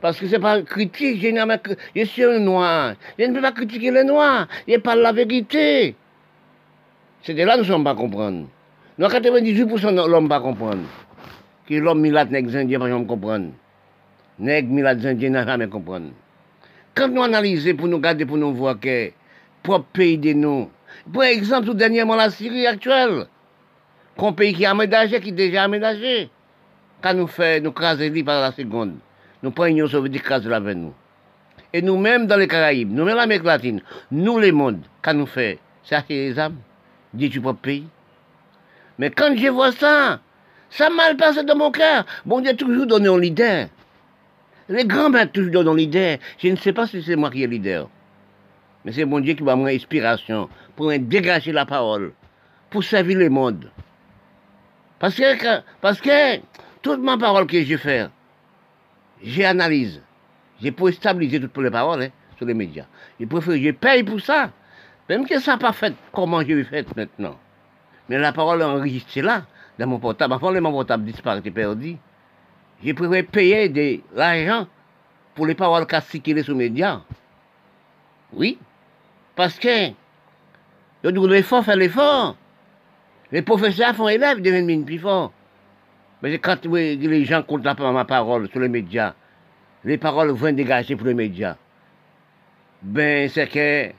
Parce 0.00 0.18
que 0.18 0.26
c'est 0.26 0.38
pas 0.38 0.62
critique, 0.62 1.20
je, 1.20 2.04
suis 2.04 2.24
un 2.24 2.38
noir. 2.38 2.94
Je 3.18 3.24
ne 3.26 3.34
peux 3.34 3.42
pas 3.42 3.52
critiquer 3.52 3.90
les 3.90 4.02
noirs, 4.02 4.48
je 4.66 4.78
parle 4.78 5.00
la 5.00 5.12
vérité. 5.12 5.94
C'est 7.22 7.34
de 7.34 7.42
là 7.44 7.52
que 7.52 7.58
nous 7.58 7.64
ne 7.64 7.68
sommes 7.70 7.84
pas 7.84 7.94
comprendre. 7.94 8.48
Nous, 8.96 9.06
98% 9.06 9.94
de 9.94 10.10
l'homme 10.10 10.28
pas 10.28 10.40
comprendre. 10.40 10.88
Que 11.68 11.74
l'homme 11.74 12.00
milat 12.00 12.24
nègre 12.24 12.56
indien, 12.56 12.78
pas 12.78 12.88
jamais 12.88 13.06
comprendre. 13.06 13.50
Nègre 14.38 14.70
milat 14.70 14.96
indien, 15.04 15.30
n'a 15.30 15.46
jamais 15.46 15.68
comprendre. 15.68 16.12
Quand 16.94 17.08
nous 17.08 17.22
analysons 17.22 17.76
pour 17.76 17.88
nous 17.88 18.00
garder, 18.00 18.24
pour 18.24 18.38
nous 18.38 18.54
voir 18.54 18.80
que 18.80 19.10
propre 19.62 19.86
pays 19.92 20.16
de 20.16 20.32
nous, 20.32 20.70
par 21.12 21.24
exemple, 21.24 21.66
tout 21.66 21.74
dernièrement 21.74 22.16
la 22.16 22.30
Syrie 22.30 22.66
actuelle, 22.66 23.26
qu'un 24.18 24.32
pays 24.32 24.54
qui 24.54 24.64
a 24.66 24.70
aménagé, 24.70 25.20
qui 25.20 25.30
est 25.30 25.32
déjà 25.32 25.64
aménagé, 25.64 26.30
quand 27.02 27.14
nous 27.14 27.26
fait, 27.26 27.60
nous 27.60 27.72
craser 27.72 28.10
par 28.22 28.40
la 28.40 28.52
seconde, 28.52 28.96
nous 29.42 29.50
prenons 29.50 29.76
une 29.76 29.88
soviétique 29.88 30.22
craser 30.22 30.52
avec 30.52 30.76
nous. 30.76 30.94
Et 31.72 31.82
nous-mêmes 31.82 32.26
dans 32.26 32.36
les 32.36 32.48
Caraïbes, 32.48 32.92
nous-mêmes 32.92 33.16
l'Amérique 33.16 33.44
latine, 33.44 33.82
nous 34.10 34.38
les 34.38 34.52
mondes, 34.52 34.82
quand 35.00 35.14
nous 35.14 35.26
fait, 35.26 35.58
c'est 35.84 35.94
acheter 35.94 36.28
les 36.28 36.38
âmes, 36.38 36.58
dit 37.14 37.28
du 37.28 37.40
propre 37.40 37.60
pays. 37.60 37.86
Mais 38.98 39.10
quand 39.10 39.34
je 39.36 39.48
vois 39.48 39.72
ça, 39.72 40.20
ça 40.70 40.90
mal 40.90 41.16
passé 41.16 41.44
dans 41.44 41.56
mon 41.56 41.70
cœur. 41.70 42.04
Bon 42.24 42.40
Dieu 42.40 42.54
toujours 42.54 42.86
donné 42.86 43.08
un 43.08 43.18
leader. 43.18 43.68
Les 44.68 44.84
grands 44.84 45.10
m'ont 45.10 45.26
toujours 45.26 45.50
donné 45.50 45.70
un 45.70 45.76
leader. 45.76 46.18
Je 46.38 46.48
ne 46.48 46.56
sais 46.56 46.72
pas 46.72 46.86
si 46.86 47.02
c'est 47.02 47.16
moi 47.16 47.30
qui 47.30 47.42
est 47.42 47.46
leader. 47.46 47.88
Mais 48.84 48.92
c'est 48.92 49.04
mon 49.04 49.20
Dieu 49.20 49.34
qui 49.34 49.42
m'a 49.42 49.56
mon 49.56 49.66
inspiration 49.66 50.48
pour 50.76 50.90
dégager 50.98 51.52
la 51.52 51.66
parole, 51.66 52.12
pour 52.70 52.84
servir 52.84 53.18
le 53.18 53.28
monde. 53.28 53.70
Parce 55.02 55.16
que, 55.16 55.60
parce 55.80 56.00
que 56.00 56.38
toute 56.80 57.00
ma 57.00 57.18
parole 57.18 57.48
que 57.48 57.60
je 57.60 57.76
fais, 57.76 58.06
j'analyse. 59.20 60.00
J'ai 60.60 60.70
pour 60.70 60.90
stabiliser 60.90 61.40
toutes 61.40 61.58
les 61.58 61.72
paroles 61.72 62.04
hein, 62.04 62.08
sur 62.36 62.46
les 62.46 62.54
médias. 62.54 62.86
Je 63.18 63.26
préfère, 63.26 63.56
je 63.56 63.72
paye 63.72 64.04
pour 64.04 64.20
ça. 64.20 64.50
Même 65.08 65.26
que 65.26 65.40
ça 65.40 65.52
n'a 65.52 65.58
pas 65.58 65.72
fait 65.72 65.92
comment 66.12 66.40
je 66.42 66.54
l'ai 66.54 66.62
fait 66.62 66.86
maintenant? 66.96 67.36
Mais 68.08 68.16
la 68.16 68.30
parole 68.30 68.60
est 68.60 68.64
enregistrée 68.64 69.22
là, 69.22 69.44
dans 69.76 69.88
mon 69.88 69.98
portable. 69.98 70.34
Avant, 70.34 70.52
mon 70.52 70.70
portable 70.70 71.04
disparaît, 71.04 71.40
perdu. 71.40 71.96
Je 72.84 72.92
préfère 72.92 73.26
payer 73.26 73.68
de 73.70 74.00
l'argent 74.14 74.68
pour 75.34 75.48
les 75.48 75.56
paroles 75.56 75.84
qu'a 75.84 76.00
circulé 76.00 76.44
sur 76.44 76.52
les 76.52 76.70
médias. 76.70 77.00
Oui. 78.32 78.56
Parce 79.34 79.58
que, 79.58 79.90
l'effort 81.02 81.64
fait 81.64 81.74
l'effort. 81.74 82.36
Les 83.32 83.42
professeurs 83.42 83.94
font 83.94 84.08
élèves, 84.08 84.42
deviennent 84.42 84.84
plus 84.84 84.98
forts. 84.98 85.32
Mais 86.22 86.38
quand 86.38 86.64
les 86.66 87.24
gens 87.24 87.42
comptent 87.42 87.64
ma 87.64 88.04
parole 88.04 88.48
sur 88.48 88.60
les 88.60 88.68
médias, 88.68 89.14
les 89.84 89.98
paroles 89.98 90.30
vont 90.30 90.52
dégager 90.52 90.94
pour 90.94 91.06
les 91.06 91.14
médias. 91.14 91.56
Ben, 92.82 93.28
c'est 93.28 93.48
que 93.48 93.90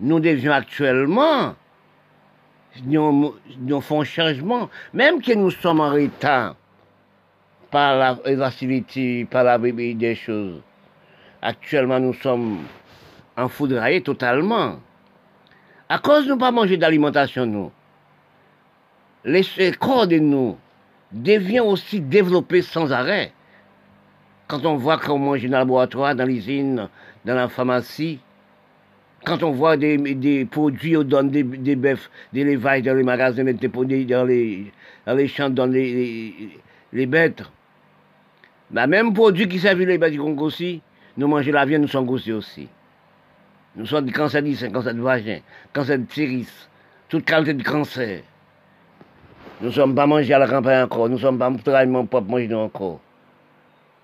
nous 0.00 0.20
devions 0.20 0.52
actuellement, 0.52 1.54
nous, 2.84 3.34
nous 3.58 4.04
changement, 4.04 4.68
même 4.92 5.22
que 5.22 5.32
nous 5.32 5.50
sommes 5.50 5.80
en 5.80 5.90
retard 5.90 6.56
par 7.70 7.96
la, 7.96 8.16
facilité, 8.36 9.26
par 9.26 9.44
la 9.44 9.58
des 9.58 10.14
choses. 10.14 10.60
Actuellement, 11.40 12.00
nous 12.00 12.14
sommes 12.14 12.58
enfoudraillés 13.36 14.02
totalement. 14.02 14.80
À 15.88 15.98
cause 15.98 16.26
de 16.26 16.32
ne 16.32 16.38
pas 16.38 16.50
manger 16.50 16.76
d'alimentation, 16.76 17.46
nous, 17.46 17.70
les 19.24 19.72
corps 19.78 20.06
de 20.06 20.18
nous 20.18 20.56
devient 21.12 21.60
aussi 21.60 22.00
développé 22.00 22.62
sans 22.62 22.92
arrêt. 22.92 23.32
Quand 24.46 24.64
on 24.64 24.76
voit 24.76 24.98
qu'on 24.98 25.18
mange 25.18 25.42
dans 25.42 25.48
le 25.48 25.52
laboratoire, 25.52 26.14
dans 26.14 26.24
l'usine, 26.24 26.88
dans 27.24 27.34
la 27.34 27.48
pharmacie, 27.48 28.20
quand 29.24 29.42
on 29.42 29.50
voit 29.50 29.76
des, 29.76 30.48
produits, 30.50 30.96
on 30.96 31.04
donne 31.04 31.30
des, 31.30 31.42
des 31.42 31.76
bœufs, 31.76 32.10
des 32.32 32.44
lévages 32.44 32.82
dans 32.82 32.94
les 32.94 33.02
magasins, 33.02 33.44
des 33.44 33.68
produits 33.68 34.06
dans 34.06 34.24
les, 34.24 34.72
champs, 35.28 35.50
dans 35.50 35.66
les, 35.66 36.52
bêtes. 36.92 37.42
Bah, 38.70 38.86
même 38.86 39.12
produit 39.12 39.46
qui 39.48 39.58
servent 39.58 39.80
les 39.80 39.98
bêtes 39.98 40.12
du 40.12 40.18
Congo 40.18 40.46
aussi, 40.46 40.80
nous 41.16 41.28
mangeons 41.28 41.52
la 41.52 41.66
viande, 41.66 41.82
nous 41.82 41.88
sommes 41.88 42.06
gossés 42.06 42.32
aussi. 42.32 42.68
Nous 43.76 43.86
sommes 43.86 44.06
du 44.06 44.12
cancer 44.12 44.42
du 44.42 44.54
sein, 44.54 44.70
cancer 44.70 44.94
de 44.94 45.00
vagin, 45.00 45.40
cancer 45.72 45.98
de 45.98 46.04
thyris, 46.04 46.68
toute 47.08 47.24
qualité 47.24 47.54
de 47.54 47.62
cancer. 47.62 48.22
Nous 49.60 49.68
ne 49.68 49.72
sommes 49.72 49.94
pas 49.94 50.06
mangés 50.06 50.32
à 50.32 50.38
la 50.38 50.48
campagne 50.48 50.84
encore, 50.84 51.08
nous 51.08 51.16
ne 51.16 51.20
sommes 51.20 51.38
pas 51.38 51.52
travailler 51.62 51.90
mon 51.90 52.06
propre 52.06 52.30
manger 52.30 52.54
encore. 52.54 53.00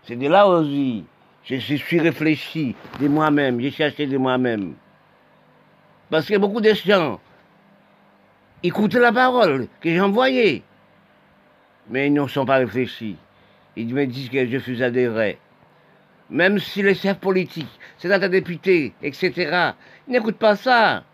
C'est 0.05 0.17
de 0.17 0.29
là 0.29 0.47
aussi, 0.47 1.05
je 1.45 1.57
suis 1.57 1.99
réfléchi 1.99 2.75
de 3.01 3.09
moi-même, 3.09 3.59
j'ai 3.61 3.71
cherché 3.71 4.07
de 4.07 4.19
moi-même. 4.19 4.75
Parce 6.11 6.27
que 6.27 6.37
beaucoup 6.37 6.61
de 6.61 6.75
gens 6.75 7.19
écoutent 8.63 8.95
la 8.95 9.13
parole 9.13 9.67
que 9.81 9.89
j'ai 9.89 10.01
envoyée, 10.01 10.63
mais 11.89 12.09
ils 12.09 12.13
ne 12.13 12.27
sont 12.27 12.45
pas 12.45 12.59
réfléchis. 12.59 13.17
Ils 13.77 13.95
me 13.95 14.07
disent 14.07 14.31
que 14.31 14.47
je 14.47 14.59
suis 14.59 14.83
adhéré. 14.83 15.39
Même 16.29 16.59
si 16.59 16.83
les 16.83 16.95
chefs 16.95 17.19
politiques, 17.19 17.79
sénateurs, 17.99 18.31
députés, 18.31 18.93
etc., 19.03 19.73
n'écoutent 20.09 20.39
pas 20.39 20.57
ça. 20.57 21.05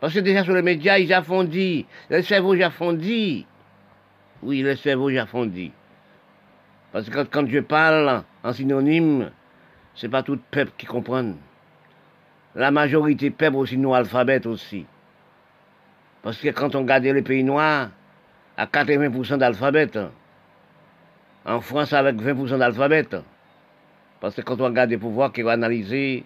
Parce 0.00 0.14
que 0.14 0.20
déjà 0.20 0.44
sur 0.44 0.54
les 0.54 0.62
médias, 0.62 0.98
ils 0.98 1.14
dit, 1.48 1.86
le 2.08 2.22
cerveau 2.22 2.54
dit. 2.94 3.46
Oui, 4.42 4.62
le 4.62 4.76
cerveau 4.76 5.10
dit. 5.46 5.72
Parce 6.92 7.08
que 7.08 7.22
quand, 7.24 7.46
je 7.46 7.60
parle 7.60 8.22
en 8.42 8.52
synonyme, 8.52 9.30
c'est 9.94 10.08
pas 10.08 10.22
tout 10.22 10.38
peuple 10.50 10.72
qui 10.78 10.86
comprend 10.86 11.34
la 12.54 12.70
majorité 12.70 13.30
peuple 13.30 13.56
aussi 13.56 13.76
nous 13.76 13.94
alphabet 13.94 14.44
aussi. 14.46 14.86
Parce 16.22 16.38
que 16.38 16.48
quand 16.48 16.74
on 16.74 16.80
regarde 16.80 17.04
les 17.04 17.22
pays 17.22 17.44
noirs, 17.44 17.90
à 18.56 18.66
80% 18.66 19.38
d'alphabet. 19.38 19.90
En 21.46 21.60
France, 21.60 21.92
avec 21.94 22.16
20% 22.16 22.58
d'alphabet. 22.58 23.06
Parce 24.20 24.34
que 24.34 24.42
quand 24.42 24.60
on 24.60 24.64
regarde 24.64 24.90
les 24.90 24.98
pouvoirs 24.98 25.32
qui 25.32 25.40
vont 25.42 25.50
analyser, 25.50 26.24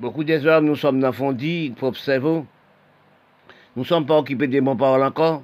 beaucoup 0.00 0.24
des 0.24 0.46
hommes, 0.46 0.66
nous 0.66 0.76
sommes 0.76 1.00
dans 1.00 1.12
Fondi, 1.12 1.72
pour 1.76 1.88
observer. 1.88 2.42
Nous 3.76 3.82
ne 3.82 3.84
sommes 3.84 4.06
pas 4.06 4.18
occupés 4.18 4.46
des 4.46 4.60
bons 4.60 4.76
paroles 4.76 5.02
encore. 5.02 5.42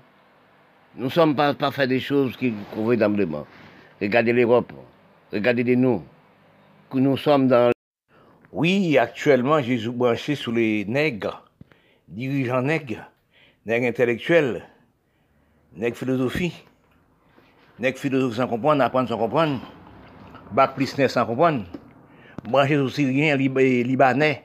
Nous 0.96 1.04
ne 1.04 1.10
sommes 1.10 1.34
pas, 1.36 1.54
pas 1.54 1.70
fait 1.70 1.86
des 1.86 2.00
choses 2.00 2.36
qui 2.36 2.52
convenablement. 2.74 3.46
Regardez 4.00 4.32
l'Europe, 4.32 4.72
regardez 5.32 5.76
nous, 5.76 6.02
que 6.90 6.98
nous 6.98 7.16
sommes 7.16 7.48
dans 7.48 7.70
Oui, 8.52 8.98
actuellement, 8.98 9.60
j'ai 9.60 9.78
branché 9.88 10.34
sur 10.34 10.52
les 10.52 10.84
nègres, 10.86 11.44
dirigeants 12.08 12.62
nègres, 12.62 13.04
nègres 13.66 13.86
intellectuels, 13.86 14.66
nègres 15.76 15.96
philosophie, 15.96 16.52
nègres 17.78 17.98
philosophie 17.98 18.36
sans 18.36 18.48
comprendre, 18.48 18.82
apprendre 18.82 19.08
sans 19.08 19.18
comprendre, 19.18 19.60
bac 20.50 20.74
plus 20.74 20.86
sans 20.86 21.26
comprendre, 21.26 21.64
branché 22.44 22.74
sur 22.74 22.90
Syriens, 22.90 23.36
Libanais, 23.36 24.44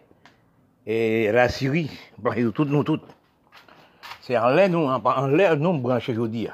et 0.85 1.31
la 1.31 1.49
Syrie, 1.49 1.89
branché 2.17 2.41
sur 2.41 2.53
toutes 2.53 2.69
nous 2.69 2.83
toutes. 2.83 3.03
C'est 4.21 4.37
en 4.37 4.49
l'air, 4.49 4.69
nous, 4.69 4.85
en 4.85 5.27
l'air, 5.27 5.57
nous, 5.57 5.77
branché 5.77 6.11
aujourd'hui, 6.11 6.47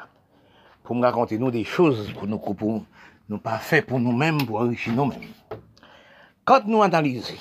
pour 0.84 0.96
me 0.96 1.02
raconter 1.04 1.38
nous 1.38 1.52
des 1.52 1.64
choses 1.64 2.12
pour 2.14 2.28
nous, 2.28 2.38
pour 2.38 2.84
nous 3.30 3.38
pas 3.38 3.58
fait 3.58 3.82
pour 3.82 4.00
nous-mêmes, 4.00 4.46
pour 4.46 4.60
enrichir 4.60 4.94
nous-mêmes. 4.94 5.30
Quand 6.44 6.66
nous 6.66 6.82
analysons 6.84 7.36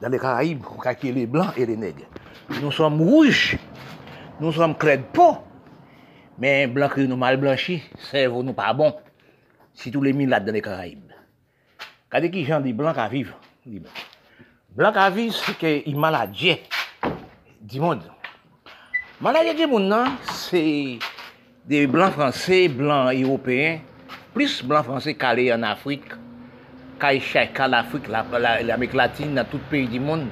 dans 0.00 0.08
les 0.08 0.18
Caraïbes, 0.18 0.62
on 0.76 0.80
a 0.80 0.94
les 1.02 1.26
blancs 1.26 1.52
et 1.56 1.66
les 1.66 1.76
nègres. 1.76 2.06
Nous 2.62 2.72
sommes 2.72 3.02
rouges, 3.02 3.58
nous 4.40 4.52
sommes 4.52 4.76
clairs 4.76 4.98
de 4.98 5.02
peau, 5.02 5.38
mais 6.38 6.66
blanc 6.66 6.88
que 6.88 7.00
nous 7.00 7.16
mal 7.16 7.36
blanchis, 7.36 7.82
cerveau 8.10 8.42
nous 8.42 8.54
pas 8.54 8.72
bon. 8.72 8.94
Si 9.74 9.90
tous 9.90 10.02
les 10.02 10.12
milades 10.12 10.44
dans 10.44 10.52
les 10.52 10.62
Caraïbes. 10.62 11.07
Kade 12.08 12.30
ki 12.32 12.44
jan 12.48 12.62
di 12.64 12.72
blan 12.72 12.94
ka 12.96 13.04
viv. 13.12 13.34
Blan 14.76 14.94
ka 14.96 15.10
viv 15.12 15.32
se 15.36 15.52
ke 15.60 15.74
yi 15.84 15.92
maladye 15.94 16.56
di 17.60 17.80
moun. 17.80 18.00
Maladye 19.20 19.52
di 19.58 19.66
moun 19.68 19.90
nan 19.90 20.16
se 20.24 20.62
de 21.68 21.84
blan 21.86 22.10
franse, 22.10 22.64
blan 22.72 23.12
européen, 23.12 23.82
plus 24.32 24.62
blan 24.64 24.86
franse 24.86 25.12
kale 25.20 25.50
en 25.52 25.66
Afrik, 25.68 26.14
ka 26.98 27.12
e 27.12 27.18
yi 27.18 27.20
chayka 27.20 27.68
l'Afrik, 27.68 28.08
l'Amek 28.08 28.94
Latine, 28.94 29.34
nan 29.36 29.44
tout 29.50 29.60
peyi 29.68 29.90
di 29.92 30.00
moun, 30.00 30.30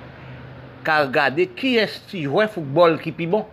ka 0.87 1.03
gade 1.13 1.45
ki 1.59 1.75
esti 1.83 2.23
jwè 2.25 2.49
foukbol 2.55 2.97
ki 3.03 3.13
pi 3.13 3.29
bon. 3.29 3.45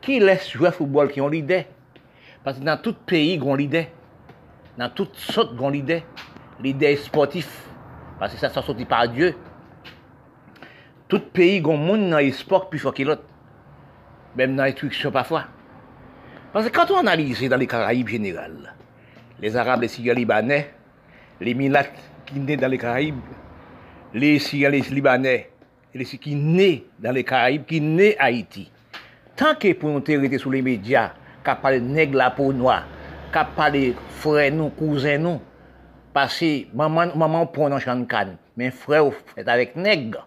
Ki 0.00 0.16
les 0.22 0.48
jwè 0.54 0.72
foukbol 0.72 1.12
ki 1.12 1.20
yon 1.20 1.34
lidey. 1.34 1.66
Pati 2.46 2.64
nan 2.64 2.80
tout 2.80 2.96
peyi 3.04 3.36
gon 3.42 3.58
lidey. 3.60 3.90
Nan 4.80 4.96
tout 4.96 5.12
sot 5.28 5.52
gon 5.58 5.76
lidey. 5.76 6.00
L'idée. 6.62 6.96
Sportif. 6.96 7.64
Parce 8.18 8.34
que 8.34 8.38
ça, 8.38 8.48
ça 8.48 8.62
sorti 8.62 8.84
par 8.84 9.08
Dieu. 9.08 9.34
Tout 11.06 11.20
pays, 11.20 11.60
monde 11.60 12.10
dans 12.10 12.18
le 12.18 12.32
sport 12.32 12.68
plus 12.68 12.78
fort 12.78 12.92
que 12.92 13.02
l'autre. 13.02 13.22
Même 14.36 14.56
dans 14.56 14.64
l'instruction 14.64 15.10
parfois. 15.10 15.44
Parce 16.52 16.68
que 16.68 16.74
quand 16.74 16.90
on 16.90 16.98
analyse 16.98 17.48
dans 17.48 17.56
les 17.56 17.66
Caraïbes 17.66 18.08
générales, 18.08 18.74
les 19.40 19.56
Arabes, 19.56 19.82
les 19.82 19.88
Syriens, 19.88 20.14
Libanais, 20.14 20.72
les 21.40 21.54
Milates 21.54 21.92
qui 22.26 22.38
naissent 22.38 22.58
dans 22.58 22.68
les 22.68 22.78
Caraïbes, 22.78 23.20
les 24.12 24.38
Syriens, 24.38 24.70
les 24.70 24.80
Libanais, 24.80 25.50
les 25.94 26.04
qui 26.04 26.34
naissent 26.34 26.80
dans 26.98 27.12
les 27.12 27.24
Caraïbes, 27.24 27.64
qui 27.64 27.80
naissent 27.80 28.16
à 28.18 28.24
Haïti. 28.24 28.70
Tant 29.36 29.54
que 29.54 29.72
pour 29.74 29.90
nous 29.90 30.38
sur 30.38 30.50
les 30.50 30.62
médias, 30.62 31.12
qu'à 31.44 31.54
parler 31.54 31.80
nègre 31.80 32.16
la 32.16 32.30
peau 32.30 32.52
noire, 32.52 32.84
qu'à 33.32 33.44
parler 33.44 33.94
frère 34.10 34.52
nous, 34.52 34.70
cousin 34.70 35.18
nous, 35.18 35.40
parce 36.18 36.40
que 36.40 36.64
maman, 36.74 37.46
prend 37.46 37.70
un 37.70 37.78
champ 37.78 37.94
de 37.94 38.04
canne, 38.04 38.38
fait 38.58 39.48
avec 39.48 39.76
nègre. 39.76 40.26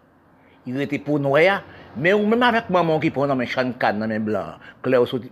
Il 0.66 0.80
était 0.80 1.00
pour 1.00 1.20
noir, 1.20 1.64
mais 1.98 2.14
même 2.14 2.44
avec 2.44 2.70
maman 2.70 2.98
qui 2.98 3.10
prend 3.10 3.30
un 3.30 3.46
champ 3.46 3.66
de 3.66 3.74
canne, 3.74 4.00
dans 4.00 4.20
blanc, 4.22 4.54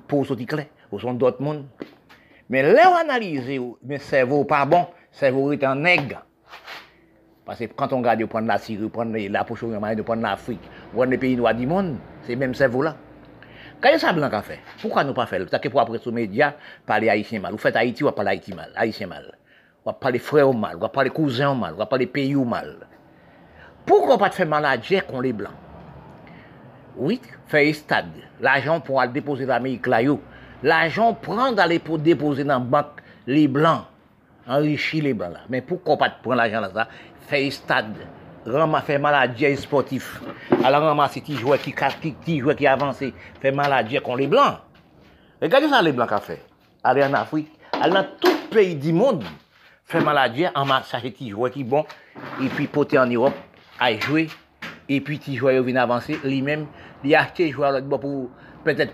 pour 0.05 0.25
sortir 0.25 0.47
clair 0.47 0.65
ou 0.91 0.99
sont 0.99 1.13
d'autres 1.13 1.41
mondes. 1.41 1.65
Mais 2.49 2.61
là, 2.61 2.91
on 2.91 2.95
analyse, 2.97 3.49
mais 3.81 3.99
cerveau 3.99 4.43
pas 4.43 4.65
bon, 4.65 4.85
cerveau 5.13 5.53
est 5.53 5.63
un 5.63 5.75
nègre. 5.75 6.25
Parce 7.45 7.59
que 7.59 7.65
quand 7.67 7.93
on 7.93 7.99
regarde, 7.99 8.21
on 8.21 8.27
prend 8.27 8.41
la 8.41 8.57
Syrie, 8.57 8.83
on 8.83 8.89
prend 8.89 9.05
la 9.05 9.45
poche, 9.45 9.63
on 9.63 10.03
prend 10.03 10.15
l'Afrique, 10.15 10.59
on 10.91 10.97
prend 10.97 11.05
les 11.05 11.17
pays 11.17 11.37
du 11.37 11.67
monde, 11.67 11.95
c'est 12.23 12.35
même 12.35 12.53
cerveau-là. 12.53 12.97
Quand 13.79 13.97
ça 13.97 14.11
blanc 14.11 14.27
a 14.29 14.41
fait, 14.41 14.59
pourquoi 14.81 15.05
nous 15.05 15.13
pas 15.13 15.25
faire 15.25 15.39
Ça 15.49 15.57
que 15.57 15.69
pour 15.69 15.79
après 15.79 15.99
sur 15.99 16.11
les 16.11 16.27
médias, 16.27 16.55
parler 16.85 17.07
haïtien 17.07 17.39
mal. 17.39 17.53
Vous 17.53 17.57
faites 17.57 17.77
Haïti, 17.77 18.03
vous 18.03 18.11
parlez 18.11 18.31
haïtien 18.31 18.57
mal, 18.57 18.73
haïtien 18.75 19.07
mal. 19.07 19.38
Vous 19.89 19.95
parlez 19.99 20.19
frère 20.19 20.53
mal, 20.53 20.77
vous 20.79 20.87
parlez 20.87 21.09
cousin 21.09 21.55
mal, 21.55 21.73
vous 21.73 21.83
parlez 21.83 22.05
pays 22.05 22.35
mal. 22.35 22.75
Pourquoi 23.87 24.19
pas 24.19 24.29
faire 24.29 24.45
maladie 24.45 25.01
contre 25.01 25.23
les 25.23 25.33
blancs 25.33 25.51
Oui, 26.95 27.19
faire 27.47 27.73
stade. 27.73 28.11
L'argent 28.39 28.79
pour 28.79 29.01
aller 29.01 29.11
déposer 29.11 29.47
l'Amérique 29.47 29.87
là, 29.87 29.99
L'argent 30.61 31.15
prend 31.15 31.51
d'aller 31.53 31.79
pour 31.79 31.97
déposer 31.97 32.43
dans 32.43 32.53
la 32.53 32.59
banque 32.59 33.01
les 33.25 33.47
blancs, 33.47 33.85
enrichir 34.47 35.05
les 35.05 35.15
blancs 35.15 35.33
là. 35.33 35.39
Mais 35.49 35.61
pourquoi 35.61 35.97
pas 35.97 36.11
prendre 36.11 36.35
l'argent 36.35 36.61
là 36.61 36.69
ça? 36.71 36.87
Faire 37.21 37.51
stade, 37.51 37.95
ramasser, 38.45 38.85
faire 38.85 38.99
maladie 38.99 39.57
sportif. 39.57 40.21
Alors 40.63 40.83
ramasser 40.83 41.21
qui 41.21 41.35
joueurs 41.35 41.57
qui, 41.57 41.73
qui, 41.73 42.13
qui, 42.13 42.43
qui 42.43 42.67
avancent, 42.67 43.03
faire 43.41 43.55
maladie 43.55 43.99
contre 43.99 44.19
les 44.19 44.27
blancs. 44.27 44.59
Regardez 45.41 45.67
ça 45.67 45.81
les 45.81 45.93
blancs 45.93 46.09
qu'a 46.09 46.19
fait. 46.19 46.45
Aller 46.83 47.03
en 47.03 47.13
Afrique, 47.15 47.51
aller 47.73 47.93
dans 47.93 48.05
tout 48.21 48.37
pays 48.51 48.75
du 48.75 48.93
fè 49.89 50.01
maladye, 50.05 50.51
an 50.53 50.67
ma 50.69 50.83
sache 50.85 51.09
ti 51.15 51.31
jwè 51.33 51.49
ki 51.53 51.63
bon, 51.67 51.87
epi 52.45 52.67
pote 52.69 52.99
an 53.01 53.11
Europe, 53.13 53.37
a 53.81 53.89
jwè, 53.95 54.27
epi 54.91 55.17
ti 55.21 55.37
jwè 55.39 55.55
yo 55.55 55.65
vin 55.65 55.79
avanse, 55.81 56.19
li 56.23 56.43
mèm, 56.45 56.67
li 57.03 57.15
achte 57.17 57.49
jwè 57.49 57.69
alot 57.71 57.87
bo 57.89 57.99
pou, 58.03 58.27
petèt, 58.65 58.93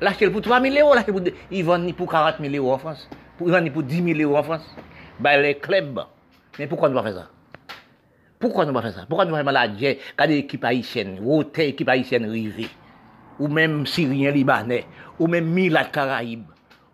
l'achte 0.00 0.28
l 0.28 0.34
pou 0.34 0.44
3.000 0.44 0.78
euro, 0.84 0.94
l'achte 0.94 1.14
pou, 1.14 1.34
i 1.50 1.64
vande 1.66 1.90
ni 1.90 1.96
pou 1.98 2.06
40.000 2.10 2.60
euro 2.60 2.76
an 2.76 2.84
Frans, 2.84 3.06
i 3.42 3.50
vande 3.50 3.66
ni 3.66 3.74
pou 3.74 3.82
10.000 3.82 4.22
euro 4.22 4.38
an 4.38 4.46
Frans, 4.46 4.70
bay 5.18 5.42
le 5.42 5.56
kleb, 5.58 5.98
men 6.60 6.70
poukwa 6.70 6.92
nou 6.92 7.02
pa 7.02 7.08
fè 7.08 7.16
sa? 7.18 7.26
Poukwa 8.38 8.68
nou 8.68 8.76
pa 8.76 8.86
fè 8.86 8.94
sa? 8.94 9.10
Poukwa 9.10 9.26
nou 9.26 9.34
pa 9.34 9.42
fè 9.42 9.50
maladye, 9.50 9.96
kade 10.14 10.38
ekip 10.44 10.68
Haitienne, 10.68 11.18
wote 11.26 11.72
ekip 11.72 11.90
Haitienne 11.90 12.30
rive? 12.30 12.70
ou 13.38 13.48
menm 13.48 13.84
Syrien 13.86 14.34
Libanè, 14.34 14.82
ou 15.18 15.28
menm 15.28 15.48
Milat 15.54 15.92
Karaib, 15.94 16.44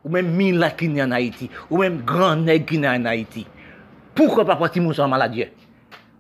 ou 0.03 0.13
menm 0.13 0.31
Milat 0.37 0.77
ki 0.79 0.89
nan 0.93 1.15
Haiti, 1.15 1.51
ou 1.71 1.83
menm 1.83 2.01
Grand 2.07 2.47
Neg 2.47 2.67
ki 2.69 2.81
nan 2.83 3.07
Haiti. 3.09 3.47
Poukwa 4.15 4.45
pa 4.45 4.57
pati 4.61 4.81
moun 4.81 4.95
san 4.95 5.09
maladye? 5.09 5.49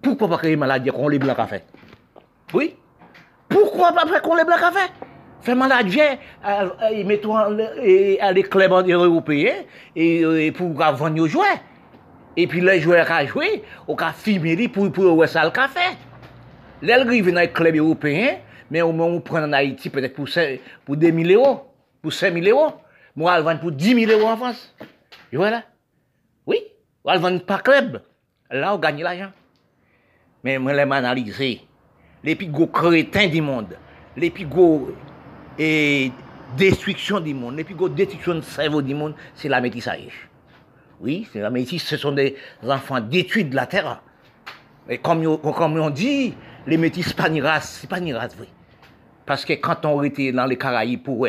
Poukwa 0.03 0.31
pa 0.33 0.39
kreye 0.41 0.57
maladye 0.57 0.93
kon 0.95 1.11
le 1.13 1.19
blan 1.21 1.37
ka 1.37 1.47
fe? 1.51 1.61
Oui? 2.55 2.73
Poukwa 3.53 3.93
pa 3.93 4.07
pre 4.09 4.23
kon 4.25 4.39
le 4.39 4.47
blan 4.49 4.61
ka 4.61 4.71
fe? 4.73 4.87
Fe 5.43 5.57
maladye, 5.59 6.07
metou 7.05 7.35
an 7.37 7.59
le 7.59 8.45
kleban 8.47 8.87
européen, 8.89 9.67
pou 10.57 10.73
ka 10.79 10.93
vanyo 10.97 11.27
jwè. 11.27 11.51
E 12.39 12.47
pi 12.49 12.63
le 12.65 12.79
jwè 12.81 13.03
ka 13.05 13.25
jwè, 13.27 13.51
ou 13.89 13.99
ka 13.99 14.13
fime 14.17 14.55
li 14.57 14.71
pou 14.73 14.89
wè 15.19 15.29
sal 15.29 15.53
ka 15.53 15.67
fe. 15.69 15.91
Lèl 16.83 17.05
gri 17.07 17.21
vè 17.27 17.35
nan 17.35 17.51
kleb 17.53 17.77
européen, 17.83 18.41
mais 18.73 18.81
au 18.81 18.91
moins 18.91 19.07
on 19.07 19.21
prend 19.21 19.43
en 19.43 19.53
Haïti 19.53 19.91
peut-être 19.91 20.15
pour, 20.15 20.27
pour 20.87 20.97
2 20.97 21.25
000 21.25 21.39
euros, 21.39 21.61
pour 22.01 22.11
5 22.11 22.33
000 22.33 22.47
euros. 22.59 22.73
Moi, 23.15 23.37
on 23.39 23.43
vend 23.43 23.59
pour 23.59 23.71
10 23.71 24.07
000 24.07 24.19
euros 24.19 24.31
en 24.31 24.37
France. 24.39 24.75
Et 25.31 25.37
voilà. 25.37 25.63
Oui, 26.47 26.57
on 27.05 27.19
vend 27.19 27.39
par 27.41 27.63
club. 27.63 28.01
Là, 28.51 28.75
on 28.75 28.79
gagne 28.79 29.03
l'argent. 29.03 29.31
Mais 30.43 30.59
moi, 30.59 30.73
je 30.73 31.39
l'ai 31.39 31.61
les 32.25 32.35
plus 32.35 32.47
gros 32.47 32.67
crétins 32.67 33.29
du 33.29 33.43
monde, 33.43 33.77
les 34.17 34.31
plus 34.31 34.47
gros 34.47 34.89
et 35.59 36.11
destruction 36.57 37.21
du 37.21 37.35
monde, 37.35 37.57
les 37.57 37.65
plus 37.65 37.75
gros 37.75 37.91
destruction 37.91 38.37
de 38.37 38.41
cerveau 38.41 38.81
du 38.81 38.95
monde, 38.95 39.15
c'est 39.35 39.51
la 39.51 39.61
métissage. 39.61 40.31
Oui, 40.99 41.29
c'est 41.31 41.41
la 41.41 41.51
métisse, 41.51 41.85
ce 41.85 41.99
sont 41.99 42.13
des 42.13 42.37
enfants 42.67 43.01
détruits 43.01 43.45
de 43.45 43.55
la 43.55 43.67
terre. 43.67 44.01
Et 44.89 44.97
comme, 44.97 45.27
on 45.27 45.91
dit, 45.91 46.33
les 46.67 46.79
métis, 46.79 47.13
pas 47.13 47.29
ni 47.29 47.43
race, 47.43 47.81
c'est 47.83 47.91
pas 47.91 48.01
ni 48.01 48.15
race, 48.15 48.35
oui. 48.41 48.47
Parce 49.25 49.45
que 49.45 49.55
quand 49.55 49.85
on 49.85 50.03
était 50.03 50.33
dans 50.33 50.47
les 50.47 50.59
Caraïbes, 50.59 51.03
pour 51.03 51.27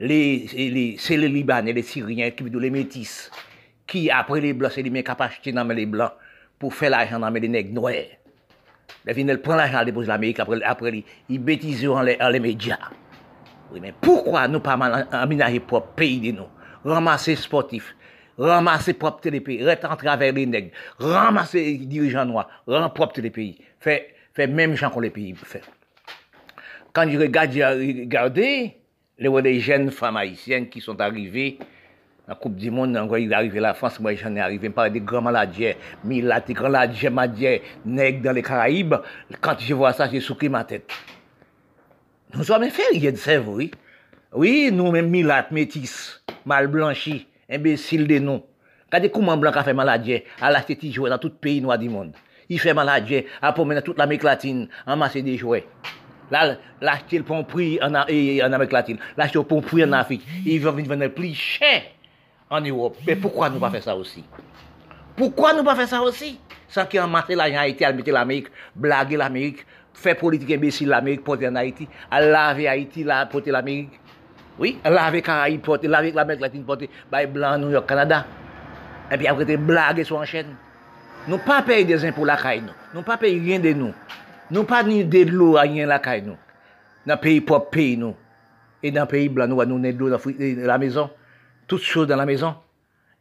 les, 0.00 0.96
c'est 0.98 1.16
les 1.16 1.28
Libanais, 1.28 1.72
les 1.72 1.82
Syriens, 1.82 2.30
qui 2.30 2.44
les 2.44 2.70
métis, 2.70 3.30
qui 3.86 4.10
après 4.10 4.40
les 4.40 4.52
Blancs, 4.52 4.72
c'est 4.74 4.82
les 4.82 5.02
qui 5.02 5.10
acheté 5.18 5.52
dans 5.52 5.64
les 5.64 5.86
Blancs 5.86 6.12
pour 6.58 6.74
faire 6.74 6.90
l'argent 6.90 7.18
dans 7.18 7.30
les 7.30 7.48
nègres 7.48 7.74
noirs. 7.74 7.94
Les 9.04 9.14
fin, 9.14 9.26
elle 9.28 9.40
prend 9.40 9.56
l'argent, 9.56 9.78
elle 9.80 9.86
dépose 9.86 10.06
l'Amérique, 10.06 10.40
après, 10.40 10.62
après, 10.62 11.04
il 11.28 11.38
bêtise 11.38 11.86
en 11.88 12.02
les, 12.02 12.40
médias. 12.40 12.78
Oui, 13.72 13.80
mais 13.80 13.92
pourquoi 14.00 14.48
nous 14.48 14.60
pas 14.60 14.74
aménager 15.12 15.60
propre 15.60 15.94
pays 15.94 16.20
de 16.20 16.36
nous? 16.36 16.46
Ramasser 16.84 17.34
sportifs, 17.36 17.96
ramasser 18.38 18.94
propre 18.94 19.20
télépéis, 19.20 19.62
rester 19.62 19.86
en 19.86 19.96
travers 19.96 20.32
les 20.32 20.46
nègres, 20.46 20.70
ramasser 20.98 21.64
les 21.64 21.86
dirigeants 21.86 22.24
noirs, 22.24 22.48
rendre 22.66 22.92
propre 22.92 23.20
les 23.20 23.30
pays. 23.30 23.58
Fait, 23.80 24.14
fait 24.34 24.46
même 24.46 24.74
gens 24.74 24.90
qu'on 24.90 25.00
les 25.00 25.10
pays 25.10 25.34
fait. 25.34 25.62
Quand 26.96 27.10
je 27.10 27.18
regarde, 27.18 27.52
regardez, 27.52 28.74
les 29.18 29.60
jeunes 29.60 29.90
femmes 29.90 30.16
haïtiennes 30.16 30.70
qui 30.70 30.80
sont 30.80 30.98
arrivées, 30.98 31.58
la 32.26 32.34
Coupe 32.34 32.56
du 32.56 32.70
Monde, 32.70 32.94
quand 32.94 33.16
il 33.16 33.30
est 33.30 33.34
arrivé 33.34 33.60
la 33.60 33.74
France, 33.74 34.00
moi 34.00 34.14
j'en 34.14 34.34
ai 34.34 34.40
arrivé, 34.40 34.70
par 34.70 34.90
des 34.90 35.00
grands 35.00 35.20
maladies, 35.20 35.74
Milat, 36.04 36.40
des 36.40 36.54
grands 36.54 36.70
maladies, 36.70 37.60
nègres 37.84 38.22
dans 38.22 38.32
les 38.32 38.40
Caraïbes. 38.40 38.94
Quand 39.42 39.56
je 39.58 39.74
vois 39.74 39.92
ça, 39.92 40.08
j'ai 40.10 40.20
souqué 40.20 40.48
ma 40.48 40.64
tête. 40.64 40.90
Nous 42.32 42.44
sommes 42.44 42.62
inférieurs 42.62 43.12
de 43.12 43.18
cerveau, 43.18 43.56
oui. 43.56 43.70
Oui, 44.32 44.70
nous-mêmes, 44.72 45.10
Milat, 45.10 45.48
métis, 45.50 46.24
mal 46.46 46.66
blanchis, 46.66 47.26
imbéciles 47.50 48.06
de 48.06 48.20
nous. 48.20 48.40
Regardez 48.86 49.10
comment 49.10 49.36
Blanc 49.36 49.52
a 49.54 49.62
fait 49.62 49.74
maladie 49.74 50.22
à 50.40 50.50
l'acheter 50.50 50.76
des 50.76 50.92
jouets 50.92 51.10
dans 51.10 51.18
tout 51.18 51.28
pays 51.28 51.60
noir 51.60 51.78
du 51.78 51.90
monde. 51.90 52.14
Il 52.48 52.58
fait 52.58 52.72
maladie 52.72 53.24
à 53.42 53.52
promener 53.52 53.82
toute 53.82 53.98
l'Amérique 53.98 54.22
latine, 54.22 54.70
amasser 54.86 55.20
des 55.20 55.36
jouets. 55.36 55.66
Là, 56.30 56.56
l'acheter 56.80 57.20
pour 57.20 57.36
un 57.36 57.42
prix 57.42 57.78
en, 57.82 57.94
Amérique 57.94 58.72
latine, 58.72 58.98
l'acheter 59.16 59.42
pour 59.44 59.58
un 59.58 59.62
prix 59.62 59.84
en 59.84 59.92
Afrique. 59.92 60.26
Ils 60.44 60.60
vont 60.60 60.72
venir 60.72 61.12
plus 61.12 61.34
cher 61.34 61.82
en 62.50 62.60
Europe. 62.60 62.96
Mais 63.06 63.16
pourquoi 63.16 63.50
nous 63.50 63.58
pas 63.58 63.70
faire 63.70 63.82
ça 63.82 63.96
aussi? 63.96 64.24
Pourquoi 65.16 65.54
nous 65.54 65.64
pas 65.64 65.74
faire 65.74 65.88
ça 65.88 66.02
aussi? 66.02 66.38
Sans 66.68 66.84
qu'ils 66.84 67.00
amassent 67.00 67.28
l'argent 67.28 67.58
Haïti, 67.58 67.84
à 67.84 67.92
mettre 67.92 68.10
l'Amérique, 68.10 68.48
blaguer 68.74 69.16
l'Amérique, 69.16 69.64
faire 69.94 70.16
politique 70.16 70.50
imbécile 70.50 70.88
l'Amérique, 70.88 71.24
porter 71.24 71.48
en 71.48 71.54
Haïti, 71.56 71.88
à 72.10 72.20
laver 72.20 72.68
Haïti, 72.68 73.04
la, 73.04 73.26
porter 73.26 73.50
l'Amérique. 73.50 74.00
Oui, 74.58 74.78
à 74.84 74.90
laver 74.90 75.22
Caraïbes, 75.22 75.60
porter, 75.60 75.88
laver 75.88 76.12
l'Amérique 76.12 76.42
latine, 76.42 76.64
porter, 76.64 76.90
bah, 77.10 77.24
blanc, 77.26 77.58
New 77.58 77.70
York, 77.70 77.88
Canada. 77.88 78.26
Et 79.10 79.16
puis 79.16 79.26
après, 79.26 79.56
blaguer 79.56 80.04
sur 80.04 80.16
en 80.16 80.24
chaîne. 80.24 80.56
Nous 81.28 81.38
pas 81.38 81.62
payer 81.62 81.84
des 81.84 82.04
impôts 82.04 82.24
la 82.24 82.36
caille, 82.36 82.60
nous. 82.60 82.72
Nous 82.94 83.02
pas 83.02 83.16
payer 83.16 83.40
rien 83.40 83.58
de 83.58 83.72
nous. 83.72 83.92
Nous 84.50 84.64
pas 84.64 84.82
ni 84.82 85.04
de 85.04 85.24
l'eau 85.24 85.56
à 85.56 85.62
rien 85.62 85.86
la 85.86 85.98
caille, 85.98 86.22
nous. 86.22 86.36
Dans 87.06 87.14
le 87.14 87.20
pays 87.20 87.40
propre, 87.40 87.70
pays, 87.70 87.96
nous. 87.96 88.14
Et 88.82 88.90
dans 88.90 89.02
le 89.02 89.08
pays 89.08 89.28
blanc, 89.28 89.46
nous, 89.46 89.64
nous, 89.64 89.78
de 89.78 89.98
l'eau 89.98 90.10
dans 90.10 90.20
la 90.66 90.78
maison. 90.78 91.10
Toutes 91.66 91.82
choses 91.82 92.06
dans 92.06 92.16
la 92.16 92.26
maison. 92.26 92.54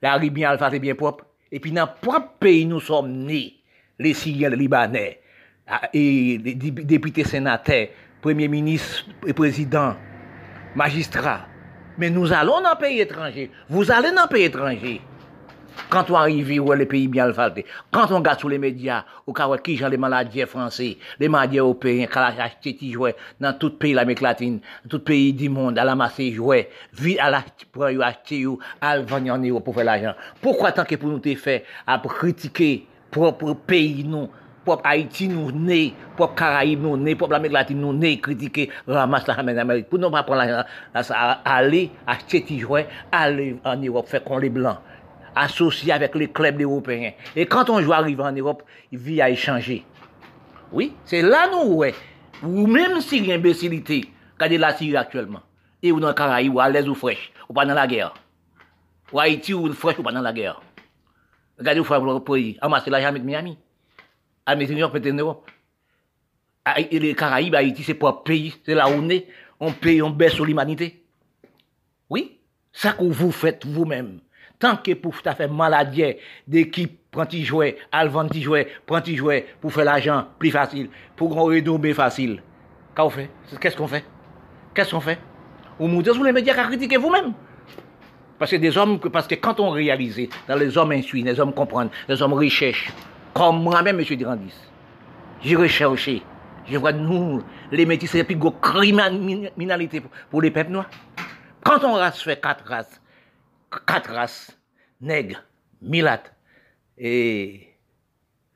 La 0.01 0.15
riz 0.15 0.30
bien 0.30 0.51
alpha, 0.51 0.69
c'est 0.69 0.80
bien 0.80 0.95
propre. 0.95 1.26
Et 1.51 1.59
puis 1.59 1.71
dans 1.71 1.86
le 1.86 1.91
propre 2.01 2.34
pays, 2.39 2.65
nous 2.65 2.80
sommes 2.80 3.11
nés. 3.11 3.55
Les 3.97 4.13
Syriens, 4.13 4.49
les 4.49 4.57
Libanais, 4.57 5.21
et 5.93 6.38
les 6.38 6.53
députés 6.53 7.23
sénateurs, 7.23 7.88
premiers 8.21 8.49
ministres 8.49 9.05
et 9.26 9.34
présidents, 9.34 9.95
magistrats. 10.76 11.47
Mais 11.97 12.09
nous 12.09 12.34
allons 12.34 12.61
dans 12.61 12.71
le 12.71 12.78
pays 12.78 12.99
étranger. 12.99 13.49
Vous 13.69 13.89
allez 13.89 14.11
dans 14.11 14.23
le 14.23 14.28
pays 14.28 14.43
étranger. 14.43 15.01
Quand 15.89 16.09
on 16.09 16.15
arrive 16.15 16.61
où 16.61 16.71
les 16.73 16.86
pays 16.86 17.07
bien 17.07 17.32
falté, 17.34 17.65
quand 17.91 18.11
on 18.11 18.17
regarde 18.17 18.39
sur 18.39 18.49
les 18.49 18.57
médias, 18.57 19.05
cas 19.34 19.47
où 19.47 19.55
qui 19.57 19.78
les 19.78 19.97
maladies 19.97 20.41
français, 20.45 20.97
les 21.19 21.30
maladies 21.30 21.59
européens, 21.59 22.07
qui 22.07 22.17
acheté 22.17 22.73
des 22.73 22.91
jouets 22.91 23.15
dans 23.39 23.53
tout 23.53 23.71
pays 23.71 23.93
l'Amérique 23.93 24.21
latine, 24.21 24.59
tout 24.89 24.99
pays 24.99 25.34
du 25.34 25.49
monde, 25.49 25.78
à 25.78 25.84
la 25.84 25.95
masse 25.95 26.19
jouets, 26.19 26.69
vite 26.93 27.19
à 27.19 27.30
la 27.30 27.43
pour 27.71 27.86
acheter 27.86 28.45
à 28.82 28.99
venir 28.99 29.34
en 29.34 29.38
Europe 29.38 29.63
pour 29.63 29.76
faire 29.76 29.86
l'argent. 29.86 30.13
Pourquoi 30.41 30.71
tant 30.71 30.86
que 30.86 30.95
pour 30.95 31.09
nous 31.09 31.19
te 31.19 31.34
fait 31.36 31.65
à 31.86 31.99
critiquer 31.99 32.88
propre 33.11 33.53
pays 33.53 34.03
nous 34.03 34.30
propre 34.65 34.82
Haïti 34.86 35.28
nous 35.28 35.51
né, 35.51 35.93
propre 36.15 36.36
Caraïbes 36.36 36.82
nous 36.82 36.97
né, 36.97 37.15
propre 37.15 37.34
l'Amérique 37.34 37.53
latine 37.53 37.80
nous 37.80 37.93
né, 37.93 38.19
critiquer, 38.19 38.69
ramasse 38.88 39.28
la 39.28 39.36
Amérique. 39.36 39.88
Pour 39.89 39.99
nous 39.99 40.09
pas 40.09 40.23
prendre 40.23 40.43
l'argent, 40.43 40.67
aller 41.45 41.91
acheter 42.07 42.41
des 42.41 42.59
jouets, 42.59 42.88
aller 43.11 43.57
en 43.63 43.76
Europe, 43.78 44.07
faire 44.07 44.23
comme 44.23 44.41
les 44.41 44.49
blancs 44.49 44.80
associé 45.36 45.91
avec 45.91 46.15
les 46.15 46.29
clubs 46.29 46.61
européens. 46.61 47.13
Et 47.36 47.45
quand 47.45 47.69
on 47.69 47.81
joue 47.81 47.93
arrive 47.93 48.21
en 48.21 48.31
Europe, 48.31 48.63
il 48.91 48.99
vit 48.99 49.21
à 49.21 49.29
échanger. 49.29 49.83
Oui, 50.71 50.93
c'est 51.05 51.21
là 51.21 51.49
nous, 51.51 51.73
ouais. 51.73 51.93
Ou 52.43 52.67
même 52.67 53.01
si 53.01 53.17
il 53.17 53.27
y 53.27 53.31
a 53.31 53.36
imbécilité, 53.36 54.05
regardez 54.33 54.57
la 54.57 54.75
Syrie 54.75 54.97
actuellement. 54.97 55.41
Et 55.81 55.91
ou 55.91 55.99
dans 55.99 56.07
le 56.07 56.13
Caraïbes, 56.13 56.55
ou 56.55 56.59
à 56.59 56.69
l'aise 56.69 56.88
ou 56.88 56.95
fraîche, 56.95 57.31
ou 57.47 57.53
pas 57.53 57.65
dans 57.65 57.73
la 57.73 57.88
guerre. 57.88 58.13
Ou 59.11 59.19
Haïti, 59.19 59.53
ou 59.53 59.71
fraîche, 59.73 59.99
ou 59.99 60.03
pas 60.03 60.11
dans 60.11 60.21
la 60.21 60.33
guerre. 60.33 60.61
Regardez 61.57 61.79
où 61.79 61.83
faut 61.83 61.95
le 61.95 62.19
pays. 62.19 62.57
Amassez 62.61 62.89
l'argent 62.89 63.07
avec 63.07 63.23
Miami. 63.23 63.57
À 64.45 64.55
New 64.55 64.65
York, 64.71 64.91
peut-être 64.91 65.13
en 65.13 65.17
Europe. 65.17 65.49
Et 66.77 66.99
les 66.99 67.13
Caraïbes, 67.13 67.55
Haïti, 67.55 67.83
c'est 67.83 67.93
pas 67.93 68.09
un 68.09 68.13
pays, 68.13 68.55
c'est 68.65 68.73
là 68.73 68.89
où 68.89 68.93
on 68.93 69.09
est. 69.09 69.27
On 69.59 69.71
paye, 69.71 70.01
on 70.01 70.09
baisse 70.09 70.33
sur 70.33 70.45
l'humanité. 70.45 71.05
Oui, 72.09 72.39
ça 72.73 72.93
que 72.93 73.03
vous 73.03 73.31
faites 73.31 73.65
vous-même. 73.65 74.19
Tant 74.59 74.77
que 74.77 74.93
pour 74.93 75.15
faire 75.15 75.51
maladie 75.51 76.15
d'équipe, 76.47 76.99
prendre 77.11 77.29
tes 77.29 77.43
jouets, 77.43 77.77
alvant 77.91 78.27
tes 78.27 78.41
jouets, 78.41 78.67
prendre 78.85 79.03
tes 79.03 79.15
jouets 79.15 79.45
pour 79.59 79.71
faire 79.73 79.85
l'argent 79.85 80.27
plus 80.39 80.51
facile, 80.51 80.89
pour 81.15 81.29
qu'on 81.29 81.43
redombe 81.43 81.91
facile. 81.93 82.41
Qu'est-ce 82.95 83.03
qu'on 83.03 83.09
fait? 83.09 83.29
Qu'est-ce 83.59 83.77
qu'on 83.77 83.87
fait? 83.87 84.03
Qu'est-ce 84.73 84.91
qu'on 84.91 85.01
fait? 85.01 85.19
Vous 85.77 85.87
montez 85.87 86.13
sur 86.13 86.23
les 86.23 86.31
médias 86.31 86.53
à 86.53 86.63
critiquer 86.63 86.97
vous-même. 86.97 87.33
Parce 88.39 88.51
que 88.51 88.55
des 88.57 88.77
hommes, 88.77 88.99
parce 88.99 89.27
que 89.27 89.35
quand 89.35 89.59
on 89.59 89.69
réalise, 89.69 90.29
dans 90.47 90.55
les 90.55 90.77
hommes 90.77 90.91
instruits, 90.91 91.23
les 91.23 91.39
hommes 91.39 91.53
comprennent, 91.53 91.89
les 92.07 92.21
hommes 92.21 92.33
recherchent, 92.33 92.91
comme 93.33 93.61
moi-même, 93.61 93.99
M. 93.99 94.05
Durandis, 94.05 94.53
j'ai 95.41 95.55
recherché, 95.55 96.21
je 96.65 96.77
vois 96.77 96.91
nous, 96.93 97.41
les 97.71 97.85
métis, 97.85 98.09
c'est 98.11 98.19
la 98.19 98.23
plus 98.23 98.35
grosse 98.35 98.55
criminalité 98.61 100.01
pour 100.29 100.41
les 100.41 100.51
peuples 100.51 100.71
noirs. 100.71 100.89
Quand 101.63 101.83
on 101.83 101.93
race 101.93 102.21
fait 102.21 102.41
quatre 102.41 102.65
races, 102.65 103.01
quatre 103.86 104.11
races, 104.11 104.57
nègres, 105.01 105.43
milates 105.82 106.34
et 106.97 107.73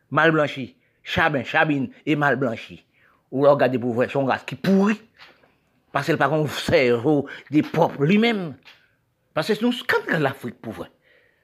mal 0.09 0.32
blanchis, 0.32 0.76
chabin, 1.03 1.43
chabine 1.43 1.89
et 2.05 2.15
mal 2.15 2.36
blanchis. 2.36 2.86
Ou 3.32 3.41
regardez 3.41 3.78
pour 3.78 3.93
voir 3.93 4.09
son 4.09 4.26
race 4.26 4.43
qui 4.43 4.55
pourrit. 4.55 4.99
Parce 5.91 6.07
que 6.07 6.13
par 6.13 6.30
contre, 6.30 6.53
cerveau 6.53 7.28
des 7.51 7.61
propres 7.61 8.03
lui-même. 8.03 8.55
Parce 9.34 9.47
que 9.47 9.63
nous, 9.63 9.74
quand 9.88 10.17
l'Afrique 10.17 10.59
pour 10.61 10.74
voir, 10.74 10.89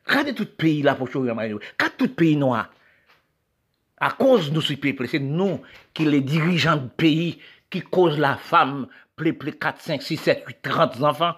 regardez 0.06 0.34
tout 0.34 0.46
pays 0.46 0.82
là 0.82 0.96
pour 0.96 1.10
choisir 1.10 1.36
quand 1.78 1.90
tout 1.98 2.10
pays 2.10 2.36
noir, 2.36 2.72
à 3.98 4.12
cause 4.12 4.52
de 4.52 4.60
ce 4.60 4.74
peuple, 4.74 5.08
c'est 5.08 5.20
nous 5.20 5.62
qui 5.94 6.06
les 6.06 6.22
dirigeants 6.22 6.78
du 6.78 6.90
pays 6.90 7.40
qui 7.70 7.82
causent 7.82 8.20
la 8.20 8.36
femme, 8.36 8.88
plus 9.16 9.34
4, 9.34 9.82
5, 9.82 10.02
6, 10.02 10.18
7, 10.18 10.44
8, 10.48 10.58
30 10.62 11.02
enfants. 11.04 11.36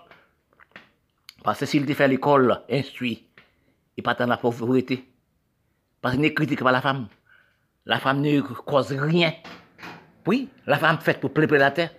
Parce 1.43 1.59
que 1.59 1.65
s'il 1.65 1.85
te 1.85 1.93
fait 1.93 2.07
l'école, 2.07 2.61
instruit, 2.69 3.27
il 3.95 4.03
pas 4.03 4.13
dans 4.13 4.27
la 4.27 4.37
pauvreté. 4.37 5.07
Parce 6.01 6.15
qu'il 6.15 6.23
ne 6.23 6.29
critique 6.29 6.63
pas 6.63 6.71
la 6.71 6.81
femme. 6.81 7.07
La 7.85 7.99
femme 7.99 8.21
ne 8.21 8.41
cause 8.41 8.91
rien. 8.91 9.33
Oui, 10.25 10.49
la 10.65 10.77
femme 10.77 10.99
faite 10.99 11.19
pour 11.19 11.33
préparer 11.33 11.59
la 11.59 11.71
terre. 11.71 11.91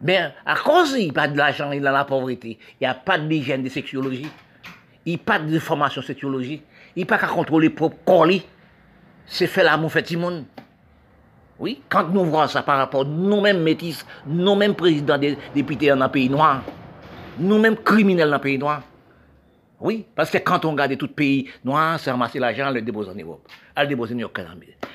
Mais 0.00 0.32
à 0.46 0.56
cause 0.56 0.94
il 0.96 1.04
n'y 1.04 1.10
a 1.10 1.12
pas 1.12 1.28
de 1.28 1.36
l'argent, 1.36 1.70
il 1.72 1.82
dans 1.82 1.92
la 1.92 2.04
pauvreté. 2.04 2.58
Il 2.80 2.84
n'y 2.84 2.86
a 2.86 2.94
pas 2.94 3.18
d'hygiène 3.18 3.62
de 3.62 3.68
sexologie. 3.68 4.28
Il 5.04 5.14
n'y 5.14 5.20
a 5.20 5.24
pas 5.24 5.38
de 5.38 5.58
formation 5.58 6.02
sexologie. 6.02 6.62
Il 6.96 7.00
n'y 7.00 7.02
a 7.02 7.06
pas 7.06 7.18
qu'à 7.18 7.26
contrôler 7.26 7.70
propre 7.70 7.96
corps. 8.04 8.26
C'est 9.26 9.46
fait 9.46 9.64
l'amour 9.64 9.92
fait 9.92 10.10
monde. 10.16 10.44
Oui, 11.58 11.82
quand 11.88 12.08
nous 12.08 12.24
voyons 12.24 12.46
ça 12.46 12.62
par 12.62 12.78
rapport 12.78 13.02
à 13.02 13.04
nous-mêmes 13.04 13.62
métis, 13.62 14.06
nous-mêmes 14.26 14.74
présidents 14.74 15.18
des 15.18 15.36
députés 15.54 15.88
dans 15.88 16.00
un 16.00 16.08
pays 16.08 16.30
noir, 16.30 16.62
nous-mêmes 17.38 17.76
criminels 17.76 18.28
dans 18.28 18.36
le 18.36 18.40
pays 18.42 18.58
noir. 18.58 18.82
Oui, 19.80 20.04
parce 20.16 20.30
que 20.30 20.38
quand 20.38 20.64
on 20.64 20.72
regarde 20.72 20.96
tout 20.96 21.06
pays 21.06 21.48
noir, 21.64 22.00
c'est 22.00 22.10
ramasser 22.10 22.40
l'argent, 22.40 22.68
le 22.70 22.82
déposer 22.82 23.10
en 23.10 23.14
Europe, 23.14 23.46
le 23.76 23.86
déposer 23.86 24.14
en 24.14 24.18
Europe. 24.18 24.38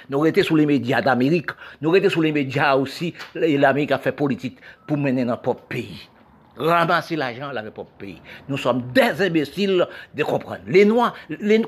Nous 0.10 0.26
étions 0.26 0.44
sous 0.44 0.56
les 0.58 0.66
médias 0.66 1.02
d'Amérique, 1.02 1.52
nous 1.82 1.96
étions 1.96 2.10
sous 2.10 2.22
les 2.22 2.34
médias 2.34 2.76
aussi, 2.76 3.14
l'Amérique 3.34 3.94
a 3.94 3.98
fait 3.98 4.12
politique 4.12 4.58
pour 4.86 4.98
mener 4.98 5.24
notre 5.24 5.42
propre 5.42 5.64
pays. 5.64 6.10
Ramasser 6.58 7.16
l'argent 7.16 7.54
dans 7.54 7.62
notre 7.62 7.72
propre 7.72 7.94
pays. 7.98 8.22
Nous 8.50 8.58
sommes 8.58 8.92
des 8.92 9.22
imbéciles 9.22 9.88
de 10.14 10.24
comprendre. 10.24 10.60
Les 10.68 10.84
Noirs, 10.84 11.16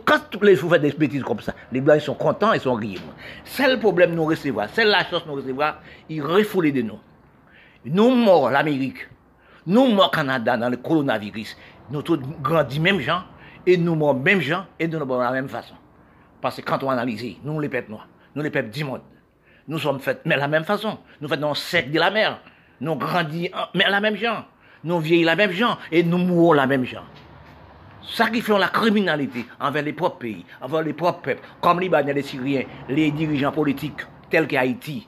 quand 0.04 0.44
les 0.44 0.58
font 0.58 0.68
des 0.78 0.92
bêtises 0.92 1.24
comme 1.24 1.40
ça, 1.40 1.56
les 1.72 1.80
Blancs 1.80 1.98
ils 1.98 2.04
sont 2.04 2.16
contents, 2.16 2.52
ils 2.52 2.60
sont 2.60 2.74
rires. 2.74 3.00
C'est 3.46 3.72
le 3.72 3.80
problème 3.80 4.14
nous 4.14 4.26
recevoir, 4.26 4.68
c'est 4.74 4.84
la 4.84 5.06
chance 5.06 5.26
nous 5.26 5.36
recevoir, 5.36 5.82
ils 6.10 6.22
refoulent 6.22 6.74
de 6.74 6.82
nous. 6.82 7.00
Nous 7.86 8.10
morts, 8.12 8.52
l'Amérique, 8.52 9.08
nous, 9.68 9.88
morts 9.88 10.12
Canada, 10.12 10.58
dans 10.58 10.70
le 10.70 10.78
coronavirus, 10.78 11.58
nous 11.90 12.02
tous 12.02 12.20
grandis 12.42 12.80
même 12.80 13.00
gens, 13.00 13.24
et 13.66 13.78
nous 13.78 13.96
morts 13.96 14.16
même 14.16 14.42
gens, 14.42 14.66
et 14.80 14.88
nous 14.88 15.04
morts 15.06 15.20
de 15.20 15.24
la 15.24 15.32
même 15.32 15.50
façon. 15.50 15.76
Parce 16.42 16.58
que 16.58 16.62
quand 16.62 16.84
on 16.84 16.90
analyse, 16.90 17.38
nous 17.44 17.60
les 17.60 17.70
peuples 17.70 17.92
noirs, 17.92 18.08
nous 18.36 18.44
les 18.44 18.52
peuples 18.52 18.70
du 18.70 18.84
monde, 18.84 19.02
nous 19.68 19.80
sommes 19.80 20.00
faits, 20.00 20.22
de 20.26 20.30
la 20.30 20.48
même 20.48 20.64
façon. 20.64 21.00
Nous 21.22 21.28
faits 21.28 21.40
dans 21.40 21.50
le 21.50 21.56
sec 21.56 21.92
de 21.92 22.00
la 22.00 22.12
mer. 22.12 22.40
Nous 22.82 22.96
grandis, 22.96 23.50
mais 23.74 23.90
la 23.90 24.00
même 24.00 24.16
gens. 24.16 24.46
Nous 24.84 25.00
vieillis 25.00 25.24
la 25.24 25.36
même 25.36 25.52
gens, 25.52 25.78
et 25.92 26.04
nous 26.04 26.20
mourons 26.20 26.54
la 26.54 26.68
même 26.68 26.86
gens. 26.86 27.06
Ça 28.04 28.30
qui 28.30 28.42
fait 28.42 28.58
la 28.60 28.68
criminalité 28.68 29.46
envers 29.60 29.82
les 29.82 29.94
propres 29.94 30.20
pays, 30.20 30.46
envers 30.62 30.84
les 30.84 30.94
propres 30.94 31.22
peuples, 31.22 31.42
comme 31.60 31.80
les 31.80 31.88
Libanais, 31.88 32.14
les 32.14 32.22
Syriens, 32.22 32.66
les 32.88 33.10
dirigeants 33.10 33.52
politiques, 33.52 34.02
tels 34.30 34.48
qu'Haïti, 34.48 35.08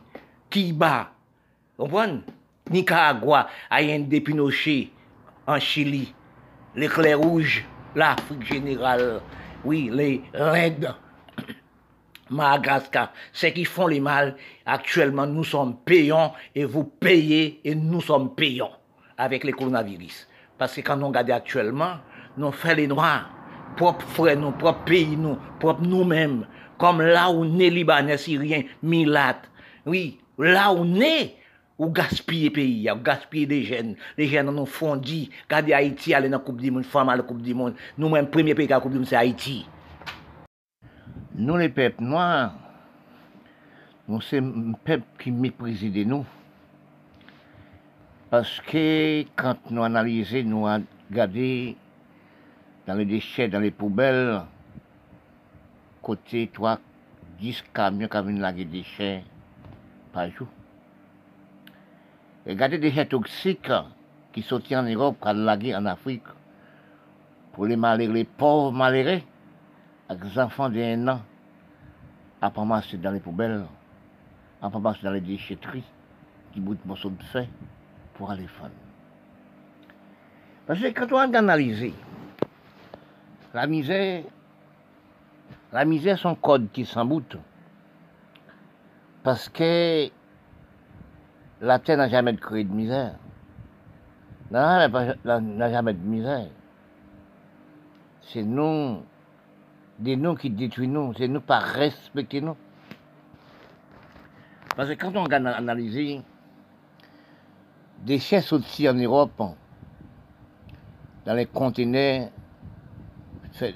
qui 0.49 0.74
bat, 0.74 1.12
vous 1.78 1.86
comprenez? 1.86 2.22
Nicaragua, 2.70 3.47
Allende 3.70 4.20
Pinochet, 4.22 4.89
en 5.45 5.59
Chili, 5.59 6.13
les 6.76 6.88
clairs 6.88 7.20
rouges, 7.20 7.63
l'Afrique 7.95 8.45
générale, 8.45 9.22
oui, 9.63 9.89
les 9.91 10.22
raids, 10.34 10.93
Madagascar, 12.30 13.11
ceux 13.32 13.49
qui 13.49 13.65
font 13.65 13.88
les 13.88 13.99
mal, 13.99 14.36
actuellement, 14.65 15.26
nous 15.26 15.43
sommes 15.43 15.78
payants 15.78 16.34
et 16.53 16.65
vous 16.65 16.84
payez 16.84 17.61
et 17.63 17.74
nous 17.74 18.01
sommes 18.01 18.36
payants 18.36 18.72
avec 19.18 19.43
les 19.43 19.53
coronavirus. 19.53 20.28
Parce 20.57 20.76
que 20.76 20.82
quand 20.82 21.01
on 21.01 21.07
regarde 21.07 21.32
actuellement, 21.32 21.97
nous 22.36 22.51
faisons 22.51 22.76
les 22.76 22.88
Noirs, 22.88 23.30
propres 23.78 24.05
frères, 24.05 24.38
nos 24.38 24.51
propres 24.51 24.84
pays, 24.84 25.15
nous, 25.15 25.38
propres 25.59 25.84
nous-mêmes, 25.84 26.45
comme 26.78 27.01
là 27.01 27.30
où 27.30 27.43
on 27.43 27.59
est 27.59 27.70
Libanais, 27.70 28.18
Syriens, 28.18 28.63
Milat, 28.84 29.41
oui, 29.86 30.20
là 30.38 30.72
où 30.74 30.80
on 30.80 30.99
est, 30.99 31.36
Ou 31.78 31.93
gaspye 31.93 32.49
peyi 32.53 32.88
ya, 32.88 32.95
ou 32.97 33.05
gaspye 33.05 33.45
de 33.49 33.59
jen. 33.61 33.93
De 34.17 34.25
jen 34.25 34.47
nan 34.49 34.55
nou 34.57 34.69
fondi. 34.69 35.28
Gade 35.49 35.75
Haiti 35.78 36.15
ale 36.17 36.32
nan 36.34 36.41
koup 36.41 36.57
di 36.61 36.71
moun, 36.73 36.86
fama 36.86 37.13
ale 37.13 37.25
koup 37.28 37.43
di 37.45 37.53
moun. 37.57 37.78
Nou 37.97 38.09
mwen 38.09 38.30
premye 38.34 38.57
peyi 38.57 38.71
ka 38.71 38.82
koup 38.82 38.95
di 38.95 39.01
moun 39.01 39.09
se 39.09 39.19
Haiti. 39.19 39.59
Nou 41.38 41.61
le 41.61 41.69
pep 41.69 41.99
noa, 42.01 42.49
nou 44.09 44.25
se 44.25 44.41
pep 44.88 45.05
ki 45.21 45.30
miprizi 45.36 45.91
de 45.93 46.07
nou. 46.09 46.25
Paske 48.32 48.82
kant 49.38 49.69
nou 49.69 49.86
analize, 49.86 50.41
nou 50.43 50.65
a 50.65 50.80
gade 51.13 51.78
dan 52.88 52.97
le 52.97 53.05
dechè, 53.05 53.45
dan 53.53 53.61
le 53.61 53.69
poubel, 53.75 54.41
kote 56.01 56.47
3, 56.57 56.78
10 57.38 57.61
kamyon 57.78 58.11
ka 58.11 58.25
ven 58.25 58.41
lage 58.41 58.65
dechè 58.73 59.19
pa 60.15 60.25
jou. 60.32 60.49
Regardez 62.48 62.78
des 62.78 62.89
déchets 62.89 63.08
toxiques 63.08 63.72
qui 64.32 64.41
sont 64.41 64.62
en 64.74 64.84
Europe, 64.84 65.18
qui 65.22 65.34
laguer 65.34 65.76
en 65.76 65.86
Afrique, 65.86 66.24
pour 67.52 67.66
les 67.66 67.76
malheureux, 67.76 68.14
les 68.14 68.24
pauvres 68.24 68.72
malheureux, 68.72 69.22
avec 70.08 70.24
les 70.24 70.39
enfants 70.39 70.70
d'un 70.70 71.08
an, 71.10 71.22
à 72.41 72.48
ramasser 72.48 72.98
dans 72.98 73.12
les 73.12 73.20
poubelles, 73.20 73.66
à 74.62 74.70
ramasser 74.70 75.02
dans 75.04 75.12
les 75.12 75.20
déchetteries, 75.20 75.84
qui 76.54 76.62
boutent 76.62 76.86
morceaux 76.86 77.10
de 77.10 77.24
fait 77.24 77.50
pour 78.14 78.32
aller 78.32 78.48
faire. 78.48 78.70
Parce 80.66 80.80
que 80.80 80.88
quand 80.88 81.12
on 81.12 81.18
a 81.18 81.38
analysé 81.38 81.93
la 83.54 83.68
misère, 83.68 84.24
la 85.74 85.84
misère, 85.84 86.18
son 86.18 86.36
code 86.36 86.72
qui 86.72 86.86
s'emboute. 86.86 87.38
Parce 89.24 89.50
que 89.50 90.10
la 91.62 91.80
terre 91.80 91.97
n'a 91.97 92.10
jamais 92.10 92.36
créé 92.36 92.64
de 92.64 92.74
misère. 92.74 93.16
n'a 94.51 95.72
jamais 95.72 95.93
de 95.93 95.99
misère. 95.99 96.49
C'est 98.22 98.43
nous, 98.43 99.01
des 99.99 100.16
nous 100.16 100.36
qui 100.36 100.49
détruisent 100.49 100.89
nous, 100.89 101.14
c'est 101.18 101.28
nous 101.28 101.41
pas 101.41 101.60
respecter 101.60 102.41
nous. 102.41 102.58
Parce 104.76 104.89
que 104.89 104.93
quand 104.95 105.16
on 105.16 105.24
regarde 105.24 105.47
analyser 105.47 106.22
des 108.03 108.20
chaises 108.20 108.53
aussi 108.53 108.88
en 108.88 108.93
Europe, 108.93 109.41
dans 111.26 111.34
les 111.34 111.47
conteneurs, 111.47 112.30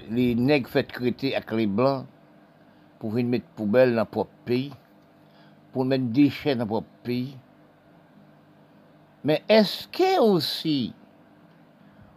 les 0.09 0.35
nègres 0.35 0.69
fait 0.69 0.83
traiter 0.83 1.35
avec 1.35 1.51
les 1.51 1.65
blancs 1.65 2.05
pour 2.99 3.09
venir 3.09 3.31
mettre 3.31 3.47
poubelle 3.55 3.95
dans 3.95 4.05
propre 4.05 4.31
pays, 4.45 4.71
pour 5.71 5.85
mettre 5.85 6.03
des 6.05 6.23
déchets 6.25 6.55
dans 6.55 6.67
propre 6.67 6.87
pays. 7.03 7.35
Mais 9.23 9.43
est-ce 9.47 9.87
que 9.87 10.19
aussi, 10.19 10.93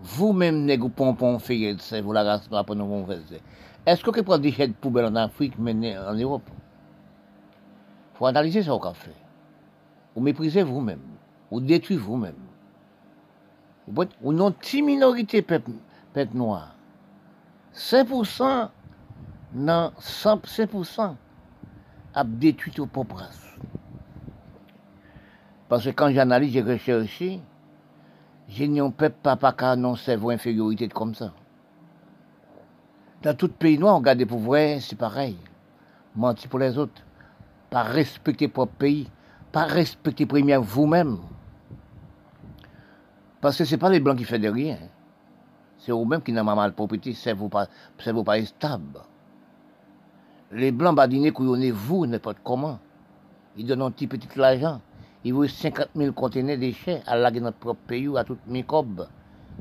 vous-même, 0.01 0.65
nègres 0.65 0.91
pompons, 0.91 1.39
fait 1.39 1.77
ça, 1.79 2.01
vous 2.01 2.13
la 2.13 2.23
race 2.23 2.51
noire 2.51 2.65
pour 2.65 2.77
nous 2.77 3.07
faire 3.07 3.19
Est-ce 3.87 4.03
que 4.03 4.11
vous 4.11 4.23
prenez 4.23 4.43
des 4.43 4.51
déchets 4.51 4.69
de 4.69 4.73
poubelle 4.73 5.07
en 5.07 5.17
Afrique, 5.17 5.55
mais 5.59 5.97
en 5.99 6.15
Europe? 6.15 6.49
Il 8.15 8.19
faut 8.19 8.27
analyser 8.27 8.63
ce 8.63 8.71
qu'on 8.71 8.95
fait. 8.95 9.15
Vous 10.15 10.23
méprisez 10.23 10.63
vous-même, 10.63 11.01
vous 11.51 11.61
détruisez 11.61 12.01
vous-même. 12.01 12.35
Ou 14.23 14.33
non, 14.33 14.55
minorité 14.83 15.43
peuple, 15.43 15.73
peuple 16.15 16.37
noir. 16.37 16.75
5% 17.75 18.69
non, 19.55 19.93
5% 20.01 21.15
a 22.15 22.25
détruit 22.25 22.81
au 22.81 22.87
propre 22.87 23.23
Parce 25.69 25.85
que 25.85 25.91
quand 25.91 26.11
j'analyse, 26.11 26.53
j'ai 26.53 26.63
recherché, 26.63 27.41
j'ai 28.49 28.69
n'y 28.69 28.81
peuple 28.91 29.17
pas 29.23 29.53
qu'à 29.53 29.77
non 29.77 29.97
cerveau 29.97 30.31
infériorité 30.31 30.89
comme 30.89 31.15
ça. 31.15 31.33
Dans 33.23 33.35
tout 33.35 33.49
pays 33.49 33.79
noir, 33.79 33.95
on 33.95 33.99
regarde 33.99 34.19
des 34.19 34.27
pauvres, 34.27 34.79
c'est 34.81 34.99
pareil. 34.99 35.39
Mentir 36.15 36.51
pour 36.51 36.59
les 36.59 36.77
autres. 36.77 37.03
Pas 37.71 37.83
respecter 37.83 38.49
propre 38.49 38.75
pays. 38.75 39.11
Pas 39.51 39.65
respecter 39.65 40.27
première 40.27 40.61
vous-même. 40.61 41.19
Parce 43.41 43.57
que 43.57 43.65
ce 43.65 43.75
n'est 43.75 43.79
pas 43.79 43.89
les 43.89 44.01
blancs 44.01 44.19
qui 44.19 44.25
font 44.25 44.39
de 44.39 44.49
rien. 44.49 44.79
C'est 45.79 45.93
vous-même 45.93 46.23
qui 46.23 46.33
n'avez 46.33 46.47
pas 46.47 46.55
mal 46.55 46.73
propriété, 46.73 47.15
vous 47.35 47.49
pas, 47.49 47.67
c'est 47.99 48.13
vous 48.13 48.25
pas 48.25 48.43
stable. 48.45 49.01
Les 50.53 50.71
blancs 50.73 50.97
badinés 50.97 51.31
couillonnez 51.31 51.71
vous, 51.71 52.07
n'importe 52.07 52.39
comment. 52.45 52.79
Ils 53.57 53.67
donnent 53.67 53.83
un 53.83 53.91
petit 53.91 54.07
petit 54.07 54.29
l'argent. 54.37 54.81
Ils 55.27 55.33
vous 55.33 55.47
50 55.47 55.89
000 55.97 56.13
conteneurs 56.13 56.57
de 56.57 56.61
déchets 56.61 57.03
à 57.07 57.17
laguer 57.17 57.41
notre 57.41 57.57
propre 57.57 57.81
pays 57.87 58.11
à 58.15 58.25
tout 58.25 58.37
microbe. 58.47 59.09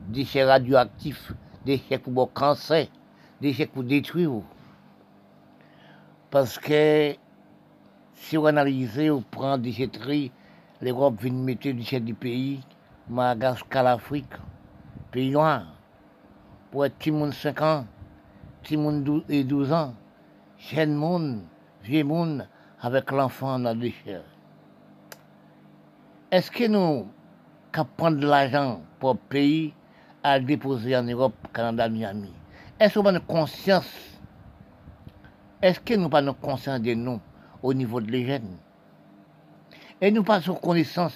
Déchets 0.09 0.43
radioactifs, 0.43 1.31
déchets 1.65 1.99
pour 1.99 2.11
le 2.13 2.25
cancer, 2.33 2.87
déchets 3.39 3.67
pour 3.67 3.83
détruire. 3.83 4.41
Parce 6.29 6.59
que 6.59 7.15
si 8.13 8.35
vous 8.35 8.47
analysez, 8.47 9.09
vous 9.09 9.23
prenez 9.31 9.57
des 9.61 9.69
déchetteries, 9.69 10.31
l'Europe 10.81 11.21
vient 11.21 11.31
mettre 11.31 11.69
déchets 11.71 12.01
du 12.01 12.13
pays, 12.13 12.59
Madagascar, 13.07 13.83
l'Afrique, 13.83 14.33
pays 15.11 15.31
noir 15.31 15.63
pour 16.71 16.85
être 16.85 16.95
petit 16.95 17.11
monde 17.11 17.33
5 17.33 17.61
ans, 17.61 17.85
petit 18.61 18.75
monde 18.75 19.23
et 19.29 19.45
12 19.45 19.71
ans, 19.71 19.93
jeune 20.57 20.95
monde, 20.95 21.43
vieux 21.83 22.03
monde, 22.03 22.49
avec 22.81 23.11
l'enfant 23.11 23.59
dans 23.59 23.79
le 23.79 23.89
chair. 23.89 24.23
Est-ce 26.33 26.49
que 26.49 26.65
nous, 26.65 27.05
qu'à 27.71 27.83
prendre 27.83 28.17
de 28.17 28.25
l'argent 28.25 28.81
pour 28.97 29.13
le 29.13 29.19
pays, 29.29 29.71
à 30.23 30.39
déposer 30.39 30.97
en 30.97 31.03
Europe, 31.03 31.35
Canada, 31.53 31.87
Miami 31.87 32.33
Est-ce 32.79 32.97
qu'on 32.97 33.13
a 33.13 33.19
conscience? 33.19 33.85
Est-ce 35.61 35.79
que 35.79 35.93
nous 35.93 36.09
pas 36.09 36.23
conscience 36.33 36.81
de 36.81 36.95
nous 36.95 37.21
au 37.61 37.71
niveau 37.71 38.01
de 38.01 38.09
les 38.09 38.25
jeunes 38.25 38.57
Et 40.01 40.09
nous 40.09 40.23
pas 40.23 40.41
sur 40.41 40.59
connaissance 40.59 41.13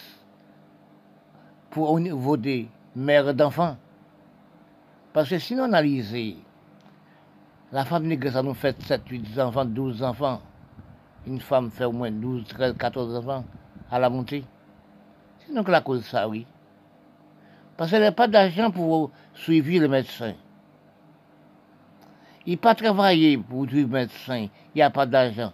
pour 1.72 1.89
au 1.89 1.99
niveau 1.99 2.38
des 2.38 2.70
mères 2.95 3.34
d'enfants? 3.34 3.76
Parce 5.13 5.30
que 5.30 5.39
si 5.39 5.55
on 5.55 5.63
analyse, 5.63 6.15
la 7.72 7.86
femme 7.86 8.05
nègre, 8.05 8.32
ça 8.32 8.43
nous 8.43 8.53
fait 8.53 8.80
7, 8.84 9.01
8 9.09 9.39
enfants, 9.39 9.65
12 9.65 10.03
enfants. 10.03 10.41
Une 11.26 11.41
femme 11.41 11.72
fait 11.72 11.86
au 11.86 11.91
moins 11.91 12.11
12, 12.11 12.43
13, 12.49 12.76
14 12.78 13.15
enfants 13.15 13.43
à 13.89 13.97
la 13.97 14.11
montée. 14.11 14.45
Donc 15.54 15.70
la 15.70 15.82
cause 15.82 16.06
ça, 16.06 16.28
oui. 16.28 16.45
Parce 17.76 17.91
qu'elle 17.91 18.02
n'a 18.02 18.12
pas 18.12 18.28
d'argent 18.28 18.72
pour 18.72 19.12
suivre 19.34 19.82
le 19.82 19.88
médecin. 19.88 20.34
Il 22.45 22.54
n'a 22.54 22.58
pas 22.58 22.76
travaillé 22.76 23.38
pour 23.38 23.68
suivre 23.68 23.89
le 23.89 23.93
médecin. 24.00 24.48
Il 24.74 24.78
n'y 24.78 24.82
a 24.82 24.89
pas 24.89 25.06
d'argent. 25.06 25.54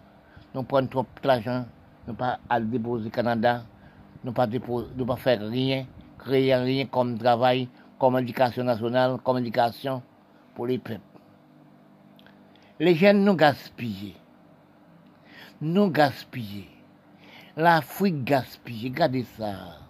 Nous 0.54 0.64
prenons 0.64 0.88
trop 0.88 1.06
d'argent. 1.22 1.66
Nous 2.08 2.14
pas 2.14 2.40
aller 2.50 2.66
déposer 2.66 3.08
au 3.08 3.12
Canada. 3.12 3.64
Nous 4.24 4.32
pas 4.32 4.48
déposer, 4.48 4.88
pas 5.06 5.16
faire 5.16 5.42
rien, 5.42 5.86
créer 6.18 6.56
rien 6.56 6.86
comme 6.86 7.18
travail 7.18 7.68
comme 8.04 8.18
éducation 8.18 8.66
nationale, 8.66 9.18
comme 9.24 9.38
éducation 9.38 10.04
pour 10.56 10.68
les 10.68 10.78
peuples. 10.78 11.00
Les 12.78 12.96
jeunes 12.96 13.24
nous 13.24 13.36
gaspillent. 13.36 14.16
Nous 15.62 15.90
gaspillent. 15.90 16.68
L'Afrique 17.56 18.26
gaspille. 18.26 18.90
Regardez 18.90 19.24
ça. 19.38 19.83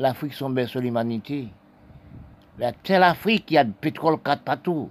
L'Afrique 0.00 0.32
sont 0.32 0.54
sur 0.66 0.80
l'humanité. 0.80 1.48
Telle 2.82 3.02
Afrique, 3.02 3.50
il 3.50 3.54
y 3.54 3.58
a 3.58 3.64
du 3.64 3.72
pétrole 3.72 4.16
partout. 4.18 4.90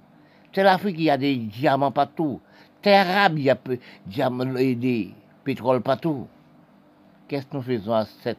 Telle 0.54 0.68
Afrique, 0.68 0.98
il 1.00 1.06
y 1.06 1.10
a 1.10 1.18
des 1.18 1.36
diamants 1.36 1.92
partout. 1.92 2.40
Terre 2.80 3.10
arabe, 3.10 3.40
il 3.40 3.46
y 3.46 3.50
a 3.50 4.30
des 4.76 5.14
pétroles 5.44 5.82
partout. 5.82 6.28
Qu'est-ce 7.28 7.48
que 7.48 7.58
nous 7.58 7.64
faisons 7.64 7.94
à 7.94 8.06
cette 8.06 8.38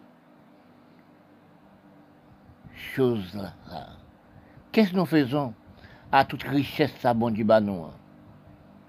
chose-là? 2.94 3.52
Qu'est-ce 4.70 4.92
que 4.92 4.96
nous 4.96 5.06
faisons 5.06 5.52
à 6.12 6.24
toute 6.24 6.44
richesse 6.44 6.94
ça 7.00 7.12
bon 7.14 7.30
du 7.30 7.44
nous 7.44 7.84
hein? 7.84 7.90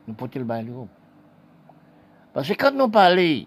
Nous 0.08 0.14
portons 0.14 0.38
le 0.38 0.46
bain 0.46 0.64
Parce 2.32 2.48
que 2.48 2.54
quand 2.54 2.76
nous 2.76 2.90
parlons, 2.90 3.46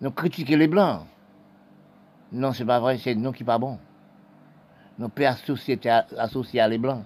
nous 0.00 0.10
critiquons 0.10 0.56
les 0.56 0.66
blancs. 0.66 1.06
Non, 2.32 2.52
c'est 2.52 2.64
pas 2.64 2.80
vrai, 2.80 2.98
c'est 2.98 3.14
nous 3.14 3.32
qui 3.32 3.44
pas 3.44 3.58
bon. 3.58 3.78
Nous 4.98 5.08
pouvons 5.08 5.28
associer, 5.28 5.78
associer 6.16 6.60
à 6.60 6.68
les 6.68 6.78
blancs 6.78 7.04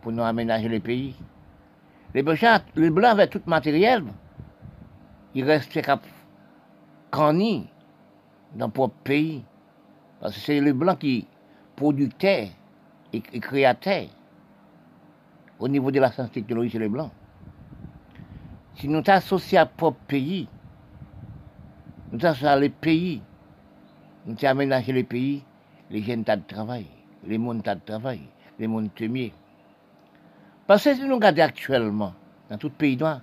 pour 0.00 0.12
nous 0.12 0.22
aménager 0.22 0.68
les 0.68 0.80
pays. 0.80 1.14
Les 2.14 2.22
blancs, 2.22 2.38
les 2.74 2.90
blancs 2.90 3.12
avec 3.12 3.30
tout 3.30 3.42
matériel, 3.46 4.04
ils 5.34 5.44
restent 5.44 5.80
cap 5.82 6.04
dans 7.12 7.32
le 7.32 8.68
propre 8.68 8.94
pays. 9.04 9.44
Parce 10.20 10.34
que 10.34 10.40
c'est 10.40 10.60
les 10.60 10.72
blancs 10.72 10.98
qui, 10.98 11.26
producteurs 11.76 12.48
et, 13.12 13.20
créateurs 13.20 14.08
au 15.58 15.68
niveau 15.68 15.90
de 15.90 16.00
la 16.00 16.12
science 16.12 16.30
technologie 16.30 16.70
chez 16.70 16.78
les 16.78 16.88
Blancs. 16.88 17.10
Si 18.76 18.88
nous 18.88 19.02
t'associons 19.02 19.60
à 19.60 19.66
propre 19.66 19.98
pays, 20.06 20.48
nous 22.12 22.18
t'associons 22.18 22.48
à 22.48 22.56
les 22.56 22.68
pays, 22.68 23.22
nous 24.26 24.34
t'aménageons 24.34 24.92
les 24.92 25.04
pays, 25.04 25.44
les 25.90 26.02
jeunes 26.02 26.24
tas 26.24 26.36
de 26.36 26.42
travail, 26.42 26.86
les 27.24 27.38
mondes 27.38 27.62
tas 27.62 27.74
de 27.74 27.80
travail, 27.80 28.20
les 28.58 28.66
mondes 28.66 28.94
temiers. 28.94 29.32
Parce 30.66 30.84
que 30.84 30.94
si 30.94 31.04
nous 31.04 31.14
regardons 31.14 31.42
actuellement, 31.42 32.12
dans 32.50 32.58
tout 32.58 32.70
pays 32.70 32.96
noir, 32.96 33.20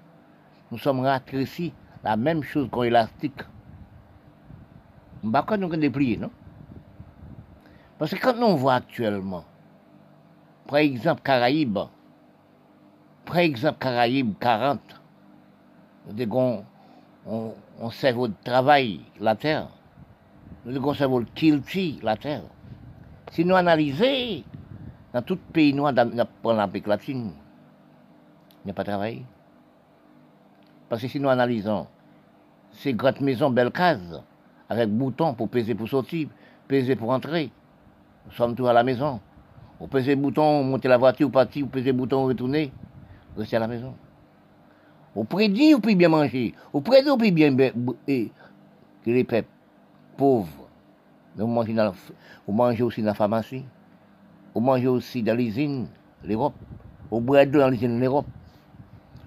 nous 0.72 0.78
sommes 0.78 1.02
rétrécis, 1.02 1.74
la 2.04 2.18
même 2.18 2.43
chose 2.43 2.70
qu'un 2.72 2.84
élastique. 2.84 3.41
Je 5.24 5.28
ne 5.28 5.56
nous 5.56 5.76
déplier, 5.76 6.18
non? 6.18 6.30
Parce 7.98 8.12
que 8.14 8.20
quand 8.20 8.36
on 8.41 8.56
voit 8.56 8.76
actuellement, 8.76 9.46
par 10.68 10.78
exemple, 10.78 11.22
Caraïbes, 11.24 11.80
par 13.26 13.38
exemple, 13.38 13.80
Caraïbes 13.80 14.34
40, 14.39 14.80
on, 16.30 16.64
on, 17.26 17.54
on 17.80 17.89
cerveau 17.89 18.28
de 18.28 18.36
travail, 18.43 19.02
la 19.20 19.36
terre. 19.36 19.70
Nous 20.66 20.76
avons 20.78 20.93
cerveau 20.95 21.20
de 21.22 21.30
kilti, 21.36 21.99
la 22.01 22.18
terre. 22.18 22.41
Si 23.32 23.45
nous 23.45 23.55
analysons, 23.55 24.43
dans 25.13 25.22
tout 25.22 25.38
pays 25.53 25.74
noir, 25.74 25.93
dans 25.93 26.26
l'Amérique 26.43 26.88
latine, 26.88 27.32
il 28.63 28.66
n'y 28.66 28.72
a 28.72 28.74
pas 28.74 28.84
de 28.84 28.89
travail. 28.89 29.24
Parce 30.89 31.03
que 31.03 31.07
si 31.07 31.20
nous 31.20 31.30
analysons 31.30 31.86
ces 32.72 32.93
grandes 32.93 33.22
maisons, 33.22 33.51
belles 33.51 33.72
cases, 33.72 34.24
avec 34.68 34.89
boutons 34.89 35.36
pour 35.36 35.49
peser 35.49 35.76
pour 35.76 35.88
sortir, 35.88 36.30
peser 36.68 36.95
pour 36.95 37.11
entrer, 37.11 37.51
nous 38.26 38.32
sommes 38.32 38.55
tous 38.55 38.66
à 38.66 38.74
la 38.74 38.84
maison. 38.84 39.20
Vous 39.80 39.88
pesez 39.88 40.16
bouton, 40.16 40.63
monter 40.63 40.88
la 40.88 40.97
voiture, 40.97 41.30
partir, 41.30 41.66
vous 41.66 41.72
pesez 41.72 41.91
bouton, 41.91 42.26
retourner, 42.26 42.72
restez 43.38 43.57
à 43.57 43.59
la 43.59 43.68
maison. 43.68 43.93
Vous 45.13 45.26
prédit, 45.26 45.74
vous 45.74 45.80
pouvez 45.80 45.95
bien 45.95 46.09
manger. 46.09 46.55
Vous 46.74 46.82
prédit, 46.82 47.07
vous 47.07 47.18
pouvez 47.18 47.32
bien 47.32 47.55
et, 48.07 48.32
que 49.03 49.11
les 49.11 49.24
peuples 49.24 49.47
pauvres, 50.18 50.66
vous 51.36 51.47
mangez, 51.47 51.74
dans, 51.74 51.93
vous 52.47 52.53
mangez 52.53 52.84
aussi 52.84 53.01
dans 53.01 53.07
la 53.07 53.13
pharmacie. 53.13 53.66
Vous 54.53 54.61
mangez 54.61 54.88
aussi 54.88 55.22
dans 55.22 55.36
l'usine, 55.36 55.88
l'Europe. 56.24 56.55
Vous 57.11 57.20
boivez 57.20 57.45
dans 57.45 57.70
l'usine, 57.70 57.99
l'Europe. 57.99 58.28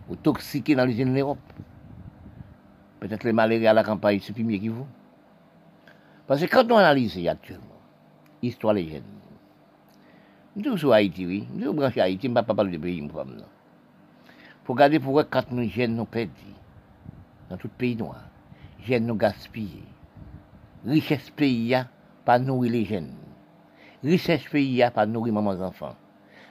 Vous 0.09 0.17
toxiquez 0.17 0.75
dans 0.75 0.87
l'usine, 0.87 1.15
l'Europe. 1.15 1.39
Peut-être 3.01 3.25
les 3.25 3.33
maladies 3.33 3.67
à 3.67 3.75
la 3.75 3.85
campagne, 3.85 4.21
c'est 4.21 4.33
plus 4.33 4.45
mieux 4.45 4.59
que 4.59 4.71
vous. 4.71 4.87
Parce 6.27 6.41
que 6.41 6.47
quand 6.47 6.71
on 6.73 6.79
analyse 6.79 7.27
actuellement, 7.29 7.65
l'histoire 8.43 8.75
des 8.75 8.89
jeunes, 8.89 9.03
nous 10.57 10.77
sommes 10.77 10.93
Haïti, 10.93 11.25
oui. 11.25 11.47
Nous 11.55 11.65
sommes 11.65 11.77
branchés 11.77 12.01
Haïti, 12.01 12.27
je 12.27 12.33
ne 12.33 12.35
pas 12.35 12.43
parler 12.43 12.73
de 12.77 12.79
pays, 12.83 13.01
je 13.07 13.13
femme. 13.13 13.37
Faut 14.65 14.73
regarder 14.73 14.99
pourquoi 14.99 15.25
quand 15.25 15.51
nous 15.53 15.69
jeunes 15.69 15.95
nous 15.95 16.05
perdons, 16.05 16.33
dans 17.49 17.57
tout 17.57 17.69
pays 17.69 17.97
noir, 17.97 18.25
jeunes 18.85 19.07
nous 19.07 19.15
gaspillent. 19.15 19.85
Richesse 20.87 21.31
pays, 21.31 21.77
pas 22.25 22.39
nourrir 22.39 22.73
les 22.73 22.85
jeunes. 22.85 23.13
Richesse 24.03 24.45
pays, 24.51 24.85
pas 24.95 25.07
nourrir 25.07 25.35
maman 25.35 25.61
enfants. 25.61 25.97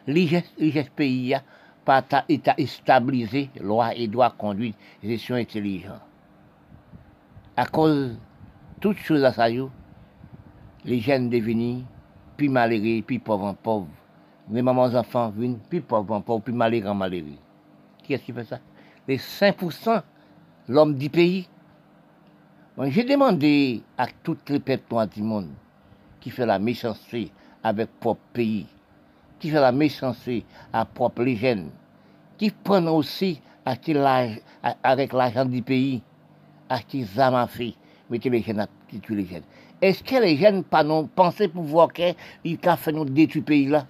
Richesse, 0.08 0.52
richesse 0.60 0.90
pays, 0.90 1.36
pas 1.86 2.04
état 2.28 2.56
stabilisé, 2.66 3.50
loi 3.62 3.96
et 3.96 4.08
droit 4.08 4.32
conduire, 4.32 4.74
gestion 5.02 5.36
intelligente. 5.36 6.02
À 7.56 7.66
cause 7.66 8.10
de 8.10 8.16
toutes 8.82 8.98
choses 8.98 9.24
à 9.24 9.32
ça, 9.32 9.48
les 9.50 11.00
jeunes 11.00 11.30
devenus 11.30 11.84
plus 12.36 12.50
malheureux, 12.50 13.02
plus 13.02 13.20
pauvres 13.20 13.46
en 13.46 13.54
pauvres. 13.54 13.88
Les 14.52 14.62
mamans 14.62 14.94
enfants 14.94 15.30
viennent 15.30 15.60
plus 15.60 15.82
pauvres 15.82 16.14
en 16.14 16.22
pauvres, 16.22 16.44
plus 16.44 16.54
malheureux 16.54 16.88
en 16.90 16.96
malheureux. 16.96 17.38
Qui 18.04 18.14
est-ce 18.14 18.24
qui 18.24 18.32
fait 18.32 18.46
ça? 18.46 18.60
Les 19.08 19.18
5%, 19.18 20.02
l'homme 20.70 20.96
du 20.96 21.10
pays. 21.10 21.48
J'ai 22.86 23.04
demandé 23.06 23.82
à 23.98 24.06
toutes 24.22 24.52
les 24.52 24.60
peuples 24.60 25.08
du 25.12 25.24
monde 25.24 25.50
qui 26.20 26.30
fait 26.30 26.46
la 26.46 26.60
méchanceté 26.60 27.32
avec 27.64 27.90
propre 28.00 28.22
pays, 28.34 28.68
qui 29.40 29.50
fait 29.50 29.60
la 29.60 29.72
méchanceté 29.72 30.46
à 30.72 30.86
propre 30.86 31.24
les 31.24 31.36
jeunes, 31.36 31.72
qui 32.38 32.52
prennent 32.52 32.88
aussi 32.88 33.42
avec 33.66 35.12
l'argent 35.12 35.46
du 35.46 35.64
pays, 35.64 36.04
à 36.70 36.78
feu, 37.48 37.74
mettez 38.12 38.30
les 38.30 38.44
jeunes 38.44 38.60
à 38.60 38.68
tuer 39.02 39.16
les 39.16 39.26
jeunes. 39.26 39.44
Est-ce 39.82 40.04
que 40.04 40.22
les 40.22 40.38
jeunes 40.38 40.64
penser 40.64 41.48
pouvoir 41.48 41.92
qu'ils 41.92 42.16
fait 42.78 42.92
nous 42.92 43.06
détruire 43.06 43.42
le 43.42 43.46
pays 43.46 43.66
là? 43.66 43.88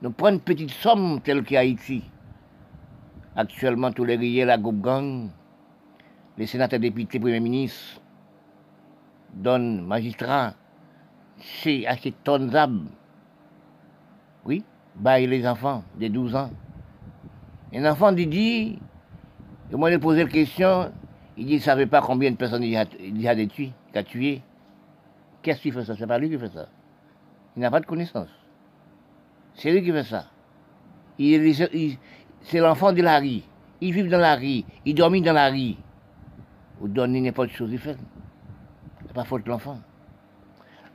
Nous 0.00 0.10
prenons 0.10 0.36
une 0.36 0.40
petite 0.40 0.70
somme 0.70 1.20
telle 1.20 1.44
qu'Haïti. 1.44 2.02
Actuellement, 3.36 3.92
tous 3.92 4.04
les 4.04 4.16
riels, 4.16 4.48
la 4.48 4.56
groupe 4.56 4.80
gang, 4.80 5.28
les 6.38 6.46
sénateurs, 6.46 6.78
députés, 6.78 7.18
premiers 7.18 7.40
ministres, 7.40 8.00
donnent 9.34 9.84
magistrats, 9.84 10.54
c'est 11.40 11.84
assez 11.86 12.12
tonnes. 12.24 12.88
Oui, 14.44 14.64
baillent 14.94 15.26
les 15.26 15.46
enfants 15.46 15.82
de 15.98 16.06
12 16.08 16.36
ans. 16.36 16.50
Un 17.74 17.90
enfant 17.90 18.12
dit, 18.12 18.26
dit 18.26 18.78
moi, 19.72 19.90
il 19.90 19.98
posé 19.98 20.22
la 20.24 20.30
question, 20.30 20.92
il 21.36 21.46
dit, 21.46 21.52
il 21.54 21.56
ne 21.56 21.62
savait 21.62 21.86
pas 21.86 22.00
combien 22.00 22.30
de 22.30 22.36
personnes 22.36 22.62
il 22.62 22.76
a, 22.76 22.84
il 23.00 23.28
a 23.28 23.32
a 23.32 24.02
tué. 24.04 24.42
Qu'est-ce 25.42 25.60
qu'il 25.60 25.72
fait 25.72 25.84
ça? 25.84 25.96
C'est 25.96 26.06
pas 26.06 26.18
lui 26.18 26.30
qui 26.30 26.38
fait 26.38 26.52
ça. 26.52 26.68
Il 27.56 27.60
n'a 27.62 27.70
pas 27.70 27.80
de 27.80 27.86
connaissance. 27.86 28.28
C'est 29.54 29.72
lui 29.72 29.82
qui 29.82 29.90
fait 29.90 30.04
ça. 30.04 30.26
C'est 32.42 32.60
l'enfant 32.60 32.92
de 32.92 33.02
la 33.02 33.18
rue. 33.18 33.42
Il 33.80 33.92
vit 33.92 34.08
dans 34.08 34.18
la 34.18 34.36
rue, 34.36 34.62
il 34.84 34.94
dormit 34.94 35.20
dans 35.20 35.32
la 35.32 35.50
rue. 35.50 35.74
Vous 36.80 36.88
donnez 36.88 37.20
n'importe 37.20 37.50
chose, 37.50 37.70
il 37.72 37.78
fait. 37.78 37.96
C'est 39.06 39.12
pas 39.12 39.24
faute 39.24 39.44
de 39.44 39.50
l'enfant. 39.50 39.78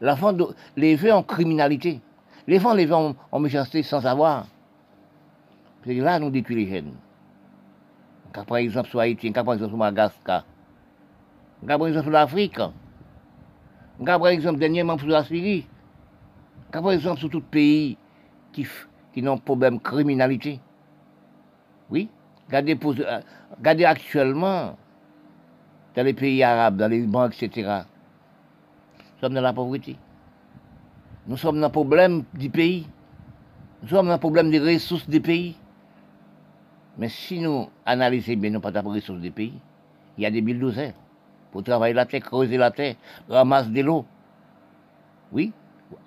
L'enfant, 0.02 0.36
les 0.76 1.12
en 1.12 1.24
criminalité. 1.24 2.02
Les 2.48 2.60
en, 2.66 3.40
méchanceté 3.40 3.84
sans 3.84 4.02
savoir. 4.02 4.48
C'est 5.86 5.94
là 5.94 6.20
nous 6.20 6.30
détruisons 6.30 6.60
les 6.60 6.76
jeunes. 6.76 6.94
Par 8.48 8.58
exemple 8.58 8.90
sur 8.90 9.00
Haïti, 9.00 9.32
quand 9.32 9.44
par 9.44 9.54
exemple 9.54 9.72
sur 9.72 9.78
Madagascar, 9.78 10.46
quand 11.68 11.78
par 11.78 11.88
exemple 11.88 12.06
sur 12.06 12.12
l'Afrique, 12.12 12.58
quand 12.58 14.20
par 14.20 14.28
exemple 14.28 14.60
dernièrement 14.60 14.98
sur 14.98 15.08
la 15.08 15.24
Syrie, 15.24 15.68
quand 16.72 16.82
par 16.82 16.94
exemple 16.94 17.20
sur 17.20 17.30
tout 17.30 17.42
pays 17.42 17.98
qui, 18.52 18.66
qui 19.14 19.22
n'ont 19.22 19.38
problème 19.38 19.78
de 19.78 19.84
criminalité. 19.84 20.60
Oui, 21.90 22.10
regardez, 22.48 22.78
euh, 22.84 23.86
actuellement 23.86 24.76
dans 25.96 26.04
les 26.04 26.14
pays 26.14 26.44
arabes, 26.44 26.78
dans 26.78 26.88
les 26.90 27.02
banques, 27.02 27.42
etc. 27.42 27.82
Nous 28.98 29.20
sommes 29.22 29.34
dans 29.34 29.42
la 29.42 29.54
pauvreté. 29.54 29.96
Nous 31.28 31.38
sommes 31.38 31.60
dans 31.60 31.68
le 31.68 31.72
problème 31.72 32.24
du 32.34 32.50
pays. 32.50 32.88
Nous 33.82 33.90
sommes 33.90 34.08
dans 34.08 34.14
le 34.14 34.20
problème 34.20 34.50
des 34.50 34.60
ressources 34.60 35.08
du 35.08 35.22
pays. 35.22 35.56
Mais 36.98 37.10
si 37.10 37.40
nous 37.40 37.70
analysons 37.86 38.36
bien, 38.36 38.52
nous 38.52 38.60
pas 38.60 38.72
les 38.72 38.80
ressources 38.80 39.22
du 39.22 39.32
pays, 39.32 39.60
il 40.18 40.24
y 40.24 40.26
a 40.26 40.32
des 40.32 40.42
bulldozers 40.42 40.94
pour 41.52 41.64
travailler 41.64 41.94
la 41.94 42.06
terre, 42.06 42.22
creuser 42.22 42.58
la 42.58 42.72
terre, 42.72 42.96
ramasser 43.30 43.70
de 43.70 43.82
l'eau. 43.82 44.06
Oui, 45.32 45.52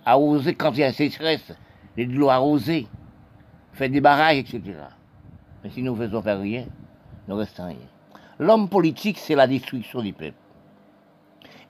arroser 0.05 0.55
quand 0.55 0.73
il 0.73 0.81
y 0.81 0.85
a 0.85 0.93
sécheresse, 0.93 1.53
de 1.97 2.05
l'eau 2.05 2.29
arrosée, 2.29 2.87
faire 3.73 3.91
des 3.91 4.01
barrages, 4.01 4.39
etc. 4.39 4.63
Mais 5.63 5.71
si 5.71 5.83
nous 5.83 5.97
ne 5.97 6.07
faisons 6.07 6.23
faire 6.23 6.41
rien, 6.41 6.67
nous 7.27 7.37
restons 7.37 7.67
rien. 7.67 7.77
L'homme 8.39 8.69
politique, 8.69 9.19
c'est 9.19 9.35
la 9.35 9.47
destruction 9.47 10.03
du 10.03 10.13
peuple. 10.13 10.37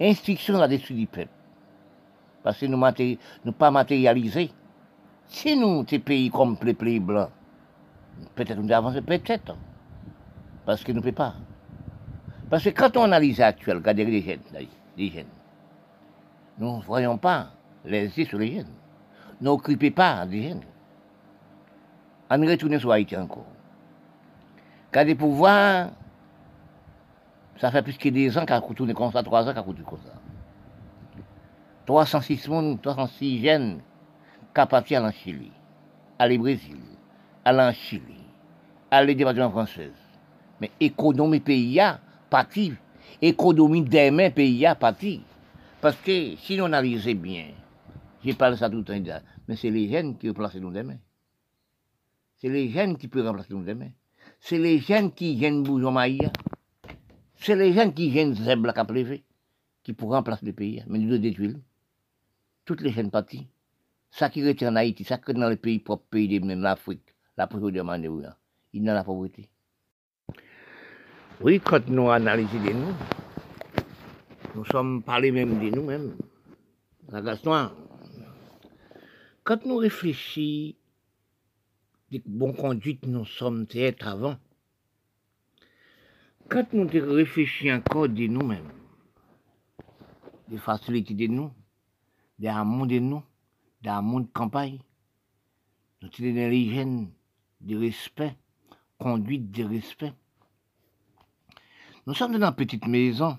Instruction, 0.01 0.59
la 0.59 0.69
destruction 0.69 0.97
du 0.97 1.07
peuple. 1.07 1.31
Parce 2.43 2.59
que 2.59 2.67
nous 2.67 2.77
ne 2.77 3.51
pas 3.51 3.71
matérialiser. 3.71 4.51
Si 5.27 5.57
nous, 5.57 5.85
ces 5.89 5.99
pays 5.99 6.31
comme 6.31 6.57
les 6.63 6.75
pays 6.75 7.01
blancs, 7.01 7.31
peut-être 8.35 8.61
nous 8.61 8.73
avançons, 8.73 9.03
peut-être. 9.03 9.57
Parce 10.65 10.83
que 10.83 10.93
nous 10.93 10.99
ne 10.99 11.03
pouvons 11.03 11.15
pas. 11.15 11.35
Parce 12.49 12.65
que 12.65 12.71
quand 12.71 12.97
on 12.97 13.05
analyse 13.05 13.41
actuellement, 13.41 13.81
regardez 13.81 14.05
les 14.05 14.23
jeunes, 14.23 14.41
les 14.97 15.27
nous 16.59 16.79
ne 16.79 16.83
voyons 16.83 17.19
pas 17.19 17.49
les 17.85 18.07
yeux 18.19 18.25
sur 18.25 18.39
les 18.39 18.57
jeunes. 18.57 18.73
N'occupez 19.41 19.91
pas 19.91 20.25
des 20.27 20.49
jeunes. 20.49 20.63
On 22.31 22.41
retourne 22.41 22.79
sur 22.79 22.91
Haïti 22.91 23.17
encore. 23.17 23.45
Quand 24.91 25.05
des 25.05 25.15
pouvoirs, 25.15 25.91
ça 27.61 27.71
fait 27.71 27.83
plus 27.83 27.97
que 27.97 28.09
des 28.09 28.37
ans 28.37 28.45
qu'à 28.45 28.61
tourner 28.61 28.95
comme 28.95 29.13
ça, 29.13 29.23
trois 29.23 29.49
ans 29.49 29.55
qu'à 29.55 29.63
tourner 29.63 29.83
comme 29.89 29.99
ça. 29.99 30.15
306 31.87 32.37
personnes, 32.37 32.79
306 32.81 33.43
jeunes 33.45 33.81
qui 34.55 34.97
en 34.97 35.11
Chili, 35.13 35.53
aller 36.19 36.37
au 36.37 36.41
Brésil, 36.41 36.79
aller 37.45 37.63
en 37.63 37.73
Chili, 37.73 38.25
aller 38.91 39.15
département 39.15 39.51
française. 39.51 39.93
Mais 40.61 40.71
l'économie 40.81 41.41
pays 41.41 41.79
a 41.81 42.01
parti, 42.31 42.73
l'économie 43.21 43.83
des 43.83 44.11
mains 44.11 44.31
pays 44.31 44.67
a 44.67 44.75
parti. 44.75 45.23
Parce 45.81 45.97
que 45.97 46.37
si 46.37 46.59
on 46.61 46.67
analyse 46.67 47.07
bien, 47.07 47.49
je 48.25 48.33
parle 48.33 48.57
ça 48.57 48.69
tout 48.69 48.79
le 48.79 48.85
temps, 48.85 49.21
mais 49.47 49.57
c'est 49.57 49.71
les 49.71 49.89
jeunes 49.89 50.17
qui 50.17 50.29
remplacent 50.29 50.57
nous 50.57 50.73
demain. 50.73 50.97
C'est 52.37 52.49
les 52.49 52.69
jeunes 52.71 52.97
qui 52.97 53.09
peuvent 53.09 53.27
remplacer 53.27 53.55
nous 53.55 53.63
demain 53.63 53.91
c'est 54.41 54.59
les 54.59 54.79
jeunes 54.79 55.13
qui 55.13 55.35
viennent 55.35 55.63
maïa. 55.91 56.31
C'est 57.39 57.55
les 57.55 57.73
jeunes 57.73 57.93
qui 57.93 58.11
viennent 58.11 58.35
zèbre 58.35 58.67
la 58.67 58.85
plevé, 58.85 59.25
qui 59.83 59.93
pourraient 59.93 60.17
remplacer 60.17 60.47
le 60.47 60.53
pays. 60.53 60.83
Mais 60.87 60.99
nous 60.99 61.19
détruire. 61.19 61.57
Toutes 62.65 62.81
les 62.81 62.91
jeunes 62.91 63.11
parties. 63.11 63.47
Ça 64.11 64.31
qui 64.31 64.47
retient 64.47 64.73
en 64.73 64.77
Haïti, 64.77 65.05
ça 65.05 65.19
qui 65.19 65.31
est 65.31 65.35
dans 65.35 65.49
les 65.49 65.57
pays, 65.57 65.79
propres 65.79 66.07
pays 66.09 66.27
de 66.41 66.55
l'Afrique, 66.55 67.15
la 67.37 67.47
pauvreté 67.47 67.79
de 67.79 67.85
Il 68.73 68.83
est 68.83 68.87
dans 68.87 68.95
la 68.95 69.05
pauvreté. 69.05 69.49
Oui, 71.43 71.61
quand 71.61 71.87
nous 71.89 72.11
analysons 72.11 72.65
de 72.65 72.73
nous, 72.73 72.95
nous 74.55 74.65
sommes 74.65 75.03
parlés 75.03 75.31
même 75.31 75.61
de 75.61 75.69
nous-mêmes. 75.77 76.17
La 77.11 77.21
Gaston, 77.21 77.71
quand 79.45 79.67
nous 79.67 79.77
réfléchissons 79.77 80.77
de 82.11 82.23
bonne 82.25 82.57
conduite, 82.57 83.07
nous 83.07 83.27
sommes 83.27 83.67
être 83.75 84.09
avant. 84.09 84.37
Quand 86.49 86.73
nous 86.73 86.87
réfléchissons 86.89 87.75
encore 87.75 88.09
de 88.09 88.29
nous-mêmes, 88.29 88.71
des 90.49 90.59
facilités 90.59 91.15
de 91.15 91.27
nous, 91.27 91.51
des 92.39 92.47
amours 92.47 92.87
de 92.87 93.01
nous, 93.01 93.23
des 93.83 93.89
amours 93.89 94.21
de 94.21 94.29
campagne, 94.33 94.79
notre 96.01 96.23
l'hygiène 96.23 97.11
de 97.61 97.77
respect, 97.77 98.37
conduite 98.97 99.51
de 99.51 99.65
respect. 99.65 100.13
Nous 102.07 102.15
sommes 102.15 102.39
dans 102.39 102.47
une 102.47 102.55
petite 102.55 102.87
maison, 102.87 103.37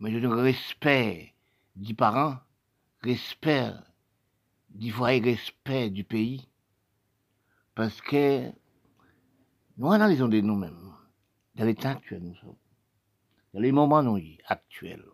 mais 0.00 0.10
je 0.10 0.26
respect 0.26 1.32
du 1.76 1.94
parent, 1.94 2.38
respect 3.02 3.72
du 4.68 4.90
foyer, 4.90 5.20
respect 5.20 5.90
du 5.90 6.02
pays, 6.02 6.48
parce 7.76 8.00
que 8.00 8.50
nous 9.76 9.92
analysons 9.92 10.26
de 10.26 10.40
nous-mêmes, 10.40 10.91
dans 11.54 11.64
l'état 11.64 11.90
actuel 11.90 12.22
nous 12.22 12.34
sommes, 12.36 12.56
dans 13.54 13.60
les 13.60 13.72
moments 13.72 14.02
nous 14.02 14.20
actuels. 14.46 15.04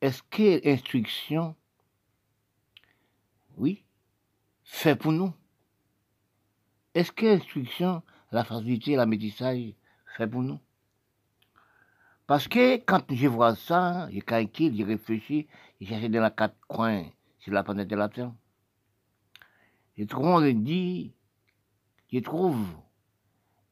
Est-ce 0.00 0.22
que 0.22 0.64
l'instruction, 0.64 1.56
oui, 3.56 3.84
fait 4.62 4.96
pour 4.96 5.12
nous? 5.12 5.32
Est-ce 6.94 7.12
que 7.12 7.26
l'instruction, 7.26 8.02
la 8.30 8.44
facilité, 8.44 8.96
la 8.96 9.06
métissage, 9.06 9.74
fait 10.16 10.26
pour 10.26 10.42
nous? 10.42 10.60
Parce 12.26 12.46
que 12.46 12.76
quand 12.76 13.12
je 13.12 13.26
vois 13.26 13.56
ça, 13.56 14.08
je 14.12 14.20
calcule, 14.20 14.76
je 14.76 14.84
réfléchis, 14.84 15.48
je 15.80 15.86
cherche 15.86 16.04
dans 16.04 16.20
la 16.20 16.30
quatre 16.30 16.58
coins 16.68 17.06
sur 17.38 17.52
la 17.52 17.64
planète 17.64 17.88
de 17.88 17.96
la 17.96 18.08
Terre. 18.08 18.32
Je 19.96 20.04
trouve, 20.04 20.26
on 20.26 20.52
dit, 20.52 21.12
je 22.12 22.18
trouve 22.20 22.64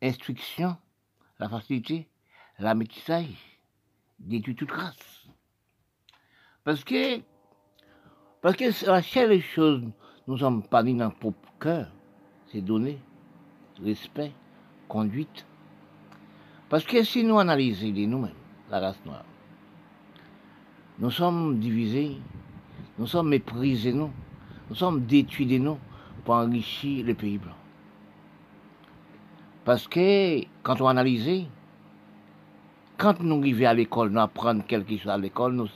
instruction, 0.03 0.76
la 1.38 1.49
facilité, 1.49 2.09
la 2.59 2.74
métissage, 2.74 3.59
détruit 4.18 4.55
toute 4.55 4.68
grâce. 4.68 5.26
Parce 6.64 6.82
que, 6.84 7.20
parce 8.42 8.57
que 8.57 8.86
la 8.86 9.03
seule 9.03 9.40
chose, 9.40 9.82
nous 10.26 10.38
sommes 10.38 10.62
pas 10.62 10.82
dans 10.82 10.92
notre 10.92 11.18
propre 11.18 11.53
cœur, 11.61 11.90
c'est 12.51 12.61
donner 12.61 12.99
respect, 13.82 14.32
conduite. 14.88 15.47
Parce 16.68 16.84
que 16.84 17.03
si 17.05 17.24
nous 17.24 17.38
analysons 17.38 17.86
nous-mêmes, 17.86 18.32
la 18.70 18.80
race 18.80 19.05
noire, 19.05 19.24
nous 20.99 21.11
sommes 21.11 21.59
divisés, 21.59 22.16
nous 22.99 23.07
sommes 23.07 23.28
méprisés, 23.28 23.92
nous, 23.92 24.11
nous 24.68 24.74
sommes 24.74 25.05
détruits 25.07 25.61
nous 25.61 25.78
pour 26.24 26.34
enrichir 26.34 27.05
le 27.05 27.14
pays 27.14 27.38
blanc. 27.38 27.55
Parce 29.66 29.88
que 29.88 30.42
quand 30.62 30.80
on 30.80 30.86
analyse, 30.86 31.44
quand 32.96 33.18
nous 33.18 33.40
arrivons 33.40 33.66
à 33.66 33.74
l'école, 33.74 34.10
nous 34.10 34.20
apprenons 34.20 34.60
quelque 34.60 34.96
chose 34.96 35.08
à 35.10 35.18
l'école, 35.18 35.54
nous, 35.54 35.66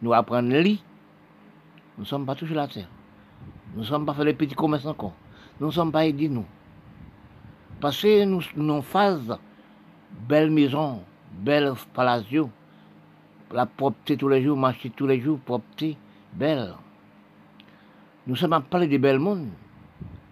nous 0.00 0.14
apprenons 0.14 0.58
lit. 0.58 0.82
Nous 1.98 2.04
ne 2.04 2.08
sommes 2.08 2.24
pas 2.24 2.34
toujours 2.34 2.56
la 2.56 2.66
terre. 2.66 2.88
Nous 3.74 3.82
ne 3.82 3.86
sommes 3.86 4.06
pas 4.06 4.14
fait 4.14 4.24
les 4.24 4.32
petits 4.32 4.54
commerces 4.54 4.86
encore. 4.86 5.12
Nous 5.60 5.66
ne 5.66 5.70
sommes 5.70 5.92
pas 5.92 6.06
aidés, 6.06 6.30
nous. 6.30 6.46
Parce 7.78 8.00
que 8.00 8.24
nous, 8.24 8.40
nous 8.56 8.80
faisons 8.80 9.38
belle 10.26 10.50
maison, 10.50 11.02
belle 11.30 11.74
palacio, 11.92 12.48
la 13.52 13.66
propreté 13.66 14.16
tous 14.16 14.30
les 14.30 14.42
jours, 14.42 14.56
marcher 14.56 14.88
tous 14.88 15.06
les 15.06 15.20
jours, 15.20 15.38
propreté, 15.40 15.98
belle. 16.32 16.72
Nous 18.26 18.34
sommes 18.34 18.62
parler 18.62 18.86
des 18.86 18.96
belles 18.96 19.18
mondes. 19.18 19.50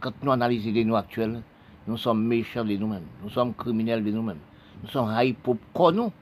Quand 0.00 0.12
nous 0.22 0.32
analysons 0.32 0.72
les 0.72 0.86
nous 0.86 0.96
actuels, 0.96 1.42
nous 1.87 1.97
sommes 1.97 2.24
méchants 2.24 2.64
de 2.64 2.76
nous-mêmes. 2.76 3.07
Nous 3.22 3.30
sommes 3.30 3.55
criminels 3.55 4.03
de 4.05 4.11
nous-mêmes. 4.11 4.39
Nous 4.82 4.89
sommes 4.89 5.09
haïs 5.09 5.35
pour 5.72 5.93
nous? 5.93 6.12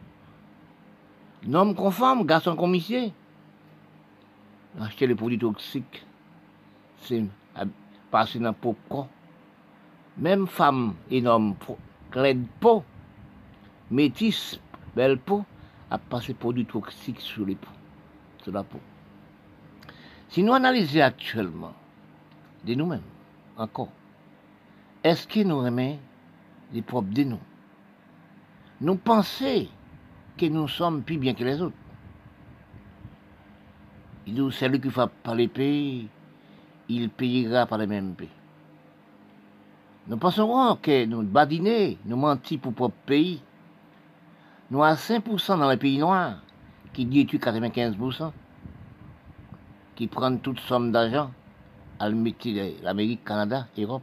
Nom 1.47 1.75
conforme, 1.75 2.25
garçon 2.25 2.57
commissaire. 2.57 3.11
Acheter 4.81 5.07
les 5.07 5.15
produits 5.15 5.39
toxiques, 5.39 6.05
c'est 6.99 7.25
passer 8.11 8.39
dans 8.39 8.55
le. 8.55 9.07
Même 10.17 10.47
femme 10.47 10.95
et 11.11 11.27
homme, 11.27 11.55
clé 12.11 12.39
peau, 12.61 12.85
métis, 13.91 14.61
belle 14.95 15.19
peau, 15.19 15.45
a 15.91 15.99
passé 15.99 16.35
produits 16.35 16.67
toxiques 16.67 17.21
sur 17.21 17.45
les 17.45 17.55
peaux, 17.55 17.69
sur 18.43 18.53
la 18.53 18.63
peau. 18.63 18.79
Si 20.29 20.43
nous 20.43 20.53
analysons 20.55 21.01
actuellement 21.01 21.75
de 22.65 22.75
nous-mêmes, 22.75 23.03
encore, 23.57 23.89
est-ce 25.05 25.27
que 25.27 25.41
nous 25.41 25.59
remet 25.59 25.99
les 26.73 26.83
propres 26.83 27.13
de 27.13 27.25
nous? 27.25 27.41
Nous 28.81 28.97
pensons 28.97 29.67
que 30.37 30.47
nous 30.47 30.69
sommes 30.69 31.03
plus 31.03 31.19
bien 31.19 31.35
que 31.35 31.45
les 31.45 31.61
autres. 31.61 31.77
Il 34.27 34.35
dit, 34.35 34.57
celui 34.57 34.81
qui 34.81 34.91
fait 34.91 35.11
par 35.23 35.35
les 35.35 35.49
pays, 35.49 36.09
il 36.89 37.11
payera 37.11 37.67
par 37.67 37.79
les 37.79 37.87
mêmes 37.87 38.15
pays. 38.15 38.29
Nous 40.07 40.17
pensons 40.17 40.79
que 40.83 41.05
nous 41.05 41.23
badinons, 41.23 41.97
nous 42.05 42.17
mentons 42.17 42.59
pour 42.59 42.73
propre 42.73 42.97
pays. 43.07 43.41
Nous 44.71 44.83
avons 44.83 44.97
5% 44.97 45.59
dans 45.59 45.71
les 45.71 45.77
pays 45.77 45.99
noirs 45.99 46.41
qui 46.93 47.05
détruisent 47.05 47.41
95%, 47.41 48.33
qui 49.95 50.07
prennent 50.07 50.41
toute 50.41 50.61
somme 50.61 50.91
d'argent 50.93 51.31
à 51.99 52.09
l'Amérique, 52.09 53.25
Canada, 53.25 53.67
Europe. 53.79 54.03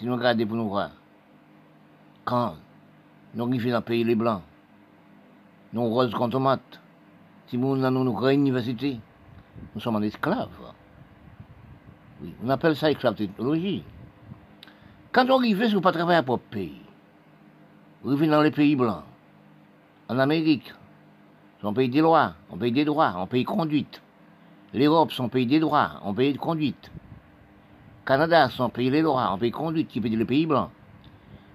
Si 0.00 0.06
nous 0.06 0.16
regardons 0.16 0.46
pour 0.46 0.56
nous 0.56 0.68
voir, 0.70 0.92
quand 2.24 2.54
nous 3.34 3.44
arrivons 3.44 3.68
dans 3.68 3.76
le 3.76 3.84
pays 3.84 4.02
les 4.02 4.14
Blancs, 4.14 4.40
nous 5.74 5.84
rose 5.84 6.10
contre 6.14 6.40
maths. 6.40 6.80
Si 7.48 7.58
nous 7.58 7.84
avons 7.84 8.04
une 8.06 8.10
grande 8.14 8.32
université, 8.32 8.98
nous 9.74 9.80
sommes 9.82 9.96
en 9.96 10.00
esclaves. 10.00 10.48
Oui, 12.22 12.32
on 12.42 12.48
appelle 12.48 12.76
ça 12.76 12.90
esclave 12.90 13.14
technologie. 13.14 13.84
Quand 15.12 15.28
on 15.28 15.36
arrive 15.36 15.68
sur 15.68 15.82
pas 15.82 15.92
travailler 15.92 16.22
pour 16.22 16.36
le 16.36 16.42
pays, 16.50 16.80
on 18.02 18.12
arrive 18.12 18.30
dans 18.30 18.40
les 18.40 18.52
pays 18.52 18.76
blancs, 18.76 19.04
en 20.08 20.18
Amérique, 20.18 20.72
on 21.62 21.74
paye 21.74 21.90
des 21.90 22.00
lois, 22.00 22.32
on 22.50 22.56
paye 22.56 22.72
des 22.72 22.86
droits, 22.86 23.12
on 23.18 23.26
paye 23.26 23.44
conduite. 23.44 24.00
L'Europe, 24.72 25.12
son 25.12 25.28
pays 25.28 25.44
des 25.44 25.60
droits, 25.60 26.00
on 26.04 26.14
paye 26.14 26.32
de 26.32 26.38
conduite. 26.38 26.90
Canada, 28.10 28.50
son 28.50 28.70
pays 28.70 28.90
des 28.90 29.02
droits, 29.02 29.32
on 29.32 29.38
paye 29.38 29.52
conduite, 29.52 29.86
qui 29.86 30.00
paye 30.00 30.16
les 30.16 30.24
pays 30.24 30.44
blancs. 30.44 30.70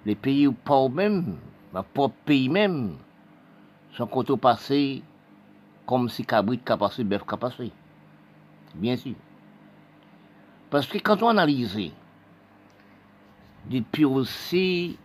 Les 0.06 0.16
pays 0.16 0.48
pauvres 0.48 0.96
même, 0.96 1.36
ma 1.74 1.84
propre 1.84 2.16
pays 2.24 2.48
même, 2.48 2.96
son 3.92 4.08
côté 4.08 4.38
passé 4.38 5.04
comme 5.86 6.08
si 6.08 6.24
cabrit 6.26 6.62
a 6.68 6.78
passé, 6.78 7.04
bœuf 7.04 7.24
a 7.28 7.36
passé. 7.36 7.74
Bien 8.74 8.96
sûr. 8.96 9.16
Parce 10.70 10.88
que 10.88 10.98
quand 11.00 11.22
on 11.24 11.28
analyse, 11.28 11.92
depuis 13.70 14.06
aussi, 14.06 14.98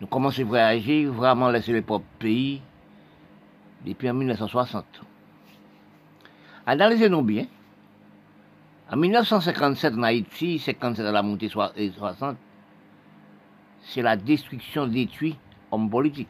nous 0.00 0.06
commençons 0.06 0.42
à 0.42 0.44
voyager, 0.44 1.06
vraiment 1.06 1.50
laisser 1.50 1.72
le 1.72 1.82
propre 1.82 2.06
pays, 2.20 2.62
depuis 3.84 4.08
en 4.08 4.14
1960. 4.14 4.84
Analysez-nous 6.64 7.22
bien. 7.22 7.46
En 8.90 8.96
1957 8.96 9.94
en 9.94 10.02
Haïti, 10.02 10.58
57 10.58 11.04
à 11.04 11.12
la 11.12 11.22
montée 11.22 11.50
60, 11.50 12.36
c'est 13.82 14.00
la 14.00 14.16
destruction 14.16 14.86
détruite 14.86 15.36
hommes 15.70 15.90
politiques 15.90 16.28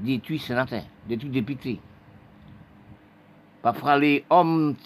détruit 0.00 0.38
sénateurs, 0.38 0.84
détruit 1.08 1.30
députés. 1.30 1.80
Parfois, 3.60 3.98
les 3.98 4.24
hommes 4.30 4.76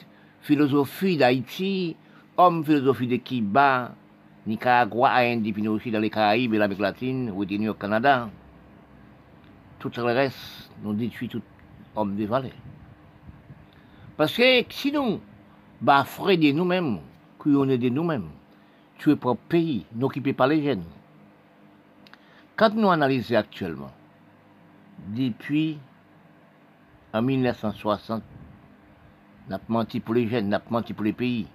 philosophie 0.41 1.17
d'Haïti, 1.17 1.97
hommes 2.37 2.65
philosophie 2.65 3.07
de 3.07 3.17
Kiba, 3.17 3.93
Nicaragua, 4.47 5.11
Haïti, 5.11 5.53
puis 5.53 5.69
aussi 5.69 5.91
dans 5.91 6.01
les 6.01 6.11
Caraïbes 6.11 6.55
et 6.55 6.59
l'Amérique 6.59 6.83
latine, 6.83 7.31
ou 7.31 7.43
au 7.43 7.75
Canada. 7.75 8.31
Tout 9.79 9.93
le 9.97 10.05
reste, 10.05 10.71
nous 10.83 10.95
détruit 10.95 11.29
tout 11.29 11.43
homme 11.95 12.17
de 12.17 12.25
valeur. 12.25 12.53
Parce 14.17 14.35
que 14.35 14.65
sinon, 14.71 15.21
bah, 15.81 16.05
frais 16.05 16.37
de 16.37 16.53
nous-mêmes, 16.53 16.99
est 17.47 17.79
de 17.79 17.89
nous-mêmes, 17.89 18.29
tu 18.99 19.11
es 19.11 19.17
propre 19.17 19.43
pays, 19.49 19.87
n'occupé 19.95 20.33
pas 20.33 20.47
les 20.47 20.63
jeunes. 20.63 20.85
Quand 22.57 22.75
nous 22.75 22.91
analysons 22.91 23.37
actuellement, 23.37 23.93
depuis 25.09 25.79
en 27.13 27.23
1960, 27.23 28.23
n'a 29.49 29.61
menti 29.69 30.01
pour 30.01 30.15
les 30.15 30.27
jeunes, 30.27 30.49
n'a 30.49 30.63
menti 30.71 30.93
pour 30.93 31.05
les 31.05 31.13
pays. 31.13 31.47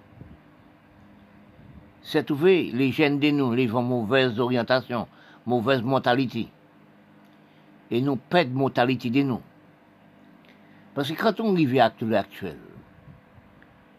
C'est 2.00 2.24
trouvé 2.24 2.70
les 2.72 2.90
jeunes 2.90 3.18
de 3.18 3.30
nous, 3.30 3.52
les 3.52 3.68
gens 3.68 3.82
mauvaise 3.82 4.40
orientation, 4.40 5.06
mauvaise 5.44 5.82
mentalité. 5.82 6.48
Et 7.90 8.00
nous 8.00 8.16
perdons 8.16 8.58
mentalité 8.58 9.10
de 9.10 9.22
nous. 9.22 9.42
Parce 10.94 11.10
que 11.10 11.20
quand 11.20 11.38
on 11.40 11.52
arrive 11.52 11.78
à 11.78 11.92
l'actuel, 12.00 12.56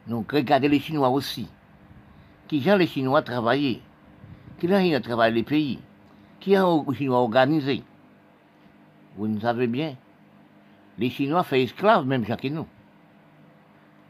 nous 0.08 0.26
regardons 0.30 0.68
les 0.68 0.80
Chinois 0.80 1.10
aussi. 1.10 1.48
Qui 2.48 2.62
gens 2.62 2.76
les 2.76 2.88
Chinois 2.88 3.22
travailler 3.22 3.82
Qui 4.60 4.68
gens 4.68 5.02
travaillent 5.02 5.34
les 5.34 5.44
pays 5.44 5.80
Qui 6.40 6.58
ont 6.58 6.86
les 6.90 6.98
Chinois 6.98 7.20
organisé 7.20 7.84
Vous 9.16 9.28
ne 9.28 9.40
savez 9.40 9.68
bien. 9.68 9.96
Les 10.98 11.10
Chinois 11.10 11.44
font 11.44 11.56
esclaves 11.56 12.06
même 12.06 12.26
gens 12.26 12.36
que 12.36 12.50
nous. 12.50 12.68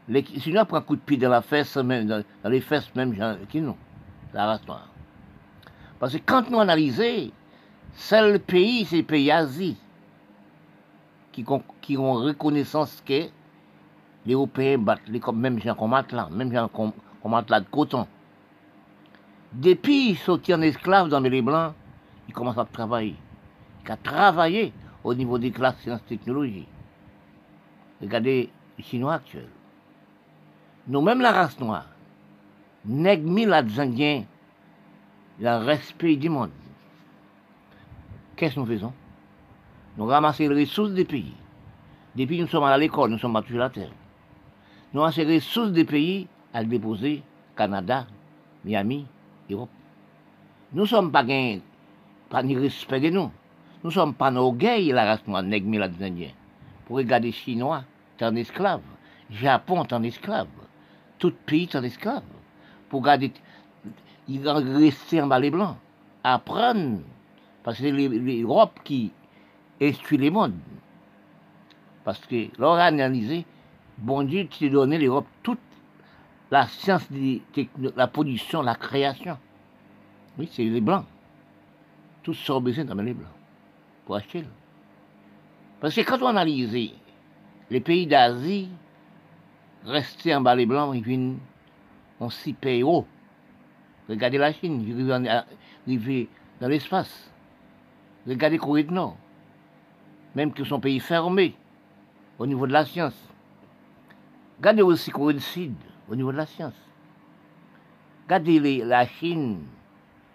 Les 0.08 0.24
Chinois 0.24 0.64
prennent 0.64 0.82
un 0.82 0.84
coup 0.84 0.96
de 0.96 1.00
pied 1.00 1.16
dans 1.16 1.30
la 1.30 1.40
fesse, 1.40 1.76
même, 1.76 2.06
dans, 2.06 2.24
les 2.44 2.60
fesses 2.60 2.94
même 2.94 3.14
gens 3.14 3.36
que 3.50 3.58
nous. 3.58 3.76
La 4.34 4.46
race 4.46 4.66
noire. 4.66 4.88
Parce 5.98 6.12
que 6.14 6.22
quand 6.26 6.50
nous 6.50 6.58
analysons, 6.58 7.30
seul 7.94 8.40
pays, 8.40 8.84
c'est 8.84 8.98
le 8.98 9.02
pays 9.04 9.30
Asie 9.30 9.76
qui, 11.32 11.44
qui 11.80 11.96
ont 11.96 12.12
reconnaissance 12.14 13.02
que 13.06 13.28
les 14.26 14.34
Européens 14.34 14.78
battent 14.78 15.08
les 15.08 15.20
même 15.34 15.60
gens 15.60 15.76
là, 16.12 16.28
même 16.30 16.52
gens 16.52 16.68
qu'on 16.68 16.92
là 17.30 17.60
de 17.60 17.66
coton. 17.70 18.06
Depuis 19.52 20.08
qu'ils 20.08 20.18
sont 20.18 20.40
en 20.52 20.62
esclaves 20.62 21.08
dans 21.08 21.20
les 21.20 21.42
Blancs, 21.42 21.74
ils 22.28 22.34
commencent 22.34 22.58
à 22.58 22.64
travailler. 22.64 23.16
Ils 23.86 23.92
ont 23.92 23.98
travaillé 24.02 24.72
au 25.02 25.14
niveau 25.14 25.38
des 25.38 25.50
classes 25.50 25.78
sciences 25.80 26.04
technologies. 26.06 26.66
Regardez 28.00 28.50
les 28.78 28.84
Chinois 28.84 29.14
actuels. 29.14 29.48
Nous-mêmes, 30.86 31.20
la 31.20 31.32
race 31.32 31.58
noire, 31.60 31.86
nègres 32.84 33.46
la 33.46 33.58
Indiens, 33.58 34.24
le 35.40 35.64
respect 35.64 36.16
du 36.16 36.28
monde. 36.28 36.50
Qu'est-ce 38.36 38.56
que 38.56 38.60
nous 38.60 38.66
faisons? 38.66 38.92
Nous 39.96 40.06
ramassons 40.06 40.48
les 40.48 40.64
ressources 40.64 40.90
des 40.90 41.04
pays. 41.04 41.34
Depuis 42.16 42.38
que 42.38 42.42
nous 42.42 42.48
sommes 42.48 42.64
à 42.64 42.76
l'école, 42.76 43.10
nous 43.10 43.18
sommes 43.18 43.32
battus 43.32 43.56
la 43.56 43.70
terre. 43.70 43.90
Nous 44.94 45.00
ramassons 45.00 45.22
les 45.22 45.38
ressources 45.38 45.72
des 45.72 45.84
pays 45.84 46.28
à 46.52 46.62
déposer 46.62 47.24
Canada, 47.56 48.06
Miami, 48.64 49.06
Europe. 49.50 49.68
Nous 50.72 50.82
ne 50.82 50.86
sommes 50.86 51.10
pas 51.10 51.24
pas 52.30 52.42
ni 52.44 52.56
respect 52.56 53.00
de 53.00 53.10
nous. 53.10 53.30
Nous 53.82 53.90
ne 53.90 53.94
sommes 53.94 54.14
pas 54.14 54.32
orgueil, 54.32 54.92
la 54.92 55.04
race 55.04 55.26
noire, 55.26 55.42
nègre. 55.42 56.32
Pour 56.86 56.96
regarder 56.96 57.32
Chinois, 57.32 57.82
es 58.20 58.24
un 58.24 58.36
esclave. 58.36 58.82
Japon, 59.30 59.84
es 59.84 59.92
un 59.92 60.04
esclave. 60.04 60.48
Tout 61.18 61.34
pays, 61.44 61.68
es 61.72 61.76
un 61.76 61.82
esclave. 61.82 62.22
Pour 62.88 63.00
regarder 63.02 63.32
il 64.28 64.48
rester 64.48 65.20
en 65.20 65.26
bas 65.26 65.40
les 65.40 65.50
blancs. 65.50 65.76
Apprendre. 66.22 67.00
Parce 67.64 67.78
que 67.78 67.82
c'est 67.82 67.90
l'Europe 67.90 68.78
qui 68.84 69.10
instruit 69.82 70.18
les 70.18 70.30
mondes. 70.30 70.54
Parce 72.04 72.20
que 72.20 72.46
l'on 72.58 72.74
a 72.74 72.84
analysé, 72.84 73.44
bon 73.98 74.22
Dieu, 74.22 74.46
tu 74.48 74.70
donné 74.70 74.98
l'Europe 74.98 75.26
toute 75.42 75.58
la 76.50 76.66
science, 76.66 77.08
la 77.96 78.06
production, 78.06 78.62
la 78.62 78.74
création. 78.74 79.38
Oui, 80.38 80.48
c'est 80.52 80.64
les 80.64 80.80
blancs. 80.80 81.04
Tous 82.22 82.34
sont 82.34 82.60
besoin 82.60 82.84
dans 82.84 82.94
les 82.94 83.14
blancs 83.14 83.28
pour 84.04 84.16
acheter. 84.16 84.44
Parce 85.80 85.94
que 85.94 86.00
quand 86.02 86.22
on 86.22 86.26
analyse 86.26 86.72
les 87.70 87.80
pays 87.80 88.06
d'Asie, 88.06 88.68
rester 89.84 90.34
en 90.34 90.40
bas 90.40 90.54
les 90.54 90.66
blancs, 90.66 90.94
ils 90.94 91.02
viennent, 91.02 91.38
on 92.20 92.30
s'y 92.30 92.52
paye 92.52 92.82
haut. 92.82 93.06
Regardez 94.08 94.38
la 94.38 94.52
Chine, 94.52 94.84
arrivé 95.86 96.28
dans 96.60 96.68
l'espace. 96.68 97.30
Regardez 98.26 98.58
Corée 98.58 98.84
du 98.84 98.94
Nord. 98.94 99.16
Même 100.34 100.52
que 100.52 100.64
son 100.64 100.80
pays 100.80 101.00
fermé 101.00 101.54
au 102.38 102.46
niveau 102.46 102.66
de 102.66 102.72
la 102.72 102.84
science. 102.84 103.33
Regardez 104.58 104.82
aussi 104.82 105.10
Corée 105.10 105.34
du 105.34 105.40
Sud 105.40 105.74
au 106.08 106.14
niveau 106.14 106.32
de 106.32 106.36
la 106.36 106.46
science. 106.46 106.74
Regardez 108.24 108.82
la 108.84 109.06
Chine 109.06 109.60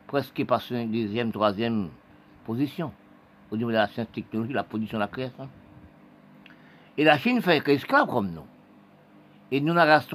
presque 0.08 0.44
sur 0.60 0.76
une 0.76 0.92
deuxième, 0.92 1.32
troisième 1.32 1.90
position 2.46 2.92
au 3.52 3.58
niveau 3.58 3.70
de 3.70 3.76
la 3.76 3.88
science 3.88 4.12
technologie, 4.12 4.54
la 4.54 4.64
production, 4.64 5.00
la 5.00 5.08
création. 5.08 5.50
Et 6.98 7.04
la 7.04 7.18
Chine 7.18 7.42
fait 7.42 7.68
esclave 7.68 8.08
comme 8.08 8.32
nous. 8.32 8.46
Et 9.52 9.62
nous, 9.62 9.74
la 9.74 9.86
race 9.86 10.08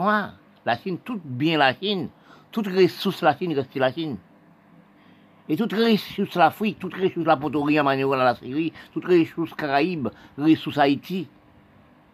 la 0.65 0.77
Chine, 0.77 0.99
tout 0.99 1.21
bien 1.25 1.59
la 1.59 1.75
Chine, 1.75 2.09
toute 2.53 2.69
ressource 2.69 3.23
la 3.23 3.37
Chine 3.37 3.55
reste 3.55 3.75
la 3.75 3.93
Chine. 3.93 4.19
Et 5.49 5.57
toute 5.57 5.73
ressource 5.73 6.37
l'Afrique, 6.37 6.79
toute 6.79 6.95
ressource 6.95 7.27
la 7.27 7.37
Porto 7.37 7.63
Rico, 7.63 8.15
la 8.15 8.35
Syrie, 8.37 8.73
toute 8.93 9.05
ressource 9.07 9.55
Caraïbes, 9.55 10.09
ressource 10.39 10.79
Haïti, 10.79 11.27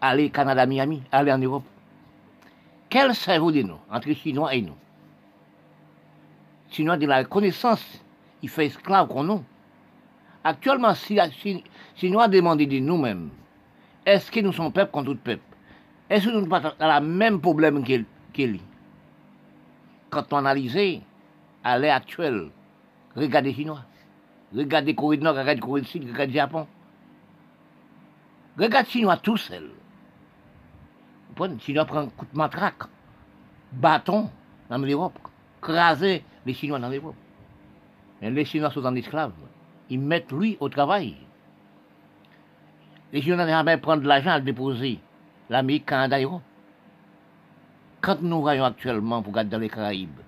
aller 0.00 0.30
Canada, 0.30 0.66
Miami, 0.66 1.02
aller 1.12 1.32
en 1.32 1.38
Europe. 1.38 1.64
Quel 2.90 3.14
cerveau 3.14 3.52
de 3.52 3.62
nous, 3.62 3.78
entre 3.90 4.12
Chinois 4.12 4.54
et 4.54 4.62
nous? 4.62 4.76
Chinois 6.70 6.96
de 6.96 7.06
la 7.06 7.24
connaissance, 7.24 8.02
il 8.42 8.48
fait 8.48 8.66
esclave 8.66 9.08
qu'on 9.08 9.24
nous. 9.24 9.44
Actuellement, 10.42 10.94
si 10.94 11.14
la 11.14 11.28
Chinois 11.96 12.28
demandé 12.28 12.66
de 12.66 12.80
nous-mêmes, 12.80 13.30
est-ce 14.04 14.30
que 14.30 14.40
nous 14.40 14.52
sommes 14.52 14.72
peuple 14.72 14.90
contre 14.90 15.12
tout 15.12 15.18
peuple? 15.18 15.42
Est-ce 16.08 16.26
que 16.26 16.30
nous 16.30 16.46
n'avons 16.46 16.74
pas 16.76 17.00
le 17.00 17.06
même 17.06 17.40
problème 17.40 17.84
qu'il 17.84 18.04
quand 20.10 20.32
on 20.32 20.38
analyse 20.38 20.76
à 21.62 21.78
l'heure 21.78 21.94
actuelle, 21.94 22.50
regardez 23.14 23.54
Chinois, 23.54 23.84
regardez 24.54 24.94
Corée 24.94 25.16
du 25.16 25.22
Nord, 25.22 25.36
regardez 25.36 25.60
Corée 25.60 25.82
du 25.82 25.86
Sud, 25.86 26.10
regardez 26.10 26.32
Japon. 26.32 26.66
Regardez 28.58 28.90
Chinois 28.90 29.16
tout 29.18 29.36
seul. 29.36 29.70
Chinois 31.60 31.84
prend 31.84 32.00
un 32.00 32.08
coup 32.08 32.26
de 32.30 32.36
matraque, 32.36 32.82
bâton 33.72 34.30
dans 34.68 34.78
l'Europe, 34.78 35.18
craser 35.60 36.24
les 36.44 36.54
Chinois 36.54 36.78
dans 36.78 36.88
l'Europe. 36.88 37.14
Les 38.22 38.44
Chinois 38.44 38.70
sont 38.70 38.84
en 38.84 38.94
esclaves. 38.94 39.32
Ils 39.88 40.00
mettent 40.00 40.32
lui 40.32 40.56
au 40.60 40.68
travail. 40.68 41.16
Les 43.12 43.22
Chinois 43.22 43.38
n'ont 43.38 43.48
jamais 43.48 43.76
prendre 43.78 44.02
de 44.02 44.08
l'argent 44.08 44.30
à 44.30 44.38
le 44.38 44.44
déposer. 44.44 45.00
L'Amérique, 45.48 45.86
Canada, 45.86 46.20
Europe. 46.20 46.42
Quand 48.00 48.20
nous 48.22 48.40
voyons 48.40 48.64
actuellement, 48.64 49.22
pour 49.22 49.32
regarder 49.32 49.50
dans 49.50 49.58
les 49.58 49.68
Caraïbes, 49.68 50.20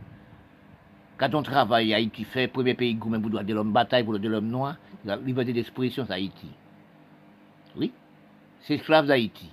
quand 1.16 1.34
on 1.34 1.42
travaille, 1.42 1.94
Haïti 1.94 2.24
fait, 2.24 2.48
premier 2.48 2.74
pays 2.74 2.94
gourmet 2.94 3.20
pour 3.20 3.30
droit 3.30 3.44
de 3.44 3.54
l'homme, 3.54 3.72
bataille 3.72 4.02
pour 4.02 4.12
le 4.12 4.18
de 4.18 4.28
l'homme 4.28 4.48
noir, 4.48 4.76
la 5.04 5.16
liberté 5.16 5.52
d'expression, 5.52 6.04
c'est 6.06 6.14
Haïti. 6.14 6.48
Oui, 7.76 7.92
c'est 8.60 8.74
esclave 8.74 9.06
d'Haïti. 9.06 9.48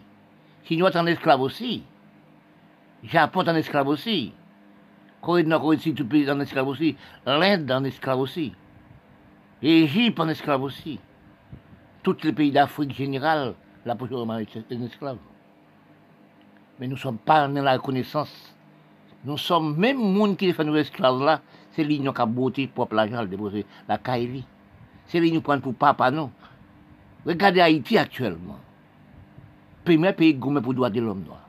Chinois 0.66 0.92
est 0.92 0.98
en 0.98 1.06
esclave 1.06 1.42
aussi. 1.42 1.84
Japon 3.04 3.44
est 3.44 3.50
en 3.50 3.56
esclave 3.56 3.88
aussi. 3.88 4.34
Corée 5.22 5.44
du 5.44 5.50
Nord, 5.50 5.62
Corée 5.62 5.78
pays 5.78 6.30
en 6.30 6.40
esclave 6.40 6.68
aussi. 6.68 6.96
L'Inde 7.26 7.72
en 7.72 7.84
esclave 7.84 8.20
aussi. 8.20 8.54
L'Égypte 9.62 10.20
en 10.20 10.30
esclave 10.30 10.62
aussi. 10.62 11.00
Tous 12.04 12.18
les 12.24 12.34
pays 12.34 12.52
d'Afrique 12.52 12.96
générale, 12.96 13.56
la 13.86 13.96
population 13.96 14.38
est 14.38 14.76
en 14.76 14.82
esclave 14.84 15.18
mais 16.80 16.88
nous 16.88 16.96
ne 16.96 17.00
sommes 17.00 17.18
pas 17.18 17.48
dans 17.48 17.62
la 17.62 17.74
reconnaissance. 17.74 18.56
Nous 19.26 19.38
sommes, 19.38 19.76
même 19.78 19.98
monde 19.98 20.38
qui 20.38 20.52
fait 20.54 20.64
nous 20.64 20.78
esclaves 20.78 21.22
là, 21.22 21.42
c'est 21.72 21.84
lui 21.84 22.00
qui 22.00 22.08
a 22.08 22.26
beauté 22.26 22.68
propre 22.68 22.96
l'argent, 22.96 23.26
déposer 23.26 23.66
la 23.88 23.98
Kaili. 23.98 24.46
C'est 25.06 25.20
lui 25.20 25.30
qui 25.30 25.36
nous 25.36 25.42
prend 25.42 25.60
pour 25.60 25.76
papa, 25.76 26.10
non. 26.10 26.32
Regardez 27.26 27.60
Haïti 27.60 27.98
actuellement. 27.98 28.58
Premier 29.90 30.14
pays 30.14 30.36
gourmet 30.36 30.62
pour 30.62 30.76
droit 30.76 30.92
de 30.92 31.02
l'homme 31.02 31.24
noir. 31.24 31.42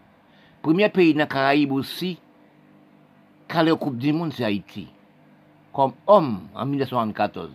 Premier 0.62 0.88
pays 0.88 1.12
dans 1.12 1.26
Caraïbes 1.26 1.72
aussi, 1.72 2.18
quand 3.46 3.62
la 3.62 3.74
Coupe 3.74 3.98
du 3.98 4.14
Monde, 4.14 4.32
c'est 4.32 4.44
Haïti. 4.44 4.88
Comme 5.74 5.92
homme 6.06 6.48
en 6.54 6.64
1974. 6.64 7.50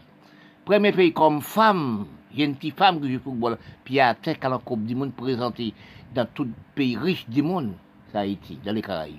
Premier 0.63 0.91
pays 0.91 1.11
comme 1.11 1.41
femme, 1.41 2.05
il 2.31 2.39
y 2.39 2.43
a 2.43 2.45
une 2.45 2.53
petite 2.53 2.77
femme 2.77 3.01
qui 3.01 3.11
joue 3.11 3.19
football, 3.19 3.57
puis 3.83 3.99
à 3.99 4.13
terre 4.13 4.39
quand 4.39 4.49
la 4.49 4.59
Coupe 4.59 4.85
du 4.85 4.93
Monde 4.93 5.13
présentée 5.13 5.73
dans 6.13 6.27
tout 6.31 6.47
pays 6.75 6.95
riche 6.95 7.27
du 7.27 7.41
monde, 7.41 7.73
c'est 8.11 8.19
Haïti, 8.19 8.59
dans 8.63 8.71
les 8.71 8.83
Caraïbes. 8.83 9.15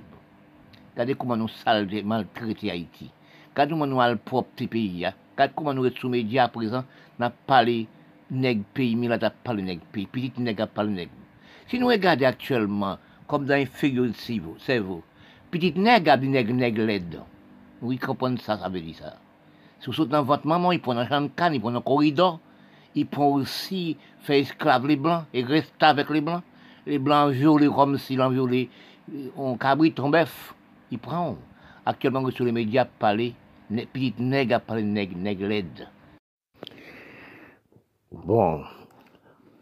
Regardez 0.92 1.16
comment 1.16 1.36
nous 1.36 1.48
salvons, 1.48 2.04
maltraiter 2.04 2.70
Haïti. 2.70 3.10
Regardez 3.50 3.72
comment 3.72 3.88
nous 3.88 4.00
avons 4.00 4.20
propre 4.24 4.66
pays. 4.66 5.04
Hein. 5.04 5.14
Regardez 5.32 5.54
comment 5.56 5.74
nous 5.74 5.82
sommes 5.86 5.96
sous 5.96 6.08
médias 6.08 6.44
à 6.44 6.48
présent, 6.48 6.84
n'a 7.18 7.30
parlé 7.30 7.88
nègre 8.30 8.62
pays, 8.72 8.94
mais 8.94 9.08
là, 9.08 9.18
n'a 9.18 9.30
parlé 9.30 9.64
nègre 9.64 9.82
pays, 9.90 10.06
petit 10.06 10.40
nègre 10.40 10.62
a 10.62 10.66
parlé 10.68 10.92
nègre. 10.92 11.10
Si 11.68 11.78
nous 11.78 11.88
regardons 11.88 12.26
actuellement, 12.26 12.98
comme 13.26 13.46
dans 13.46 13.66
figure 13.66 14.06
de 14.06 14.12
cerveau, 14.58 15.02
petit 15.50 15.72
nègre 15.76 16.12
a 16.12 16.16
dit 16.16 16.28
nègre, 16.28 16.52
nègre 16.52 16.82
l'aide. 16.82 17.20
Oui, 17.82 17.98
comprenez 17.98 18.38
ça, 18.38 18.58
ça 18.58 18.68
veut 18.68 18.80
dire 18.80 18.96
ça. 18.96 19.16
Si 19.80 19.86
vous 19.86 19.92
sautez 19.92 20.12
dans 20.12 20.22
votre 20.22 20.46
maman, 20.46 20.72
il 20.72 20.80
prend 20.80 20.96
un 20.96 21.06
champ 21.08 21.20
de 21.20 21.28
canne, 21.28 21.54
il 21.54 21.60
prend 21.60 21.74
un 21.74 21.80
corridor, 21.80 22.40
il 22.94 23.06
prend 23.06 23.28
aussi, 23.28 23.96
fait 24.20 24.40
esclave 24.40 24.86
les 24.86 24.96
blancs, 24.96 25.24
et 25.34 25.42
reste 25.42 25.74
avec 25.82 26.08
les 26.10 26.20
blancs 26.20 26.42
les 26.86 26.98
blancs 26.98 27.32
violés 27.32 27.68
comme 27.68 27.98
s'ils 27.98 28.20
ont 28.20 28.30
violé, 28.30 28.70
on 29.36 29.56
cabrit, 29.56 29.94
on 29.98 30.08
bœuf, 30.08 30.54
ils 30.90 30.98
prennent. 30.98 31.36
Actuellement, 31.84 32.28
sur 32.30 32.44
les 32.44 32.52
médias, 32.52 32.84
parler, 32.84 33.34
petite 33.92 34.18
nègre 34.18 34.56
à 34.56 34.60
parler 34.60 34.82
nègre, 34.82 35.16
nègre 35.16 35.46
laide. 35.46 35.88
Bon, 38.10 38.62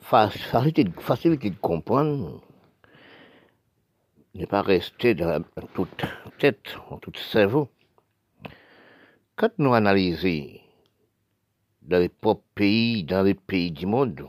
facilité, 0.05 0.85
de 0.85 1.57
comprendre 1.61 2.43
n'est 4.35 4.47
pas 4.47 4.63
rester 4.63 5.15
dans 5.15 5.43
toute 5.75 6.05
tête, 6.39 6.77
en 6.91 6.99
tout 6.99 7.15
cerveau. 7.15 7.71
Quand 9.37 9.51
nous 9.59 9.73
analysons 9.73 10.61
dans 11.83 11.99
les 11.99 12.09
propres 12.09 12.45
pays, 12.55 13.05
dans 13.05 13.23
les 13.23 13.35
pays 13.35 13.71
du 13.71 13.87
monde, 13.87 14.29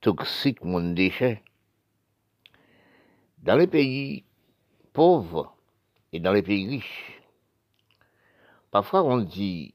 toxiques, 0.00 0.64
mon 0.64 0.92
déchet, 0.92 1.42
dans 3.38 3.56
les 3.56 3.66
pays 3.66 4.24
pauvres 4.92 5.54
et 6.12 6.20
dans 6.20 6.32
les 6.32 6.42
pays 6.42 6.66
riches, 6.66 7.22
parfois 8.70 9.04
on 9.04 9.18
dit, 9.18 9.74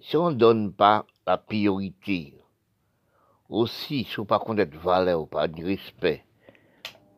si 0.00 0.16
on 0.16 0.30
ne 0.30 0.36
donne 0.36 0.72
pas 0.72 1.06
la 1.26 1.38
priorité, 1.38 2.35
aussi 3.48 4.04
si 4.04 4.18
on 4.18 4.22
ne 4.22 4.26
pas 4.26 4.38
connaître 4.38 4.78
valeur, 4.78 5.26
pas 5.28 5.48
de 5.48 5.64
respect, 5.64 6.24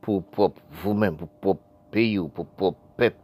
pour 0.01 0.23
vous-même, 0.71 1.17
pour 1.17 1.29
propre 1.29 1.63
pays 1.91 2.19
ou 2.19 2.29
pour 2.29 2.47
propre 2.47 2.79
peuple. 2.97 3.17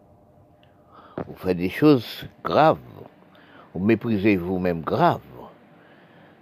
Vous 1.27 1.35
faites 1.35 1.57
des 1.57 1.71
choses 1.71 2.27
graves. 2.43 2.79
Vous 3.73 3.85
méprisez 3.85 4.37
vous-même 4.37 4.83
grave. 4.83 5.21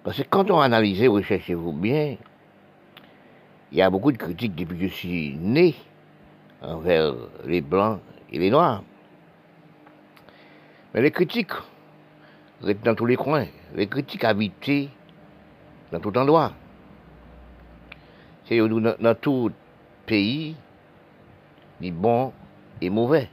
Parce 0.05 0.19
que 0.19 0.29
quand 0.29 0.51
on 0.51 0.61
analyse, 0.61 1.07
recherchez-vous 1.07 1.73
bien, 1.73 2.17
il 3.71 3.79
y 3.79 3.83
a 3.83 3.89
beaucoup 3.89 4.13
de 4.13 4.19
critiques 4.19 4.55
depuis 4.55 4.77
que 4.77 4.89
je 4.89 4.93
suis 4.93 5.37
né 5.37 5.75
envers 6.61 7.15
les 7.45 7.61
blancs 7.61 8.01
et 8.31 8.39
les 8.39 8.51
noirs. 8.51 8.83
Mais 10.93 11.03
les 11.03 11.11
critiques 11.11 11.53
dans 12.85 12.95
tous 12.95 13.07
les 13.07 13.17
coins, 13.17 13.47
les 13.75 13.87
critiques 13.87 14.25
habitées 14.25 14.91
dans 15.93 16.01
tout 16.01 16.17
endroit. 16.17 16.53
C'est 18.47 18.59
dans 18.59 19.15
tout 19.21 19.53
pays, 20.07 20.57
ni 21.81 21.91
bon 21.91 22.33
et 22.81 22.91
mauvais. 22.91 23.29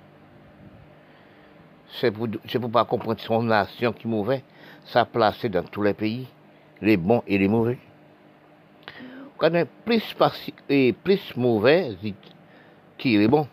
C'est 2.00 2.12
pour 2.12 2.28
ne 2.28 2.68
pas 2.68 2.86
comprendre 2.86 3.20
son 3.20 3.42
nation 3.42 3.92
qui 3.94 4.06
est 4.06 4.10
mauvais, 4.10 4.44
ça 4.86 5.06
placé 5.06 5.50
dans 5.50 5.64
tous 5.64 5.82
les 5.82 5.96
pays, 5.96 6.28
les 6.82 6.98
bons 6.98 7.24
et 7.26 7.38
les 7.38 7.48
mauvais. 7.48 7.80
Quand 9.38 9.50
on 9.56 9.66
plus, 9.86 10.16
et 10.68 10.94
plus 10.94 11.36
mauvais 11.36 11.98
qui 12.98 13.16
est 13.16 13.28
bon. 13.28 13.48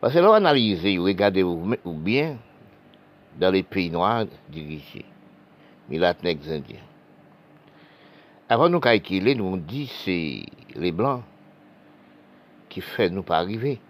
Parce 0.00 0.12
que 0.12 0.18
là, 0.18 0.34
analysez, 0.34 0.98
regardez 0.98 1.42
vous 1.42 1.74
bien 1.86 2.36
dans 3.40 3.50
les 3.50 3.62
pays 3.62 3.90
noirs 3.90 4.26
dirigés, 4.48 5.06
les 5.90 5.98
indiens. 6.04 6.85
Avant 8.48 8.68
nous 8.68 8.78
calculer, 8.78 9.34
nous 9.34 9.44
on 9.44 9.56
dit 9.56 9.92
c'est 10.04 10.44
les 10.78 10.92
blancs 10.92 11.22
qui 12.68 12.80
fait 12.80 13.10
nous 13.10 13.24
pas 13.24 13.38
arriver. 13.38 13.80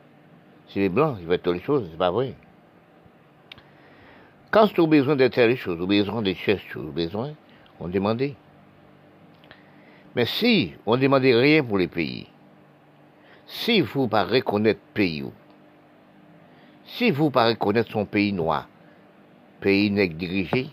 C'est 0.69 0.81
les 0.81 0.89
blancs 0.89 1.19
qui 1.19 1.27
font 1.27 1.39
toutes 1.43 1.55
les 1.55 1.63
choses, 1.63 1.89
c'est 1.91 1.99
pas 1.99 2.11
vrai. 2.11 2.35
Quand 4.51 4.69
tu 4.69 4.81
as 4.81 4.87
besoin 4.87 5.17
de 5.17 5.29
telles 5.29 5.57
choses, 5.57 5.79
ou 5.81 5.87
besoin 5.87 6.23
de 6.23 6.33
choses, 6.33 6.61
ou 6.77 6.91
besoin, 6.91 7.33
on 7.81 7.89
demandait. 7.89 8.35
Mais 10.15 10.25
si 10.25 10.73
on 10.87 10.97
ne 10.97 11.03
demandait 11.03 11.35
rien 11.35 11.63
pour 11.63 11.77
les 11.77 11.89
pays, 11.89 12.27
si 13.47 13.83
vous 13.83 14.05
ne 14.05 14.09
pas 14.09 14.25
reconnaître 14.25 14.81
pays, 14.95 15.25
si 16.87 17.11
vous 17.11 17.27
ne 17.27 17.31
pas 17.31 17.49
reconnaître 17.49 17.91
son 17.93 18.07
pays 18.07 18.33
noir, 18.33 18.67
pays 19.61 19.91
n'est 19.91 20.09
dirigé, 20.09 20.71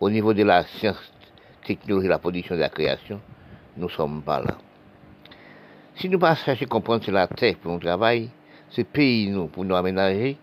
au 0.00 0.08
niveau 0.08 0.32
de 0.32 0.44
la 0.44 0.64
science, 0.64 1.11
technologie, 1.64 2.08
la 2.08 2.18
production 2.18 2.54
de 2.54 2.60
la 2.60 2.68
création, 2.68 3.20
nous 3.76 3.86
ne 3.86 3.90
sommes 3.90 4.22
pas 4.22 4.40
là. 4.40 4.56
Si 5.94 6.08
nous 6.08 6.18
pas 6.18 6.34
chercher 6.34 6.64
à 6.64 6.68
comprendre 6.68 7.02
c'est 7.04 7.12
la 7.12 7.26
terre 7.26 7.56
pour 7.56 7.72
nous 7.72 7.78
travailler, 7.78 8.30
c'est 8.70 8.84
pays 8.84 9.30
nous 9.30 9.46
pour 9.46 9.64
nous 9.64 9.74
aménager, 9.74 10.38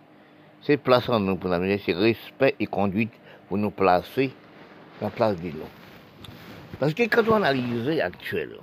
c'est 0.61 0.77
place 0.77 1.09
en 1.09 1.19
nous 1.19 1.35
pour 1.35 1.49
nous 1.49 1.55
aménager, 1.55 1.83
c'est 1.85 1.93
respect 1.93 2.55
et 2.59 2.67
conduite 2.67 3.11
pour 3.47 3.57
nous 3.57 3.71
placer 3.71 4.31
la 5.01 5.09
place 5.09 5.35
de 5.37 5.49
l'eau. 5.49 5.69
Parce 6.79 6.93
que 6.93 7.03
quand 7.03 7.27
on 7.27 7.35
analyse 7.35 7.99
actuel, 7.99 8.57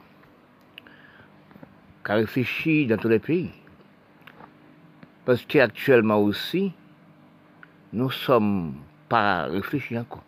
qu'à 2.04 2.14
réfléchir 2.14 2.88
dans 2.88 2.96
tous 2.96 3.08
les 3.08 3.18
pays, 3.18 3.50
parce 5.24 5.44
qu'actuellement 5.44 6.18
aussi, 6.18 6.72
nous 7.92 8.06
ne 8.06 8.12
sommes 8.12 8.74
pas 9.08 9.46
réfléchis 9.46 9.98
encore. 9.98 10.22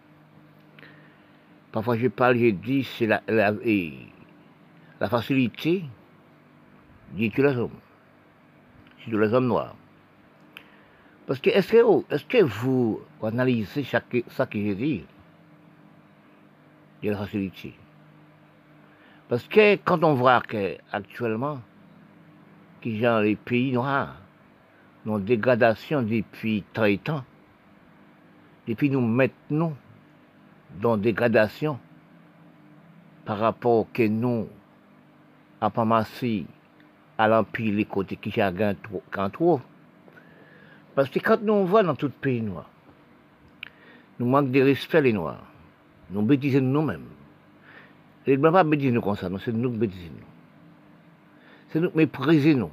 Parfois 1.72 1.96
je 1.96 2.08
parle, 2.08 2.38
je 2.38 2.50
dis, 2.50 2.84
c'est 2.84 3.06
la, 3.06 3.22
la, 3.28 5.08
facilité 5.08 5.84
dit 7.12 7.32
les 7.36 7.56
hommes, 7.56 7.78
surtout 8.98 9.18
les 9.18 9.32
hommes 9.32 9.46
noirs. 9.46 9.74
Parce 11.26 11.40
que 11.40 11.50
est-ce 11.50 12.24
que, 12.24 12.42
vous 12.42 13.00
analysez 13.22 13.84
ça 13.84 14.00
que 14.00 14.22
j'ai 14.52 14.74
dit 14.74 15.04
de 17.02 17.10
la 17.10 17.18
facilité? 17.18 17.74
Parce 19.28 19.46
que 19.46 19.76
quand 19.76 20.02
on 20.04 20.14
voit 20.14 20.40
qu'actuellement, 20.40 21.60
que 22.80 22.88
les 23.22 23.36
pays 23.36 23.72
noirs, 23.72 24.16
nos 25.04 25.18
dégradation 25.18 26.02
depuis 26.02 26.64
très 26.72 26.96
temps, 26.96 27.24
depuis 28.66 28.88
nous 28.88 29.00
maintenant 29.00 29.74
dans 30.80 30.96
dégradation 30.96 31.78
par 33.24 33.38
rapport 33.38 33.86
que 33.92 34.06
nous 34.06 34.48
à 35.60 35.70
pas 35.70 36.04
à 37.18 37.26
l'empire 37.28 37.74
les 37.74 37.84
côtés 37.84 38.16
qui 38.16 38.30
chacun 38.30 38.74
trouve. 39.32 39.60
Parce 40.94 41.10
que 41.10 41.18
quand 41.18 41.42
nous 41.42 41.52
on 41.52 41.64
voit 41.64 41.82
dans 41.82 41.94
tout 41.94 42.10
pays 42.10 42.40
noir, 42.40 42.68
nous 44.18 44.26
manquons 44.26 44.48
de 44.48 44.60
respect 44.60 45.00
les 45.02 45.12
noirs. 45.12 45.42
Nous 46.10 46.22
bêtisons 46.22 46.60
nous-mêmes. 46.60 47.06
Et 48.26 48.36
ne 48.36 48.50
pas 48.50 48.64
bêtiser 48.64 48.90
nous 48.90 49.00
comme 49.00 49.16
ça, 49.16 49.28
c'est 49.44 49.52
nous 49.52 49.70
qui 49.70 49.78
bêtisons 49.78 50.10
nous. 50.10 50.26
C'est 51.70 51.80
nous 51.80 51.90
qui 51.90 51.96
méprisons 51.98 52.58
nous. 52.58 52.70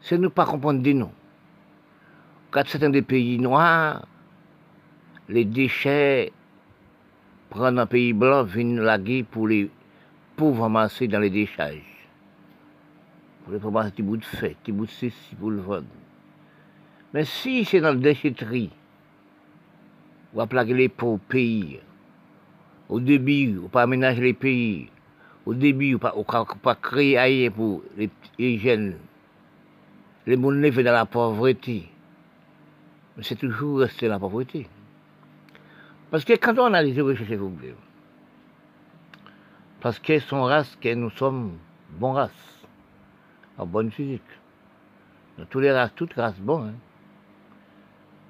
C'est 0.00 0.18
nous 0.18 0.30
pas 0.30 0.46
comprendre 0.46 0.88
nous. 0.92 1.10
Quand 2.50 2.66
certains 2.66 2.90
des 2.90 3.02
pays 3.02 3.38
noirs, 3.38 4.06
les 5.28 5.44
déchets 5.44 6.32
prennent 7.50 7.78
un 7.78 7.86
pays 7.86 8.12
blanc, 8.12 8.44
viennent 8.44 8.80
laguer 8.80 9.22
pour 9.22 9.48
les 9.48 9.70
pauvres 10.36 10.64
amasser 10.64 11.08
dans 11.08 11.20
les 11.20 11.30
décharges. 11.30 12.08
Vous 13.46 13.58
pouvez 13.58 13.72
pas 13.72 13.82
un 13.82 13.90
petit 13.90 14.02
bout 14.02 14.16
de 14.16 14.24
fait, 14.24 14.56
petit 14.62 14.72
bout 14.72 14.86
de 14.86 14.90
ceci 14.90 15.34
pour 15.38 15.50
le 15.50 15.60
vendre. 15.60 15.86
Mais 17.12 17.24
si 17.24 17.64
c'est 17.64 17.80
dans 17.80 17.92
le 17.92 18.00
déchetterie, 18.00 18.70
on 20.32 20.38
va 20.38 20.46
plaquer 20.46 20.74
les 20.74 20.88
pauvres 20.88 21.20
pays, 21.28 21.80
au 22.88 23.00
début, 23.00 23.60
on 23.64 23.68
pas 23.68 23.82
aménager 23.82 24.20
les 24.20 24.34
pays, 24.34 24.90
au 25.46 25.54
début, 25.54 25.94
on 25.94 25.98
pas, 25.98 26.14
pas 26.62 26.74
créer 26.74 27.18
ailleurs 27.18 27.52
pour 27.52 27.82
les, 27.96 28.58
jeunes, 28.58 28.96
les 30.26 30.40
gens 30.40 30.50
vivent 30.50 30.82
dans 30.82 30.92
la 30.92 31.06
pauvreté. 31.06 31.88
Mais 33.16 33.22
c'est 33.22 33.36
toujours 33.36 33.80
resté 33.80 34.06
dans 34.06 34.14
la 34.14 34.18
pauvreté. 34.18 34.66
Parce 36.14 36.24
que 36.24 36.34
quand 36.34 36.56
on 36.60 36.66
analyse 36.66 36.94
les 36.94 37.02
recherches, 37.02 37.32
vous 37.32 37.52
parce 39.80 39.98
que 39.98 40.20
son 40.20 40.44
race, 40.44 40.78
que 40.80 40.94
nous 40.94 41.10
sommes 41.10 41.58
bon 41.90 42.12
race 42.12 42.30
en 43.58 43.66
bonne 43.66 43.90
physique. 43.90 44.22
Dans 45.36 45.44
tous 45.46 45.58
les 45.58 45.72
races, 45.72 45.90
toutes 45.96 46.12
races, 46.12 46.38
bon. 46.38 46.66
Hein. 46.66 46.74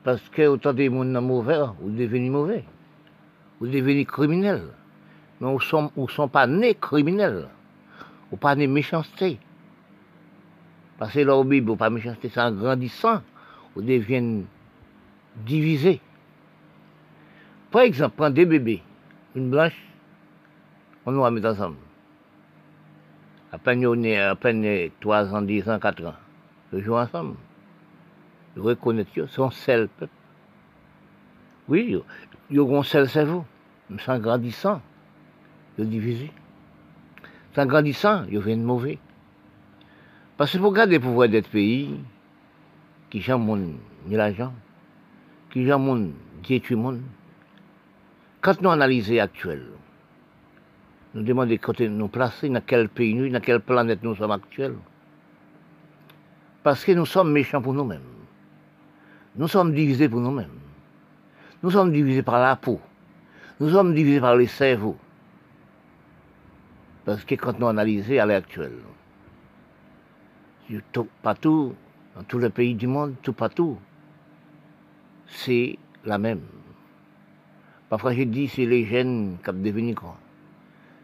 Parce 0.02 0.27
que 0.31 0.47
autant 0.47 0.73
des 0.73 0.86
gens 0.86 1.20
mauvais, 1.20 1.61
vous 1.78 1.90
devenez 1.90 2.31
mauvais. 2.31 2.65
Vous 3.61 3.66
devenez 3.66 4.06
criminel. 4.06 4.62
Mais 5.43 5.52
vous 5.52 6.02
ne 6.02 6.09
sont 6.09 6.28
pas 6.28 6.47
nés 6.47 6.77
criminels. 6.77 7.48
Vous 8.31 8.39
pas 8.39 8.55
nés 8.55 8.66
méchanceté. 8.66 9.39
Parce 10.97 11.12
que 11.12 11.20
leur 11.20 11.44
Bible, 11.44 11.69
vous 11.69 11.77
pas 11.77 11.90
méchanceté, 11.90 12.31
c'est 12.31 12.40
en 12.40 12.51
grandissant, 12.51 13.20
vous 13.74 13.82
devenez 13.82 14.47
divisés. 15.44 16.01
Par 17.74 17.82
exemple, 17.82 18.14
prendre 18.14 18.36
deux 18.36 18.44
bébés, 18.44 18.84
une 19.34 19.51
blanche, 19.51 19.74
on 21.05 21.10
nous 21.10 21.28
mettre 21.28 21.48
ensemble 21.48 21.76
à 23.51 23.59
peine 23.59 23.84
on 23.84 24.01
est 24.05 24.16
à 24.16 24.36
peine 24.36 24.90
3 25.01 25.34
ans, 25.34 25.42
10 25.42 25.68
ans, 25.68 25.80
4 25.80 26.06
ans. 26.06 26.14
Ils 26.72 26.84
jouent 26.84 26.94
ensemble. 26.94 27.34
Ils 28.55 28.62
reconnaissent, 28.62 29.09
ils 29.16 29.28
sont 29.28 29.51
seuls 29.51 29.88
peuple. 29.88 30.12
Oui, 31.66 32.01
ils 32.48 32.60
ont 32.60 32.82
seul 32.84 33.09
cerveau. 33.09 33.44
Mais 33.90 34.01
sans 34.01 34.20
grandissant, 34.20 34.80
ils 35.76 35.88
divisé. 35.88 36.30
Sans 37.56 37.66
grandissant, 37.66 38.24
ils 38.30 38.38
viennent 38.38 38.62
mauvais. 38.62 39.01
Parce 40.36 40.52
que 40.52 40.59
pour 40.59 40.72
garder 40.72 40.98
le 40.98 41.01
pouvoir 41.01 41.28
d'être 41.28 41.51
pays, 41.51 41.98
qui 43.10 43.20
jamais 43.20 43.56
ni 44.06 44.14
l'argent, 44.14 44.52
qui 45.51 45.66
jamais 45.66 46.12
détruit 46.48 46.76
le 46.76 46.82
monde, 46.82 47.02
quand 48.45 48.61
nous 48.61 48.69
analysons 48.69 49.21
actuel, 49.21 49.62
nous 51.15 51.23
demandons 51.23 51.57
côté 51.57 51.89
nous 51.89 52.09
placer, 52.09 52.51
dans 52.51 52.61
quel 52.61 52.91
pays 52.91 53.15
nous, 53.15 53.31
dans 53.31 53.41
quelle 53.41 53.61
planète 53.61 54.03
nous 54.03 54.15
sommes 54.15 54.33
actuels. 54.33 54.77
Parce 56.62 56.85
que 56.85 56.93
nous 56.93 57.07
sommes 57.07 57.33
méchants 57.33 57.62
pour 57.62 57.73
nous-mêmes. 57.73 58.03
Nous 59.37 59.49
sommes 59.49 59.73
divisés 59.73 60.11
pour 60.11 60.21
nous-mêmes. 60.21 60.59
Nous 61.62 61.71
sommes 61.71 61.91
divisés 61.91 62.23
par 62.23 62.39
la 62.39 62.55
peau. 62.57 62.83
Nous 63.61 63.71
sommes 63.71 63.95
divisés 63.95 64.21
par 64.21 64.37
les 64.37 64.47
cerveaux. 64.47 64.99
Parce 67.07 67.25
que 67.25 67.37
quand 67.37 67.59
nous 67.59 67.69
analysons 67.69 68.19
à 68.19 68.27
l'heure 68.27 68.39
actuelle, 68.39 68.77
partout, 71.23 71.75
dans 72.15 72.25
tous 72.25 72.39
les 72.39 72.51
pays 72.51 72.75
du 72.75 72.89
monde, 72.89 73.15
tout 73.23 73.33
partout, 73.33 73.79
c'est 75.29 75.79
la 76.05 76.19
même. 76.19 76.43
Parfois, 77.95 78.12
je 78.12 78.25
dis 78.25 78.49
c'est 78.49 78.66
les 78.66 78.85
gènes 78.87 79.39
qui 79.41 79.51
ont 79.51 79.53
devenu 79.53 79.95
grand. 79.95 80.16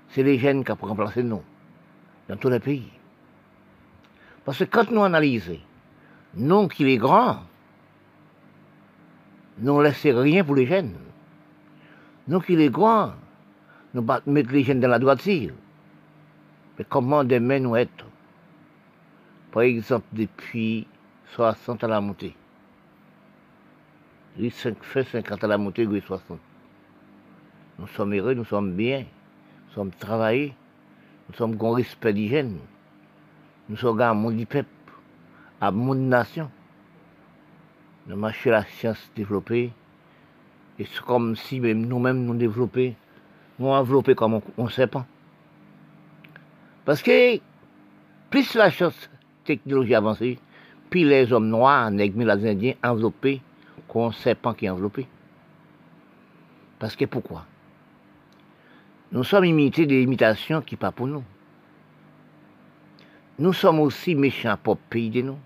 C'est 0.09 0.25
les 0.25 0.41
gènes 0.41 0.65
qui 0.65 0.73
ont 0.73 0.79
remplacé 0.81 1.23
nous, 1.23 1.41
dans 2.29 2.37
tous 2.37 2.49
les 2.49 2.59
pays. 2.59 2.91
Parce 4.45 4.59
que 4.59 4.65
quand 4.65 4.91
nous 4.91 5.05
analysons, 5.05 5.61
non 6.35 6.67
qu'il 6.67 6.89
est 6.89 6.97
grand, 6.97 7.45
nous 9.59 9.79
ne 9.79 9.85
laissons 9.85 10.21
rien 10.21 10.43
pour 10.43 10.57
les 10.57 10.67
gènes. 10.67 10.97
Non 12.27 12.41
qu'il 12.41 12.61
est 12.61 12.71
grand, 12.71 13.13
nous 13.95 14.05
mettons 14.27 14.51
les 14.51 14.65
gènes 14.65 14.81
dans 14.81 14.89
la 14.89 14.99
droiture. 14.99 15.55
Mais 16.77 16.85
comment 16.89 17.23
demain 17.23 17.61
nous 17.61 17.77
être? 17.77 18.05
Par 19.53 19.63
exemple, 19.63 20.07
depuis 20.13 20.89
60 21.37 21.85
à 21.85 21.87
la 21.87 22.01
montée. 22.01 22.35
Il 24.37 24.51
fait 24.51 25.05
50 25.05 25.45
à 25.45 25.47
la 25.47 25.57
montée, 25.57 25.85
il 25.85 26.03
60. 26.03 26.41
Nous 27.81 27.87
sommes 27.89 28.13
heureux, 28.13 28.35
nous 28.35 28.45
sommes 28.45 28.73
bien, 28.73 29.01
nous 29.01 29.73
sommes 29.73 29.91
travaillés, 29.91 30.53
nous 31.29 31.35
sommes 31.35 31.57
grand 31.57 31.73
respect 31.73 32.13
d'hygiène. 32.13 32.59
Nous 33.71 33.77
sommes 33.79 34.03
un 34.03 34.13
monde 34.13 34.37
du 34.37 34.45
peuple, 34.45 34.69
à 35.63 35.71
monde 35.71 36.01
nation. 36.01 36.51
Nous 38.07 38.17
marchons 38.17 38.51
la 38.51 38.65
science 38.65 39.11
développée. 39.17 39.73
Et 40.79 40.85
c'est 40.85 41.01
comme 41.01 41.37
si 41.37 41.59
même 41.59 41.87
nous-mêmes 41.87 42.23
nous 42.23 42.35
développions, 42.35 42.95
nous 43.59 43.79
développé 43.79 44.15
comme 44.15 44.41
on 44.59 44.65
ne 44.65 44.71
sait 44.71 44.87
pas. 44.87 45.07
Parce 46.85 47.03
que 47.03 47.39
plus 48.29 48.55
la 48.57 48.71
science 48.71 49.09
technologie 49.45 49.95
avancée, 49.95 50.39
puis 50.91 51.05
les 51.05 51.33
hommes 51.33 51.49
noirs, 51.49 51.91
nègres, 51.91 52.25
les 52.25 52.47
indiens 52.47 52.75
enveloppés, 52.83 53.41
qu'on 53.89 54.13
sait 54.13 54.35
pas 54.35 54.53
qui 54.53 54.67
est 54.67 54.71
enveloppé. 54.71 55.07
Parce 56.79 56.95
que 56.95 57.07
pourquoi? 57.07 57.47
Nous 59.13 59.25
sommes 59.25 59.45
imités 59.45 59.87
des 59.87 60.03
imitations 60.03 60.61
qui 60.63 60.77
pas 60.77 60.93
pour 60.93 61.07
nous. 61.07 61.25
Nous 63.39 63.53
sommes 63.53 63.81
aussi 63.81 64.15
méchants 64.15 64.57
pour 64.63 64.75
le 64.75 64.81
pays 64.89 65.11
de 65.11 65.23
nous. 65.23 65.39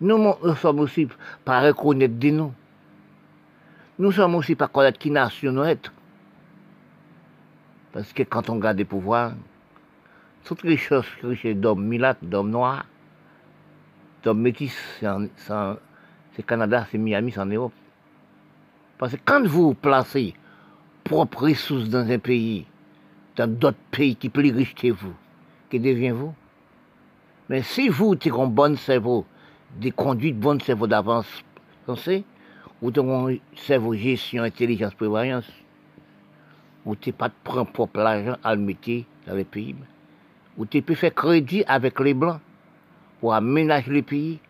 Nous, 0.00 0.36
sommes 0.56 0.80
aussi 0.80 1.08
pas 1.44 1.60
reconnaître 1.60 2.18
de 2.18 2.30
nous. 2.30 2.52
Nous 3.98 4.12
sommes 4.12 4.34
aussi 4.34 4.54
pas 4.54 4.68
connaître 4.68 4.98
qui 4.98 5.10
nation 5.10 5.52
nous 5.52 5.62
être. 5.62 5.92
Parce 7.92 8.12
que 8.12 8.22
quand 8.22 8.50
on 8.50 8.56
garde 8.56 8.76
des 8.76 8.84
pouvoirs, 8.84 9.32
toutes 10.44 10.64
les 10.64 10.76
choses 10.76 11.06
richesses 11.22 11.56
d'hommes 11.56 11.86
milates, 11.86 12.18
d'hommes 12.22 12.50
noirs, 12.50 12.84
d'hommes 14.22 14.40
métis, 14.40 14.76
c'est 15.00 16.46
Canada, 16.46 16.86
c'est 16.90 16.98
Miami, 16.98 17.32
c'est 17.32 17.40
en 17.40 17.46
Europe. 17.46 17.72
Parce 18.98 19.12
que 19.12 19.20
quand 19.24 19.46
vous 19.46 19.74
placez 19.74 20.34
propres 21.04 21.48
ressources 21.48 21.88
dans 21.88 22.10
un 22.10 22.18
pays, 22.18 22.66
dans 23.36 23.50
d'autres 23.50 23.78
pays 23.90 24.16
qui 24.16 24.28
plus 24.28 24.52
riches 24.52 24.74
que 24.74 24.90
vous, 24.92 25.14
que 25.70 25.76
deviens-vous? 25.76 26.34
Mais 27.48 27.62
si 27.62 27.88
vous 27.88 28.14
avez 28.14 28.30
un 28.30 28.46
bon 28.46 28.76
cerveau, 28.76 29.26
des 29.78 29.90
conduites 29.90 30.38
bon 30.38 30.60
cerveau 30.60 30.86
d'avance, 30.86 31.26
pensez, 31.86 32.24
ou 32.80 32.90
un 32.98 33.36
cerveau 33.56 33.94
gestion, 33.94 34.42
intelligence, 34.42 34.94
prévoyance, 34.94 35.50
ou 36.84 36.96
tu 36.96 37.12
pas 37.12 37.28
de 37.28 37.34
prendre 37.44 37.70
propre 37.70 38.00
l'argent 38.00 38.36
à 38.42 38.54
le 38.54 38.60
mettre 38.60 39.04
dans 39.26 39.34
les 39.34 39.44
pays, 39.44 39.74
ou 40.56 40.66
tu 40.66 40.82
peux 40.82 40.94
faire 40.94 41.14
crédit 41.14 41.64
avec 41.66 41.98
les 42.00 42.14
blancs 42.14 42.40
pour 43.20 43.34
aménager 43.34 43.92
les 43.92 44.02
pays, 44.02 44.40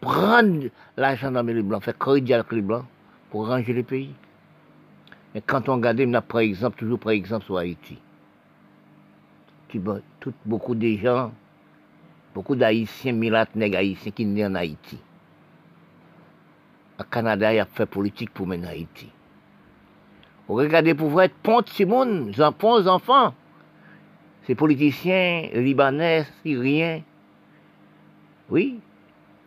prendre 0.00 0.68
l'argent 0.96 1.30
dans 1.30 1.42
les 1.42 1.62
blancs, 1.62 1.82
faire 1.82 1.98
crédit 1.98 2.32
avec 2.32 2.52
les 2.52 2.62
blancs 2.62 2.84
pour 3.30 3.48
ranger 3.48 3.72
les 3.72 3.82
pays. 3.82 4.14
Mais 5.34 5.40
quand 5.40 5.68
on 5.68 5.76
regarde, 5.76 6.00
on 6.00 6.14
a 6.14 6.22
par 6.22 6.40
exemple, 6.40 6.78
toujours 6.78 6.98
par 6.98 7.12
exemple 7.12 7.44
sur 7.44 7.58
Haïti. 7.58 7.98
Tout, 10.18 10.34
beaucoup 10.44 10.74
de 10.74 10.96
gens, 10.96 11.32
beaucoup 12.34 12.56
d'Haïtiens, 12.56 13.12
milates 13.12 13.54
nègres 13.54 13.78
haïtiens 13.78 14.10
qui 14.10 14.24
sont 14.24 14.44
en 14.44 14.54
Haïti. 14.56 14.98
Au 16.98 17.04
Canada, 17.04 17.52
il 17.52 17.56
y 17.56 17.60
a 17.60 17.66
fait 17.66 17.86
politique 17.86 18.30
pour 18.30 18.48
mener 18.48 18.66
Haïti. 18.66 19.08
Vous 20.48 20.54
regardez 20.56 20.94
pour 20.94 21.08
voir 21.08 21.26
être 21.26 21.36
pont 21.36 21.62
Simone, 21.64 22.32
pont 22.58 22.84
enfants. 22.88 23.32
Ces 24.42 24.56
politiciens 24.56 25.48
libanais, 25.52 26.26
syriens, 26.42 27.02
oui, 28.48 28.80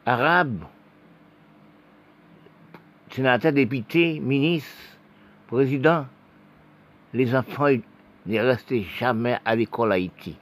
arabes, 0.05 0.64
sénateurs, 3.10 3.51
députés, 3.51 4.22
ministres, 4.22 4.92
présidents, 5.53 6.07
les 7.13 7.35
enfants 7.35 7.77
ne 8.25 8.39
restaient 8.39 8.85
jamais 8.97 9.38
à 9.45 9.55
l'école 9.55 9.91
Haïti. 9.91 10.35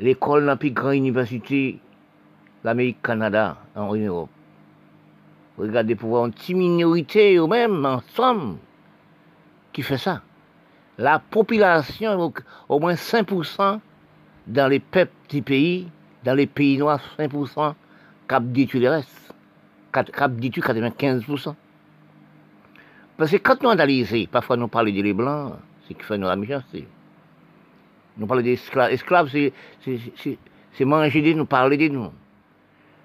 L'école 0.00 0.46
la 0.46 0.56
plus 0.56 0.72
grande 0.72 0.96
université 0.96 1.78
l'Amérique-Canada 2.64 3.56
en 3.76 3.94
Europe. 3.94 4.30
Regardez 5.58 5.94
pour 5.94 6.08
voir 6.08 6.26
une 6.26 6.32
petite 6.32 6.56
minorité 6.56 7.36
eux-mêmes, 7.36 7.86
ensemble, 7.86 8.56
qui 9.72 9.82
fait 9.82 9.98
ça. 9.98 10.22
La 10.98 11.20
population, 11.20 12.32
au 12.68 12.80
moins 12.80 12.94
5% 12.94 13.78
dans 14.48 14.68
les 14.68 14.80
peuples 14.80 15.12
du 15.28 15.40
pays, 15.40 15.86
dans 16.24 16.34
les 16.34 16.48
pays 16.48 16.78
noirs, 16.78 17.00
5%, 17.16 17.74
cap 18.26 18.42
dit 18.44 18.68
le 18.74 18.90
reste. 18.90 19.32
Cap 19.92 20.32
dit 20.32 20.50
95%. 20.50 21.54
Parce 23.16 23.30
que 23.30 23.36
quand 23.36 23.62
nous 23.62 23.70
analysons, 23.70 24.26
parfois 24.30 24.56
nous 24.56 24.68
parlons 24.68 24.90
des 24.90 25.12
blancs, 25.12 25.54
c'est 25.86 25.94
qui 25.94 26.02
fait 26.02 26.18
nous 26.18 26.26
la 26.26 26.36
méchanceté. 26.36 26.86
Nous 28.16 28.26
parlons 28.26 28.42
des 28.42 28.52
esclaves. 28.52 28.92
Esclaves, 28.92 29.28
c'est 29.30 30.84
manger 30.84 31.22
de 31.22 31.32
nous, 31.32 31.46
parler 31.46 31.76
de 31.76 31.88
nous. 31.88 32.10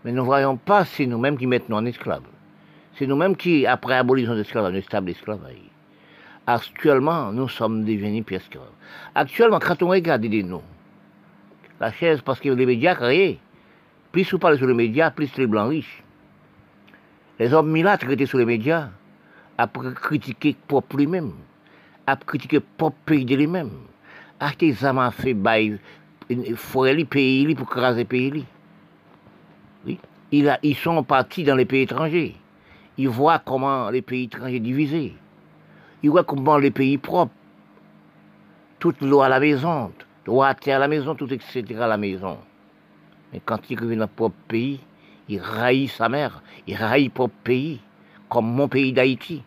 Mais 0.03 0.11
nous 0.11 0.21
ne 0.21 0.25
voyons 0.25 0.57
pas, 0.57 0.85
c'est 0.85 1.05
nous-mêmes 1.05 1.37
qui 1.37 1.47
mettons 1.47 1.75
en 1.75 1.85
esclaves. 1.85 2.23
C'est 2.95 3.05
nous-mêmes 3.05 3.35
qui, 3.35 3.65
après 3.65 3.95
l'abolition 3.95 4.33
de 4.33 4.39
l'esclavage, 4.39 4.73
nous 4.73 5.05
l'esclavage. 5.05 5.55
Actuellement, 6.45 7.31
nous 7.31 7.49
sommes 7.49 7.83
devenus 7.83 8.23
plus 8.23 8.37
esclaves. 8.37 8.71
Actuellement, 9.13 9.59
quand 9.59 9.83
on 9.83 9.89
regarde 9.89 10.21
de 10.21 10.41
nous, 10.41 10.61
la 11.79 11.91
chaise, 11.91 12.21
parce 12.21 12.39
que 12.39 12.49
les 12.49 12.65
médias 12.65 12.95
créés, 12.95 13.39
plus 14.11 14.31
vous 14.31 14.39
parlez 14.39 14.57
sur 14.57 14.65
les 14.65 14.73
médias, 14.73 15.11
plus 15.11 15.35
les 15.37 15.45
blancs 15.45 15.69
riches. 15.69 16.03
Les 17.37 17.53
hommes 17.53 17.69
milâtres 17.69 18.07
qui 18.07 18.13
étaient 18.13 18.25
sur 18.25 18.39
les 18.39 18.45
médias, 18.45 18.89
à 19.57 19.67
critiquer 19.67 20.55
propre 20.67 20.97
lui-même, 20.97 21.33
à 22.05 22.15
critiquer 22.15 22.59
propre 22.59 22.97
pays 23.05 23.25
de 23.25 23.35
lui-même, 23.35 23.71
à 24.39 24.51
des 24.51 24.83
hommes 24.83 25.09
fait 25.11 25.33
bail, 25.33 25.79
forêt 26.55 27.03
pays 27.05 27.55
pour 27.55 27.69
craser 27.69 28.05
pays. 28.05 28.45
Oui. 29.85 29.99
Ils 30.31 30.75
sont 30.75 31.03
partis 31.03 31.43
dans 31.43 31.55
les 31.55 31.65
pays 31.65 31.83
étrangers. 31.83 32.35
Ils 32.97 33.09
voient 33.09 33.39
comment 33.39 33.89
les 33.89 34.01
pays 34.01 34.25
étrangers 34.25 34.59
divisés. 34.59 35.15
Ils 36.03 36.09
voient 36.09 36.23
comment 36.23 36.57
les 36.57 36.71
pays 36.71 36.97
propres, 36.97 37.33
toute 38.79 39.01
l'eau 39.01 39.21
à 39.21 39.29
la 39.29 39.39
maison, 39.39 39.91
l'eau 40.25 40.43
à 40.43 40.53
terre 40.53 40.77
à 40.77 40.79
la 40.81 40.87
maison, 40.87 41.15
tout 41.15 41.31
etc. 41.33 41.63
à 41.79 41.87
la 41.87 41.97
maison. 41.97 42.37
Mais 43.33 43.41
quand 43.43 43.69
il 43.69 43.79
revient 43.79 43.95
dans 43.95 44.03
le 44.03 44.07
propre 44.07 44.35
pays, 44.47 44.79
il 45.27 45.39
raillit 45.39 45.87
sa 45.87 46.07
mère, 46.09 46.43
il 46.67 46.75
raillit 46.75 47.09
propre 47.09 47.33
pays, 47.43 47.79
comme 48.29 48.53
mon 48.53 48.67
pays 48.67 48.93
d'Haïti. 48.93 49.43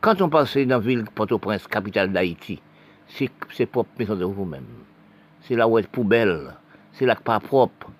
Quand 0.00 0.20
on 0.20 0.28
passe 0.28 0.56
dans 0.56 0.68
la 0.68 0.78
ville 0.78 1.04
Port-au-Prince, 1.14 1.66
capitale 1.66 2.12
d'Haïti, 2.12 2.60
c'est 3.08 3.66
propre 3.66 3.90
maison 3.98 4.16
de 4.16 4.24
vous-même. 4.24 4.64
C'est 5.42 5.56
là 5.56 5.68
est 5.68 5.88
poubelle, 5.88 6.54
c'est 6.92 7.06
là 7.06 7.16
pas 7.16 7.40
propre. 7.40 7.90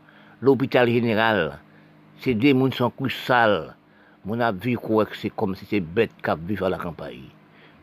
L'hôpital 0.41 0.89
général, 0.89 1.59
c'est 2.19 2.35
des 2.35 2.55
qui 2.55 2.77
sont 2.77 2.91
coups 2.91 3.15
sales. 3.15 3.75
Mon 4.25 4.41
avis, 4.41 4.77
c'est 5.15 5.31
comme 5.31 5.55
si 5.55 5.67
c'est 5.67 5.81
bête 5.81 6.13
qui 6.23 6.31
vivent 6.47 6.65
à 6.65 6.69
la 6.71 6.79
campagne. 6.79 7.29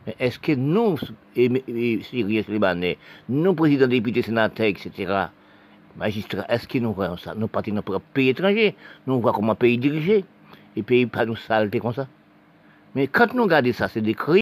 Mais 0.06 0.16
est-ce 0.18 0.38
que 0.38 0.52
nous, 0.52 0.98
Syriens, 1.34 2.42
Libanais, 2.48 2.98
nous, 3.28 3.54
présidents, 3.54 3.86
députés, 3.86 4.22
sénateurs, 4.22 4.66
etc., 4.66 5.26
magistrats, 5.96 6.46
est-ce 6.48 6.66
que 6.66 6.78
nous 6.78 6.92
voyons 6.92 7.16
ça? 7.16 7.34
Nous 7.36 7.46
partons 7.46 7.72
dans 7.72 7.94
un 7.94 8.00
pays 8.12 8.30
étranger, 8.30 8.74
nous 9.06 9.20
voyons 9.20 9.36
comment 9.36 9.52
un 9.52 9.56
pays 9.56 9.78
dirigé, 9.78 10.24
et 10.74 10.82
pays 10.82 11.06
pas 11.06 11.24
nous 11.24 11.36
saleté 11.36 11.78
comme 11.78 11.94
ça. 11.94 12.08
Mais 12.94 13.06
quand 13.06 13.32
nous 13.34 13.44
regardons 13.44 13.72
ça, 13.72 13.88
c'est 13.88 14.00
des 14.00 14.14
crimes. 14.14 14.40